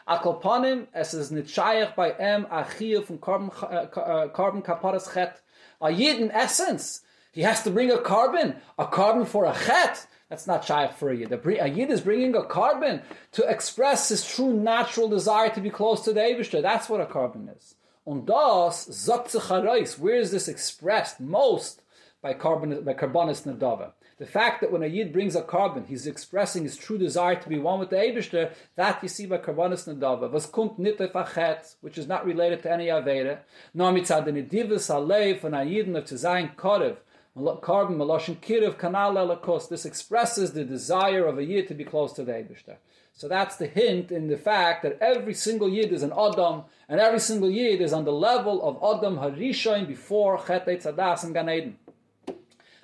Akolpanim, 0.09 0.87
es 0.95 1.13
is 1.13 1.31
nitshayach 1.31 1.95
by 1.95 2.13
em 2.13 2.47
achiyah 2.47 3.05
from 3.05 3.19
korban, 3.19 3.49
uh, 3.63 4.29
korban 4.29 4.65
kaparas 4.65 5.13
chet. 5.13 5.43
A 5.83 5.91
Yid 5.91 6.19
in 6.19 6.31
essence, 6.31 7.03
he 7.31 7.43
has 7.43 7.63
to 7.65 7.71
bring 7.71 7.91
a 7.91 7.99
korban, 7.99 8.57
a 8.79 8.87
korban 8.87 9.27
for 9.27 9.45
a 9.45 9.55
chet. 9.67 10.07
That's 10.31 10.47
not 10.47 10.65
shaykh 10.65 10.95
for 10.95 11.11
a 11.11 11.15
Yid. 11.15 11.31
A 11.31 11.69
Yid 11.69 11.91
is 11.91 12.01
bringing 12.01 12.35
a 12.35 12.41
korban 12.41 13.03
to 13.33 13.47
express 13.47 14.09
his 14.09 14.27
true 14.27 14.55
natural 14.55 15.11
desire 15.11 15.51
to 15.51 15.61
be 15.61 15.69
close 15.69 16.01
to 16.07 16.15
the 16.15 16.21
Eibishter. 16.21 16.63
That's 16.63 16.89
what 16.89 17.03
a 17.03 17.05
korban 17.05 17.55
is. 17.55 17.75
Und 18.05 18.29
das 18.29 18.85
sagt. 18.85 19.35
Where 19.35 20.17
is 20.17 20.31
this 20.31 20.49
expressed 20.49 21.21
most? 21.21 21.83
By, 22.21 22.35
korban, 22.35 22.85
by 22.85 22.95
karbonis 22.95 23.45
nadava. 23.47 23.93
The 24.19 24.27
fact 24.27 24.61
that 24.61 24.71
when 24.71 24.83
a 24.83 24.87
yid 24.87 25.13
brings 25.13 25.35
a 25.35 25.43
korban, 25.43 25.87
he's 25.87 26.07
expressing 26.07 26.63
his 26.63 26.77
true 26.77 26.97
desire 26.97 27.35
to 27.37 27.49
be 27.49 27.59
one 27.59 27.81
with 27.81 27.91
the 27.91 27.97
Eibishter, 27.97 28.53
that 28.77 29.03
you 29.03 29.09
see 29.09 29.27
by 29.27 29.39
karbonis 29.39 29.87
nadava. 29.87 30.31
Was 30.31 30.47
kumt 30.47 30.79
nit 30.79 30.99
fachet, 30.99 31.75
which 31.81 31.99
is 31.99 32.07
not 32.07 32.25
related 32.25 32.63
to 32.63 32.73
any 32.73 32.87
aveda. 32.87 33.41
No 33.75 33.93
mitzad 33.93 34.27
nedivus 34.27 34.89
alev 34.91 35.41
von 35.41 35.55
a 35.55 35.59
yidin 35.59 35.97
of 35.97 36.05
to 36.07 36.17
sein 36.19 36.53
korev. 36.57 36.97
Korban 37.37 37.97
maloshin 37.97 38.37
kirev 38.37 38.77
kanal 38.77 39.17
elakos. 39.17 39.69
This 39.69 39.85
expresses 39.85 40.53
the 40.53 40.65
desire 40.65 41.27
of 41.27 41.39
a 41.39 41.45
yid 41.45 41.69
to 41.69 41.75
be 41.75 41.85
close 41.85 42.13
to 42.15 42.25
the 42.25 42.33
Eibishter. 42.33 42.77
So 43.17 43.29
that's 43.29 43.57
the 43.57 43.69
hint 43.69 44.11
in 44.11 44.27
the 44.27 44.37
fact 44.37 44.83
that 44.83 44.99
every 45.01 45.35
single 45.35 45.69
yid 45.69 45.93
is 45.93 46.03
an 46.03 46.13
Adam, 46.13 46.65
and 46.89 47.01
every 47.01 47.21
single 47.21 47.49
yid 47.49 47.81
is 47.81 47.93
on 47.93 48.05
the 48.05 48.13
level 48.13 48.61
of 48.63 48.99
Adam 48.99 49.19
Harishon 49.19 49.87
before 49.87 50.45
Chet 50.45 50.67
Tzadas 50.67 51.23
and 51.23 51.33
Gan 51.33 51.49
Eden. 51.49 51.79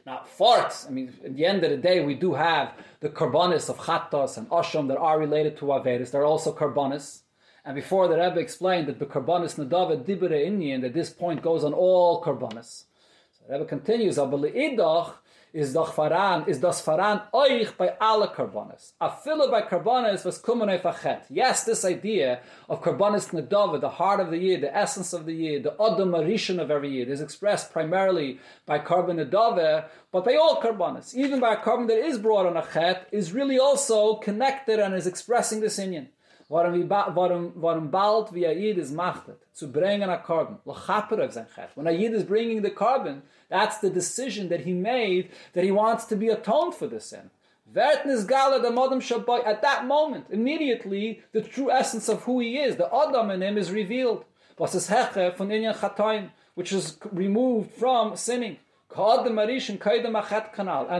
Now, 0.06 0.22
fourth, 0.24 0.86
I 0.88 0.92
mean, 0.92 1.12
at 1.24 1.36
the 1.36 1.44
end 1.44 1.64
of 1.64 1.70
the 1.70 1.76
day, 1.76 2.04
we 2.04 2.14
do 2.14 2.34
have 2.34 2.72
the 3.00 3.08
karbonis 3.08 3.68
of 3.68 3.78
Chattas 3.78 4.38
and 4.38 4.48
Asham 4.50 4.86
that 4.86 4.98
are 4.98 5.18
related 5.18 5.56
to 5.58 5.64
Averis. 5.66 6.12
They're 6.12 6.24
also 6.24 6.54
karbonis. 6.54 7.22
And 7.64 7.74
before 7.74 8.06
the 8.06 8.14
Rebbe 8.16 8.38
explained 8.38 8.86
that 8.86 9.00
the 9.00 9.06
karbonis 9.06 9.56
Nadava 9.56 10.02
Dibere 10.02 10.44
Indian, 10.46 10.80
that 10.82 10.94
this 10.94 11.10
point 11.10 11.42
goes 11.42 11.64
on 11.64 11.74
all 11.74 12.22
karbonis. 12.22 12.84
So 13.32 13.44
the 13.46 13.54
Rebbe 13.54 13.66
continues, 13.66 14.16
is 15.52 15.72
doch 15.72 15.94
faran 15.94 16.48
is 16.48 16.60
das 16.60 16.80
faran 16.80 17.22
euch 17.32 17.76
bei 17.76 17.96
alle 18.00 18.28
karbonis. 18.28 18.92
A 19.00 19.10
fille 19.10 19.50
by 19.50 19.62
karbonis 19.62 20.24
was 20.24 20.38
kommen 20.40 20.68
auf 20.68 20.82
achet. 20.82 21.22
Yes 21.28 21.64
this 21.64 21.84
idea 21.84 22.40
of 22.68 22.82
karbonis 22.82 23.30
nadava 23.32 23.80
the 23.80 23.88
heart 23.88 24.20
of 24.20 24.30
the 24.30 24.38
year 24.38 24.58
the 24.60 24.74
essence 24.76 25.12
of 25.12 25.26
the 25.26 25.34
year 25.34 25.60
the 25.60 25.70
marishan 25.70 26.60
of 26.60 26.70
every 26.70 26.90
year 26.90 27.10
is 27.10 27.20
expressed 27.20 27.72
primarily 27.72 28.38
by 28.66 28.78
korban 28.78 29.24
nadava 29.24 29.86
but 30.12 30.24
by 30.24 30.34
all 30.34 30.60
karbonis. 30.62 31.14
Even 31.14 31.40
by 31.40 31.54
a 31.54 31.56
korban 31.56 31.88
that 31.88 31.98
is 31.98 32.18
brought 32.18 32.46
on 32.46 32.54
achet 32.54 33.04
is 33.12 33.32
really 33.32 33.58
also 33.58 34.16
connected 34.16 34.78
and 34.78 34.94
is 34.94 35.06
expressing 35.06 35.60
this 35.60 35.78
inyan 35.78 36.08
warum 36.50 36.74
wie 36.74 36.86
warum 36.88 37.52
warum 37.56 37.90
bald 37.90 38.32
wie 38.34 38.46
yid 38.46 38.76
is 38.76 38.90
machtet 38.92 39.38
zu 39.54 39.68
bringen 39.68 40.10
a 40.10 40.18
korban. 40.18 40.58
Lo 40.66 40.74
chaper 40.74 41.20
of 41.20 41.32
sein 41.32 41.46
chet 41.54 41.70
when 41.76 41.86
a 41.86 41.92
yid 41.92 42.12
is 42.12 42.24
bringing 42.24 42.60
the 42.62 42.70
korban 42.70 43.22
that's 43.48 43.78
the 43.78 43.90
decision 43.90 44.48
that 44.50 44.60
he 44.60 44.74
made 44.74 45.30
that 45.54 45.64
he 45.64 45.70
wants 45.70 46.04
to 46.04 46.16
be 46.16 46.28
atoned 46.28 46.74
for 46.74 46.86
the 46.86 47.00
sin. 47.00 47.30
At 47.76 48.04
that 49.62 49.86
moment, 49.86 50.26
immediately, 50.30 51.22
the 51.32 51.40
true 51.40 51.70
essence 51.70 52.08
of 52.08 52.22
who 52.24 52.40
he 52.40 52.58
is, 52.58 52.74
the 52.76 52.92
Adam 52.92 53.30
in 53.30 53.42
him 53.42 53.56
is 53.56 53.70
revealed. 53.70 54.24
Was 54.58 54.74
is 54.74 54.88
Heche 54.88 55.36
von 55.36 55.50
Inyan 55.50 55.76
Chatoim, 55.76 56.30
which 56.54 56.72
is 56.72 56.98
removed 57.12 57.70
from 57.70 58.16
sinning. 58.16 58.58
And 58.94 59.24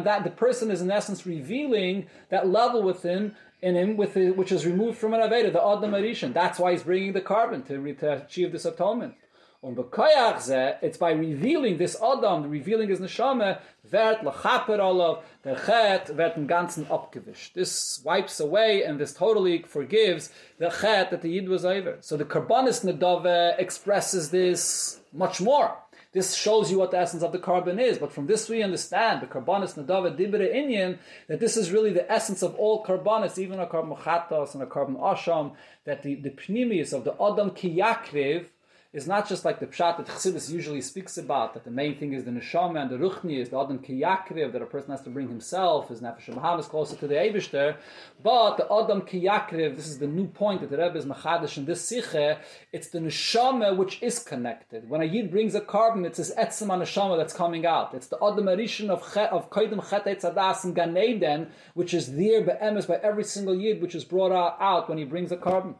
that 0.06 0.22
the 0.22 0.30
person 0.30 0.70
is 0.70 0.80
in 0.80 0.90
essence 0.92 1.26
revealing 1.26 2.06
that 2.28 2.48
level 2.48 2.84
within 2.84 3.34
in 3.62 3.76
him 3.76 3.96
with 3.96 4.14
the, 4.14 4.30
which 4.30 4.52
is 4.52 4.66
removed 4.66 4.98
from 4.98 5.14
an 5.14 5.20
Aveda, 5.20 5.52
the 5.52 5.62
Adam 5.64 5.92
Arishan. 5.92 6.32
That's 6.32 6.58
why 6.58 6.72
he's 6.72 6.82
bringing 6.82 7.12
the 7.12 7.20
korban 7.20 7.66
to, 7.66 7.94
to 7.94 8.24
achieve 8.24 8.52
this 8.52 8.64
atonement. 8.64 9.14
Bekoyach 9.62 10.78
it's 10.80 10.96
by 10.96 11.10
revealing 11.10 11.76
this 11.76 11.94
Adam, 12.02 12.48
revealing 12.48 12.88
his 12.88 12.98
neshama, 12.98 13.60
wird 13.90 14.20
lechaper 14.20 14.78
olav, 14.78 15.22
der 15.44 15.54
chet 15.54 16.16
wird 16.16 16.36
im 16.38 16.48
Ganzen 16.48 16.86
abgewischt. 16.86 17.52
This 17.52 18.00
wipes 18.02 18.40
away 18.40 18.82
and 18.82 18.98
this 18.98 19.12
totally 19.12 19.62
forgives 19.62 20.32
the 20.58 20.70
chet 20.70 21.10
that 21.10 21.20
the 21.20 21.28
Yid 21.28 21.48
was 21.48 21.66
over. 21.66 21.98
So 22.00 22.16
the 22.16 22.24
Karbonis 22.24 22.84
Nadave 22.84 23.58
expresses 23.58 24.30
this 24.30 25.00
much 25.12 25.42
more. 25.42 25.76
This 26.12 26.34
shows 26.34 26.72
you 26.72 26.78
what 26.78 26.90
the 26.90 26.98
essence 26.98 27.22
of 27.22 27.30
the 27.30 27.38
korban 27.38 27.80
is. 27.80 27.98
But 27.98 28.12
from 28.12 28.26
this 28.26 28.48
we 28.48 28.62
understand 28.62 29.22
the 29.22 29.26
karbanis 29.26 29.74
nadava 29.74 30.16
dibre 30.16 30.48
inyan 30.48 30.98
that 31.28 31.38
this 31.38 31.56
is 31.56 31.70
really 31.70 31.92
the 31.92 32.10
essence 32.10 32.42
of 32.42 32.54
all 32.56 32.84
karbanis, 32.84 33.38
even 33.38 33.60
a 33.60 33.66
korban 33.66 33.96
chatos 33.98 34.54
and 34.54 34.62
a 34.62 34.66
korban 34.66 34.98
asham. 34.98 35.52
That 35.84 36.02
the 36.02 36.16
the 36.16 36.30
pnimius 36.30 36.92
of 36.92 37.04
the 37.04 37.12
adam 37.12 37.50
kiyakriv 37.50 38.46
is 38.92 39.06
not 39.06 39.28
just 39.28 39.44
like 39.44 39.60
the 39.60 39.66
pshat 39.66 39.96
that 39.98 40.06
Chassidus 40.06 40.50
usually 40.50 40.80
speaks 40.80 41.16
about, 41.16 41.54
that 41.54 41.62
the 41.62 41.70
main 41.70 41.96
thing 41.96 42.12
is 42.12 42.24
the 42.24 42.30
neshama 42.32 42.82
and 42.82 42.90
the 42.90 42.96
ruchni 42.96 43.38
is 43.38 43.48
the 43.50 43.60
adam 43.60 43.78
kiyakriv, 43.78 44.52
that 44.52 44.60
a 44.60 44.66
person 44.66 44.90
has 44.90 45.00
to 45.02 45.10
bring 45.10 45.28
himself, 45.28 45.88
his 45.88 46.00
nefesh 46.00 46.58
is 46.58 46.66
closer 46.66 46.96
to 46.96 47.06
the 47.06 47.14
Eibishter, 47.14 47.76
but 48.20 48.56
the 48.56 48.64
adam 48.64 49.02
kiyakriv, 49.02 49.76
this 49.76 49.86
is 49.86 50.00
the 50.00 50.08
new 50.08 50.26
point 50.26 50.60
that 50.60 50.70
the 50.70 50.76
Rebbe 50.76 50.98
is 50.98 51.04
machadish 51.04 51.56
in 51.56 51.66
this 51.66 51.88
siche, 51.88 52.36
it's 52.72 52.88
the 52.88 52.98
neshama 52.98 53.76
which 53.76 54.02
is 54.02 54.18
connected. 54.18 54.88
When 54.88 55.02
a 55.02 55.04
yid 55.04 55.30
brings 55.30 55.54
a 55.54 55.60
korban, 55.60 56.04
it's 56.04 56.18
his 56.18 56.34
etzem 56.36 56.66
neshama 56.66 57.16
that's 57.16 57.32
coming 57.32 57.66
out. 57.66 57.94
It's 57.94 58.08
the 58.08 58.16
adam 58.16 58.46
arishin 58.46 58.90
of, 58.90 59.02
of 59.16 59.50
koidim 59.50 59.88
chet 59.88 60.06
etzadas 60.06 60.64
and 60.64 60.74
Gan 60.74 60.96
Eden, 60.96 61.50
which 61.74 61.94
is 61.94 62.16
there 62.16 62.42
be'emes 62.42 62.86
by 62.86 62.96
every 63.04 63.24
single 63.24 63.54
yid, 63.54 63.80
which 63.80 63.94
is 63.94 64.04
brought 64.04 64.32
out 64.32 64.88
when 64.88 64.98
he 64.98 65.04
brings 65.04 65.30
a 65.30 65.36
korban. 65.36 65.76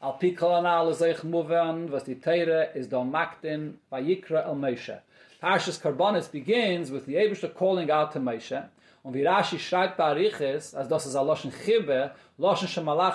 Al 0.00 0.12
pikol 0.12 0.60
anal 0.60 0.94
zeich 0.94 1.24
muvan, 1.24 1.90
was 1.90 2.04
die 2.04 2.14
Teire 2.14 2.68
is 2.76 2.86
do 2.86 2.98
maktin 2.98 3.78
vayikra 3.90 4.46
el 4.46 4.54
Moshe. 4.54 5.00
Parshas 5.42 5.80
Karbonis 5.80 6.30
begins 6.30 6.92
with 6.92 7.04
the 7.06 7.16
Ebershter 7.16 7.52
calling 7.52 7.90
out 7.90 8.12
to 8.12 8.20
Moshe, 8.20 8.68
und 9.02 9.14
wie 9.14 9.24
Rashi 9.24 9.58
schreibt 9.58 9.96
bei 9.96 10.04
Ariches, 10.04 10.72
as 10.72 10.86
das 10.86 11.04
is 11.04 11.16
a 11.16 11.18
Shemalachi 11.18 12.12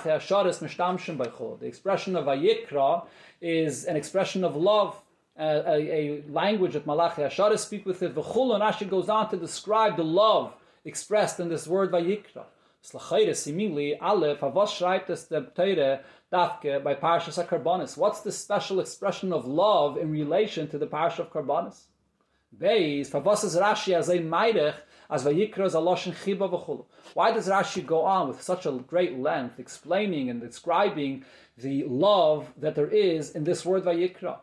Ashoris 0.07 0.59
Mishtamshin 0.59 1.15
Beichol. 1.15 1.57
The 1.61 1.67
expression 1.67 2.17
of 2.17 2.25
Vayikra 2.25 3.05
is 3.39 3.85
an 3.85 3.95
expression 3.95 4.43
of 4.43 4.57
love, 4.57 5.01
uh, 5.39 5.61
a, 5.65 5.75
a, 5.75 6.23
language 6.29 6.73
that 6.73 6.85
Malachi 6.85 7.21
Ashoris 7.21 7.59
speak 7.59 7.85
with 7.85 8.03
it. 8.03 8.13
V'chul, 8.13 8.55
and 8.55 8.61
Rashi 8.61 8.89
goes 8.89 9.07
on 9.07 9.29
to 9.29 9.37
describe 9.37 9.95
the 9.95 10.03
love 10.03 10.53
expressed 10.83 11.39
in 11.39 11.47
this 11.47 11.65
word 11.65 11.91
Vayikra. 11.91 12.43
Slachayre, 12.83 13.33
seemingly, 13.33 13.97
Aleph, 13.97 14.41
Havos 14.41 14.71
schreibt 14.71 15.09
es 15.09 15.29
der 15.29 15.53
Teire, 15.55 16.01
Dafke 16.29 16.83
by 16.83 16.95
Parashas 16.95 17.41
Karbonis. 17.47 17.95
What's 17.95 18.19
the 18.19 18.31
special 18.31 18.81
expression 18.81 19.31
of 19.31 19.45
love 19.45 19.97
in 19.97 20.11
relation 20.11 20.67
to 20.67 20.77
the 20.77 20.85
Parasha 20.85 21.21
of 21.21 21.31
Karbonis? 21.31 21.83
Beis, 22.59 23.09
Favosas 23.09 23.57
Rashi 23.57 23.93
as 23.93 24.09
a 24.09 24.19
Maidech, 24.19 24.75
as 25.09 25.23
vayikra 25.23 25.65
is 25.65 25.75
a 25.75 25.77
loshen 25.77 26.13
chiba 26.13 26.49
v'chulu. 26.49 26.83
Why 27.13 27.31
does 27.31 27.47
Rashi 27.47 27.85
go 27.85 28.01
on 28.01 28.27
with 28.27 28.41
such 28.41 28.65
a 28.65 28.71
great 28.71 29.17
length 29.17 29.59
explaining 29.59 30.29
and 30.29 30.41
describing 30.41 31.23
the 31.57 31.85
love 31.85 32.51
that 32.57 32.75
there 32.75 32.89
is 32.89 33.31
in 33.31 33.45
this 33.45 33.65
word 33.65 33.85
vayikra? 33.85 34.39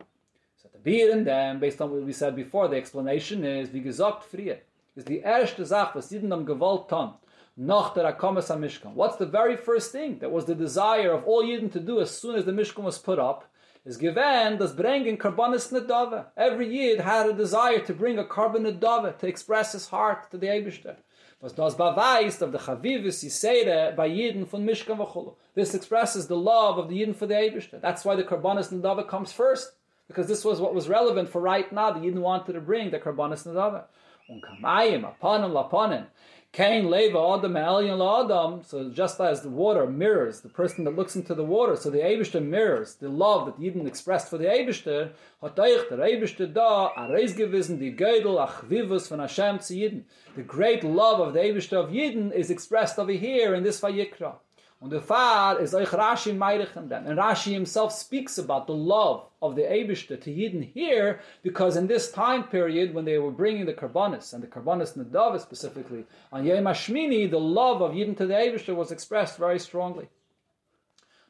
So 0.63 0.71
to 0.71 0.79
be 0.79 1.03
in 1.03 1.25
them, 1.25 1.61
based 1.61 1.83
on 1.83 1.91
what 1.91 2.03
we 2.03 2.15
said 2.15 2.35
before, 2.35 2.69
the 2.69 2.77
explanation 2.77 3.45
is 3.45 3.69
wie 3.69 3.81
gesagt 3.81 4.25
frie 4.25 4.57
is 4.97 5.05
the 5.05 5.21
erste 5.25 5.67
Sach, 5.67 5.95
was 5.95 6.11
Yidden 6.11 6.33
am 6.33 6.47
gewollt 6.47 6.89
ton, 6.89 7.15
What's 7.63 9.17
the 9.17 9.29
very 9.31 9.57
first 9.57 9.93
thing 9.93 10.19
that 10.21 10.31
was 10.31 10.47
the 10.47 10.55
desire 10.55 11.13
of 11.13 11.25
all 11.25 11.43
Yidden 11.43 11.71
to 11.73 11.81
do 11.81 12.01
as 12.01 12.11
soon 12.11 12.37
as 12.37 12.47
the 12.47 12.53
Mishkan 12.53 12.85
was 12.85 12.97
put 12.97 13.19
up? 13.19 13.51
is 13.85 13.97
given 13.97 14.59
das 14.59 14.73
bringing 14.73 15.17
karbonis 15.17 15.73
nedava. 15.73 16.27
Every 16.37 16.69
yid 16.69 17.01
had 17.01 17.29
a 17.29 17.33
desire 17.33 17.81
to 17.81 17.95
bring 17.95 18.19
a 18.19 18.25
carbon 18.25 18.65
nedava 18.65 19.17
to 19.19 19.27
express 19.27 19.73
his 19.73 19.89
heart 19.89 20.31
to 20.31 20.39
the 20.39 20.49
Eibishter. 20.49 20.97
Was 21.41 21.55
das 21.55 21.75
beweist 21.75 22.43
of 22.43 22.53
the 22.53 22.59
chavivis 22.59 23.25
yisere 23.25 23.97
by 23.97 24.09
yidden 24.09 24.47
von 24.47 24.67
mishkan 24.67 24.99
v'chulu. 24.99 25.35
This 25.55 25.75
expresses 25.75 26.27
the 26.27 26.37
love 26.37 26.79
of 26.79 26.89
the 26.89 27.01
yidden 27.01 27.17
for 27.17 27.27
the 27.27 27.35
Eibishter. 27.35 27.81
That's 27.81 28.05
why 28.05 28.17
the 28.17 28.25
karbonis 28.25 28.73
nedava 28.73 29.09
comes 29.09 29.33
first. 29.33 29.73
Because 30.09 30.27
this 30.27 30.45
was 30.45 30.61
what 30.61 30.75
was 30.75 30.89
relevant 30.89 31.31
for 31.31 31.41
right 31.41 31.73
now. 31.73 31.93
The 31.93 32.01
yidden 32.01 32.21
wanted 32.21 32.53
to 32.53 32.61
bring 32.61 32.91
the 32.91 32.99
karbonis 32.99 33.47
nedava. 33.47 33.85
Un 34.29 34.41
kamayim, 34.41 35.03
aponim, 35.03 35.53
laponim. 35.53 36.07
Kain 36.53 36.91
leva 36.91 37.17
adam 37.17 37.55
elyon 37.55 38.01
adam. 38.03 38.63
So 38.65 38.91
just 38.91 39.21
as 39.21 39.43
the 39.43 39.49
water 39.49 39.87
mirrors 39.87 40.41
the 40.41 40.49
person 40.49 40.83
that 40.85 40.97
looks 40.97 41.15
into 41.15 41.33
the 41.33 41.45
water, 41.45 41.77
so 41.77 41.91
the 41.91 41.99
Eibushter 41.99 42.45
mirrors 42.45 42.97
the 42.97 43.09
love 43.09 43.47
that 43.47 43.61
Yidden 43.61 43.87
expressed 43.87 44.29
for 44.29 44.37
the 44.37 44.47
Eibushter. 44.47 45.13
Hat 45.41 45.55
der 45.55 45.99
Eibushter 45.99 46.53
da 46.53 46.91
a 46.97 47.13
reis 47.13 47.35
Gödel 47.35 48.49
achvivus 48.49 49.09
von 49.09 49.21
Hashem 49.21 49.59
Yidden. 49.59 50.03
The 50.35 50.43
great 50.43 50.83
love 50.83 51.21
of 51.21 51.35
the 51.35 51.41
Eibushter 51.41 51.85
of 51.85 51.91
Yidden 51.91 52.33
is 52.33 52.51
expressed 52.51 52.99
over 52.99 53.13
here 53.13 53.55
in 53.55 53.63
this 53.63 53.81
Vayikra. 53.81 54.35
And 54.83 54.91
the 54.91 55.01
far 55.01 55.61
is 55.61 55.75
euch 55.75 55.89
Rashi 55.89 56.33
meirechen 56.35 56.89
then. 56.89 57.07
And 57.07 57.19
Rashi 57.19 57.53
himself 57.53 57.93
speaks 57.93 58.39
about 58.39 58.67
the 58.67 58.73
love 58.73 59.27
of 59.43 59.55
the 59.55 59.63
Abishta 59.63 60.19
to 60.23 60.31
Yidden 60.31 60.73
here, 60.73 61.21
because 61.43 61.77
in 61.77 61.87
this 61.87 62.11
time 62.11 62.45
period 62.45 62.95
when 62.95 63.05
they 63.05 63.19
were 63.19 63.31
bringing 63.31 63.67
the 63.67 63.75
Karbonis, 63.75 64.33
and 64.33 64.43
the 64.43 64.47
Karbonis 64.47 64.97
Nadava 64.97 65.39
specifically, 65.39 66.07
on 66.33 66.47
Yom 66.47 66.65
HaShmini, 66.65 67.31
the 67.31 67.39
love 67.39 67.83
of 67.83 67.93
Yidden 67.93 68.17
to 68.17 68.27
the 68.27 68.33
Abishta 68.33 68.75
was 68.75 68.91
expressed 68.91 69.37
very 69.37 69.59
strongly. 69.59 70.09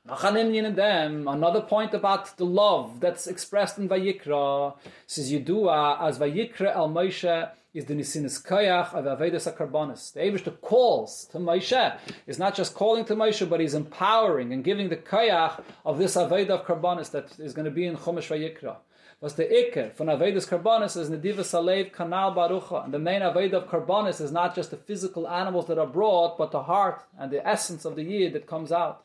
Another 0.07 1.61
point 1.61 1.93
about 1.93 2.37
the 2.39 2.45
love 2.47 3.01
that's 3.01 3.27
expressed 3.27 3.79
in 3.79 3.89
Vayikra 3.89 4.75
says 5.07 5.31
Yidua 5.31 6.01
as 6.01 6.19
Vayikra 6.19 6.75
el 6.75 6.89
Moshe 6.89 7.51
is 7.73 7.85
the 7.85 7.95
Nisinis 7.95 8.45
Koyach 8.45 8.95
of 8.95 9.05
Avedis 9.05 9.53
HaKarbonis. 9.53 10.13
The 10.13 10.21
Abishta 10.21 10.61
calls 10.61 11.27
to 11.27 11.39
Moshe. 11.39 11.99
Is 12.27 12.39
not 12.39 12.57
just 12.57 12.75
calling 12.75 13.05
to 13.05 13.15
Moshe, 13.15 13.49
but 13.49 13.61
he's 13.61 13.75
empowering 13.75 14.53
and 14.53 14.65
giving 14.65 14.89
the 14.89 14.97
Koyach 14.97 15.63
of 15.85 15.99
this 15.99 16.17
Aveda 16.17 16.51
of 16.51 16.67
Karbonis 16.67 17.13
that 17.13 17.39
is 17.39 17.53
going 17.53 17.67
to 17.67 17.71
be 17.71 17.87
in 17.87 17.97
Chumash 17.97 18.29
Vayikra. 18.29 18.77
Was 19.21 19.35
the 19.35 19.45
Iker 19.45 19.95
from 19.95 20.09
Avedis 20.09 20.49
Karbonis 20.49 20.97
is 20.97 21.11
Nediva 21.11 21.41
Salev 21.41 21.93
Kanal 21.93 22.35
Barucha. 22.35 22.85
And 22.85 22.93
the 22.93 22.99
main 22.99 23.21
Aveda 23.21 23.55
of 23.55 23.69
Karbonis 23.69 24.21
is 24.21 24.33
not 24.33 24.57
just 24.57 24.73
the 24.73 24.77
physical 24.77 25.29
animals 25.29 25.69
that 25.69 25.79
are 25.79 25.87
brought, 25.87 26.39
but 26.39 26.51
the 26.51 26.65
heart 26.65 27.05
and 27.19 27.31
the 27.31 27.47
essence 27.47 27.85
of 27.85 27.95
the 27.95 28.03
Yid 28.03 28.33
that 28.33 28.49
comes 28.49 28.73
out. 28.73 29.05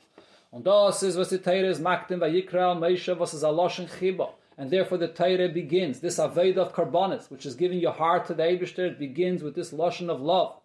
Und 0.52 0.66
das 0.66 1.04
ist, 1.04 1.18
was 1.18 1.30
die 1.30 1.38
Teire 1.38 1.68
ist, 1.68 1.82
Maktim 1.82 2.20
Vayikra 2.20 2.80
Moshe, 2.80 3.20
was 3.20 3.34
ist 3.34 3.44
Alosh 3.44 3.86
Chiba 4.00 4.30
and 4.58 4.72
therefore 4.72 4.98
the 4.98 5.08
Torah 5.08 5.50
begins. 5.50 6.00
This 6.00 6.18
Aveda 6.18 6.58
of 6.58 6.74
Karbonis, 6.74 7.30
which 7.30 7.46
is 7.46 7.56
giving 7.56 7.80
your 7.80 7.92
heart 7.92 8.26
to 8.28 8.34
the 8.34 8.44
Eibishter, 8.44 8.88
it 8.88 9.00
begins 9.00 9.44
with 9.44 9.56
this 9.56 9.72
Lashon 9.72 10.10
of 10.10 10.22
love. 10.22 10.60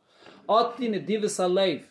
Ati 0.48 0.88
Nedivis 0.88 1.38
Alev, 1.38 1.84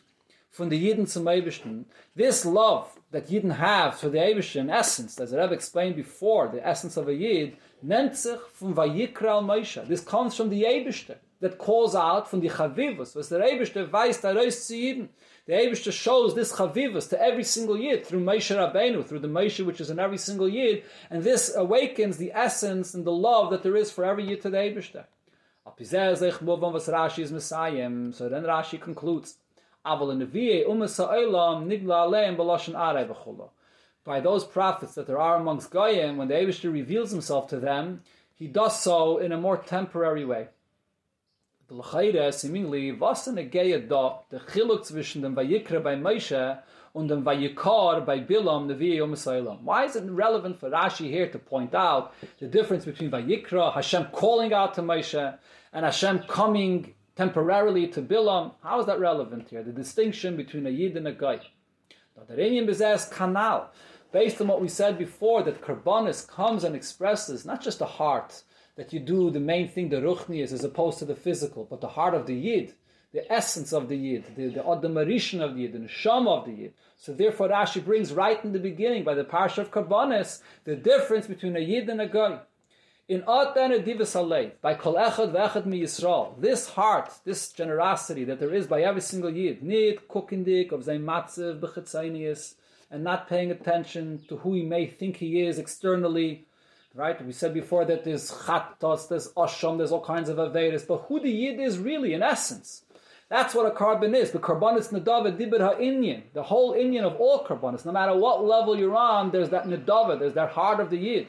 from 0.52 0.70
the 0.70 0.90
Yidden 0.90 1.08
zum 1.08 1.26
Eibishter. 1.26 1.86
This 2.16 2.46
love 2.46 3.00
that 3.12 3.28
Yidden 3.28 3.56
have 3.56 4.00
for 4.00 4.10
the 4.10 4.18
Eibishter, 4.18 4.58
in 4.58 4.70
essence, 4.70 5.20
as 5.20 5.32
have 5.32 5.52
explained 5.52 5.96
before, 5.96 6.48
the 6.48 6.66
essence 6.66 6.98
of 6.98 7.08
a 7.08 7.14
Yid, 7.14 7.56
nennt 7.86 8.16
sich 8.16 8.40
from 8.54 8.74
Vayikra 8.74 9.78
al. 9.78 9.86
This 9.86 10.02
comes 10.02 10.36
from 10.36 10.50
the 10.50 10.64
Eibishter, 10.64 11.18
that 11.42 11.58
calls 11.58 11.96
out 11.96 12.30
from 12.30 12.42
the 12.42 12.50
Chavivus, 12.50 13.16
was 13.16 13.30
der 13.30 13.42
Eibishter 13.42 13.90
weiß, 13.90 14.22
da 14.22 14.34
reist 14.34 14.68
zu 14.68 14.76
Yidden. 14.76 15.10
The 15.50 15.56
Abishta 15.56 15.92
shows 15.92 16.36
this 16.36 16.54
chavivus 16.54 17.10
to 17.10 17.20
every 17.20 17.44
single 17.44 17.76
yid 17.76 18.06
through 18.06 18.24
Moshe 18.24 18.56
Rabbeinu, 18.56 19.04
through 19.04 19.18
the 19.18 19.28
Moshe 19.28 19.66
which 19.66 19.82
is 19.82 19.90
in 19.90 19.98
every 19.98 20.20
single 20.20 20.48
yid, 20.48 20.84
and 21.10 21.24
this 21.24 21.56
awakens 21.56 22.18
the 22.18 22.32
essence 22.34 22.94
and 22.94 23.04
the 23.04 23.12
love 23.12 23.50
that 23.50 23.64
there 23.64 23.76
is 23.76 23.90
for 23.90 24.06
every 24.06 24.28
yid 24.28 24.42
to 24.42 24.52
the 24.52 24.58
Abishta. 24.58 25.06
So 25.76 25.84
then 28.30 28.44
Rashi 28.44 28.80
concludes, 28.80 29.38
By 34.04 34.20
those 34.20 34.44
prophets 34.44 34.94
that 34.94 35.08
there 35.08 35.20
are 35.20 35.36
amongst 35.36 35.72
Goyim, 35.72 36.18
when 36.18 36.28
the 36.28 36.36
Abishta 36.36 36.72
reveals 36.72 37.10
himself 37.10 37.48
to 37.48 37.60
them, 37.60 38.04
he 38.36 38.46
does 38.46 38.80
so 38.80 39.18
in 39.18 39.32
a 39.32 39.38
more 39.38 39.58
temporary 39.58 40.26
way. 40.26 40.50
The 41.70 41.76
L'chayre, 41.76 42.34
seemingly, 42.34 42.92
was 42.94 43.28
in 43.28 43.38
a 43.38 43.44
gehe 43.44 43.88
da, 43.88 44.22
the 44.32 44.40
chiluk 44.40 44.88
zwischen 44.88 45.22
dem 45.22 45.36
Vayikra 45.36 45.84
by 45.84 45.94
Moshe 45.94 46.58
und 46.96 47.10
dem 47.10 47.24
Vayikar 47.24 48.04
by 48.04 48.22
Bilam, 48.22 48.66
Nevi 48.66 48.96
Yom 48.96 49.16
Salem. 49.16 49.64
Why 49.64 49.86
is 49.86 49.96
it 49.96 50.10
relevant 50.10 50.60
for 50.60 50.72
Rashi 50.72 51.12
here 51.12 51.30
to 51.30 51.38
point 51.38 51.76
out 51.76 52.16
the 52.40 52.48
difference 52.48 52.86
between 52.86 53.12
Vayikra, 53.12 53.72
Hashem 53.72 54.06
calling 54.06 54.52
out 54.52 54.74
to 54.74 54.82
Moshe, 54.82 55.38
and 55.72 55.86
Hashem 55.86 56.24
coming 56.28 56.96
temporarily 57.16 57.86
to 57.90 58.02
Bilam? 58.02 58.54
How 58.64 58.80
is 58.80 58.88
that 58.88 59.00
relevant 59.00 59.50
here? 59.50 59.62
The 59.62 59.72
distinction 59.72 60.36
between 60.38 60.66
a 60.66 60.72
Yid 60.72 60.98
and 60.98 61.08
a 61.08 61.14
Guy. 61.14 61.40
The 62.28 62.34
Iranian 62.34 62.66
Bezes 62.66 63.14
Kanal, 63.14 63.68
based 64.12 64.42
on 64.42 64.48
what 64.48 64.60
we 64.60 64.70
said 64.70 64.98
before, 64.98 65.44
that 65.44 65.62
Karbonis 65.62 66.28
comes 66.28 66.64
and 66.64 66.76
expresses 66.76 67.46
not 67.46 67.62
just 67.62 67.78
the 67.78 67.86
heart, 67.86 68.42
that 68.80 68.94
you 68.94 69.00
do 69.02 69.30
the 69.30 69.42
main 69.42 69.68
thing, 69.68 69.90
the 69.90 69.98
ruchnias, 69.98 70.54
as 70.54 70.64
opposed 70.64 71.00
to 71.00 71.04
the 71.04 71.14
physical, 71.14 71.68
but 71.70 71.82
the 71.82 71.90
heart 71.90 72.14
of 72.14 72.26
the 72.28 72.34
yid, 72.34 72.74
the 73.12 73.30
essence 73.30 73.74
of 73.74 73.90
the 73.90 73.98
yid, 73.98 74.24
the, 74.38 74.48
the 74.48 74.64
of 74.64 74.82
the 74.82 74.88
yid, 74.88 75.74
the 75.74 75.80
neshama 75.80 76.40
of 76.40 76.46
the 76.46 76.54
yid. 76.54 76.74
So 76.96 77.12
therefore 77.12 77.50
Rashi 77.50 77.84
brings 77.84 78.14
right 78.14 78.42
in 78.42 78.54
the 78.54 78.60
beginning, 78.60 79.04
by 79.04 79.16
the 79.16 79.26
parsha 79.26 79.58
of 79.58 79.72
Karbonis, 79.72 80.42
the 80.64 80.78
difference 80.78 81.28
between 81.28 81.58
a 81.58 81.60
yid 81.60 81.90
and 81.90 82.00
a 82.00 82.08
guy. 82.08 82.40
In 83.10 83.24
Atan 83.24 83.84
Divas 83.84 84.16
Alei, 84.16 84.54
by 84.62 84.76
Kol 84.76 84.94
Echad 84.94 85.34
Vechad 85.34 85.66
Mi 85.66 85.82
Yisrael, 85.82 86.40
this 86.40 86.70
heart, 86.70 87.12
this 87.26 87.52
generosity 87.52 88.24
that 88.24 88.40
there 88.40 88.54
is 88.54 88.66
by 88.66 88.84
every 88.84 89.02
single 89.02 89.30
yid, 89.30 89.62
nid 89.62 90.08
kukindik 90.08 90.72
of 90.72 90.86
zayin 90.86 91.04
matzev 91.04 92.54
and 92.92 93.04
not 93.04 93.28
paying 93.28 93.52
attention 93.52 94.24
to 94.30 94.38
who 94.38 94.54
he 94.54 94.64
may 94.64 94.88
think 94.88 95.18
he 95.18 95.42
is 95.42 95.60
externally, 95.60 96.46
Right? 96.96 97.24
We 97.24 97.34
said 97.34 97.54
before 97.54 97.86
that 97.86 98.04
there's 98.04 98.32
chattos, 98.32 99.08
there's 99.10 99.28
osham, 99.34 99.78
there's 99.78 99.92
all 99.92 100.04
kinds 100.04 100.28
of 100.28 100.38
avedas, 100.38 100.88
but 100.88 101.06
who 101.08 101.20
the 101.20 101.30
yid 101.30 101.60
is 101.60 101.78
really 101.78 102.14
in 102.14 102.24
essence. 102.24 102.84
That's 103.30 103.54
what 103.54 103.68
a 103.68 103.76
korban 103.76 104.16
is. 104.16 104.32
The 104.32 104.40
korban 104.40 104.80
karbonis 104.80 104.92
nedava 104.92 105.38
dibir 105.38 105.60
ha'inyan. 105.60 106.24
The 106.34 106.42
whole 106.42 106.74
inyan 106.74 107.04
of 107.04 107.16
all 107.18 107.46
karbonis, 107.46 107.86
no 107.86 107.92
matter 107.92 108.16
what 108.16 108.44
level 108.44 108.76
you're 108.76 108.98
on, 108.98 109.30
there's 109.30 109.50
that 109.50 109.66
nedava, 109.66 110.18
there's 110.18 110.34
that 110.34 110.50
heart 110.50 110.80
of 110.80 110.90
the 110.90 110.98
yid. 110.98 111.28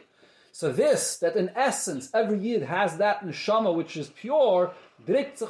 So 0.52 0.72
this, 0.72 1.18
that 1.18 1.36
in 1.36 1.50
essence, 1.54 2.10
every 2.12 2.38
yid 2.38 2.62
has 2.62 2.96
that 2.96 3.20
neshama 3.20 3.74
which 3.74 3.96
is 3.96 4.08
pure, 4.08 4.72
This 5.06 5.42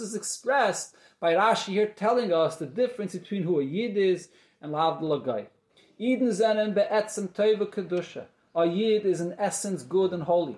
is 0.00 0.14
expressed 0.14 0.96
by 1.20 1.34
Rashi 1.34 1.72
here 1.72 1.86
telling 1.86 2.32
us 2.32 2.56
the 2.56 2.66
difference 2.66 3.14
between 3.14 3.44
who 3.44 3.60
a 3.60 3.64
yid 3.64 3.96
is 3.96 4.28
and 4.60 4.72
lavdul 4.72 5.46
guy. 5.98 6.04
Eden 6.04 6.28
zenen 6.28 6.74
be'etzem 6.74 7.28
teuve 7.28 7.70
kedusha. 7.70 8.24
A 8.54 8.66
yid 8.66 9.04
is 9.04 9.20
in 9.20 9.34
essence 9.38 9.82
good 9.82 10.12
and 10.12 10.22
holy. 10.22 10.56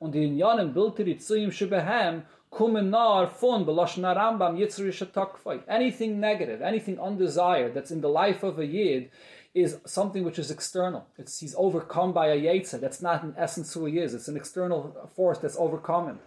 Und 0.00 0.12
die 0.12 0.20
Inyanim 0.20 0.72
bilteri 0.74 1.16
tzuyim 1.16 1.50
shebehem 1.50 2.22
kumen 2.50 2.90
nar 2.90 3.28
fun 3.28 3.64
belashon 3.64 4.02
Rambam 4.02 4.58
yitzri 4.58 4.92
takfay. 5.12 5.62
Anything 5.68 6.20
negative, 6.20 6.62
anything 6.62 6.98
undesired 6.98 7.74
that's 7.74 7.90
in 7.90 8.00
the 8.00 8.08
life 8.08 8.42
of 8.42 8.58
a 8.58 8.66
yid 8.66 9.10
is 9.54 9.78
something 9.86 10.24
which 10.24 10.38
is 10.38 10.50
external. 10.50 11.06
It's, 11.16 11.38
he's 11.38 11.54
overcome 11.56 12.12
by 12.12 12.28
a 12.28 12.36
yetzer. 12.36 12.80
That's 12.80 13.00
not 13.00 13.22
in 13.22 13.34
essence 13.36 13.72
who 13.72 13.84
he 13.86 13.98
is. 13.98 14.12
It's 14.12 14.26
an 14.26 14.36
external 14.36 15.10
force 15.14 15.38
that's 15.38 15.56
overcome 15.56 16.08
him. 16.08 16.18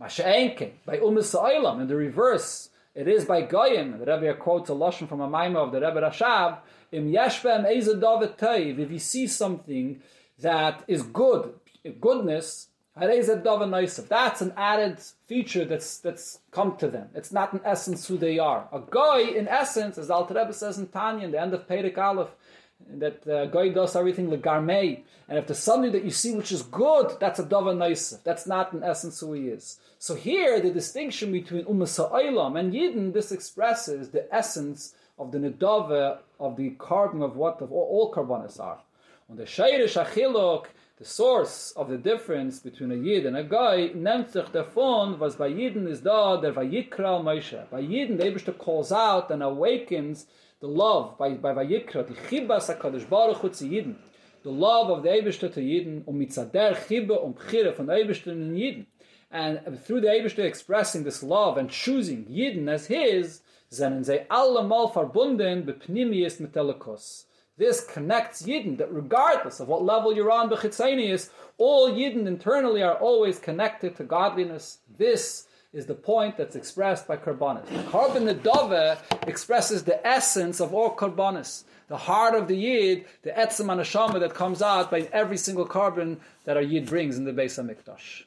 Masha'enke, 0.00 0.72
by 0.84 0.98
umis 0.98 1.80
in 1.80 1.86
the 1.86 1.94
reverse, 1.94 2.70
it 2.94 3.06
is 3.06 3.24
by 3.24 3.42
Goyim. 3.42 3.98
The 4.00 4.06
Rebbe 4.06 4.34
quotes 4.34 4.68
a 4.68 4.72
lashon 4.72 5.08
from 5.08 5.20
a 5.20 5.28
maimah 5.28 5.66
of 5.66 5.72
the 5.72 5.80
Rebbe 5.80 6.00
Rashab, 6.00 6.58
Im 6.92 7.10
yeshbem 7.10 7.64
if 8.78 8.90
you 8.90 8.98
see 8.98 9.26
something 9.26 10.02
that 10.38 10.84
is 10.86 11.02
good, 11.02 11.54
goodness, 12.00 12.68
that's 12.94 14.40
an 14.42 14.52
added 14.54 14.98
feature 15.26 15.64
that's 15.64 15.96
that's 15.98 16.40
come 16.50 16.76
to 16.76 16.88
them. 16.88 17.08
It's 17.14 17.32
not 17.32 17.54
in 17.54 17.60
essence 17.64 18.06
who 18.06 18.18
they 18.18 18.38
are. 18.38 18.68
A 18.70 18.82
guy, 18.90 19.20
in 19.20 19.48
essence, 19.48 19.96
as 19.96 20.10
Alter 20.10 20.34
Rebbe 20.34 20.52
says 20.52 20.78
in 20.78 20.88
Tanya, 20.88 21.24
in 21.24 21.30
the 21.30 21.40
end 21.40 21.54
of 21.54 21.66
Perek 21.66 21.96
Aleph, 21.96 22.28
that 22.98 23.26
uh, 23.26 23.46
Goy 23.46 23.72
does 23.72 23.96
everything 23.96 24.28
legarmei, 24.28 25.02
and 25.28 25.38
if 25.38 25.46
there's 25.46 25.58
something 25.60 25.92
that 25.92 26.04
you 26.04 26.10
see 26.10 26.34
which 26.34 26.52
is 26.52 26.62
good, 26.62 27.16
that's 27.18 27.38
a 27.38 27.44
dava. 27.44 28.22
That's 28.22 28.46
not 28.46 28.74
in 28.74 28.82
essence 28.82 29.20
who 29.20 29.32
he 29.32 29.48
is. 29.48 29.78
So 29.98 30.14
here, 30.14 30.60
the 30.60 30.70
distinction 30.70 31.32
between 31.32 31.64
Umas 31.64 31.96
Ha'olam 31.96 32.58
and 32.58 32.74
Yidden, 32.74 33.14
this 33.14 33.32
expresses 33.32 34.10
the 34.10 34.26
essence 34.34 34.94
of 35.22 35.32
the 35.32 35.38
nedava 35.38 36.18
of 36.40 36.56
the 36.56 36.70
korban 36.70 37.22
of 37.22 37.36
what 37.36 37.62
of 37.62 37.72
all, 37.72 37.88
all 37.90 38.12
carbonas 38.12 38.58
are. 38.58 38.80
On 39.30 39.36
the 39.36 39.44
Shairish 39.44 40.02
Achilok, 40.02 40.66
the 40.98 41.04
source 41.04 41.72
of 41.72 41.88
the 41.88 41.96
difference 41.96 42.58
between 42.58 42.92
a 42.92 42.96
Yid 42.96 43.26
and 43.26 43.36
a 43.36 43.44
guy, 43.44 43.90
nimmt 43.94 44.30
sich 44.30 44.52
davon, 44.52 45.18
was 45.18 45.36
by 45.36 45.48
Yidden 45.48 45.88
is 45.88 46.00
da, 46.00 46.36
der 46.36 46.52
Vayikra 46.52 47.22
Moshe. 47.22 47.68
By 47.70 47.82
Yidden, 47.82 48.18
the 48.18 48.24
Ebershter 48.24 48.56
calls 48.56 48.92
out 48.92 49.30
and 49.30 49.42
awakens 49.42 50.26
the 50.60 50.68
love 50.68 51.16
by, 51.18 51.30
by 51.30 51.54
Vayikra, 51.54 52.06
the 52.06 52.14
Chibas 52.14 52.72
HaKadosh 52.72 53.08
Baruch 53.08 53.38
Hu 53.38 53.48
Yidden. 53.48 53.96
The 54.42 54.50
love 54.50 54.90
of 54.90 55.02
the 55.02 55.08
Ebershter 55.08 55.52
to 55.54 55.60
Yidden, 55.60 56.06
um 56.06 56.20
mitzader 56.20 56.76
Chiba 56.76 57.24
um 57.24 57.34
Pchire 57.34 57.74
von 57.76 57.86
the 57.86 57.94
Ebershter 57.94 58.32
in 58.32 58.54
Yidden. 58.54 58.86
And 59.30 59.82
through 59.84 60.02
the 60.02 60.08
Ebershter 60.08 60.44
expressing 60.44 61.04
this 61.04 61.22
love 61.22 61.56
and 61.58 61.70
choosing 61.70 62.26
Yidden 62.26 62.68
as 62.68 62.86
his, 62.86 63.40
zenen 63.72 64.04
ze 64.04 64.24
allemal 64.28 64.88
verbunden 64.88 65.64
bepnimius 65.64 66.38
metelekos. 66.38 67.24
This 67.58 67.84
connects 67.84 68.42
Yidden 68.42 68.78
that 68.78 68.92
regardless 68.92 69.60
of 69.60 69.68
what 69.68 69.84
level 69.84 70.14
you're 70.14 70.30
on, 70.30 70.48
Bechitzanius, 70.48 71.30
all 71.58 71.90
Yidden 71.90 72.26
internally 72.26 72.82
are 72.82 72.96
always 72.96 73.38
connected 73.38 73.94
to 73.96 74.04
godliness. 74.04 74.78
This 74.98 75.46
is 75.72 75.86
the 75.86 75.94
point 75.94 76.36
that's 76.36 76.56
expressed 76.56 77.06
by 77.06 77.16
Karbanis. 77.16 77.66
The 77.66 77.82
Karban 77.90 78.28
Nedove 78.28 78.98
expresses 79.28 79.84
the 79.84 80.04
essence 80.06 80.60
of 80.60 80.74
all 80.74 80.94
Karbanis. 80.96 81.64
The 81.88 81.96
heart 81.96 82.34
of 82.34 82.48
the 82.48 82.56
Yid, 82.56 83.04
the 83.22 83.30
Etzem 83.30 83.66
Anashama 83.66 84.18
that 84.20 84.34
comes 84.34 84.62
out 84.62 84.90
by 84.90 85.08
every 85.12 85.36
single 85.36 85.66
korban 85.66 86.18
that 86.44 86.56
our 86.56 86.62
Yid 86.62 86.86
brings 86.86 87.18
in 87.18 87.24
the 87.24 87.32
Beis 87.32 87.62
HaMikdash. 87.62 88.24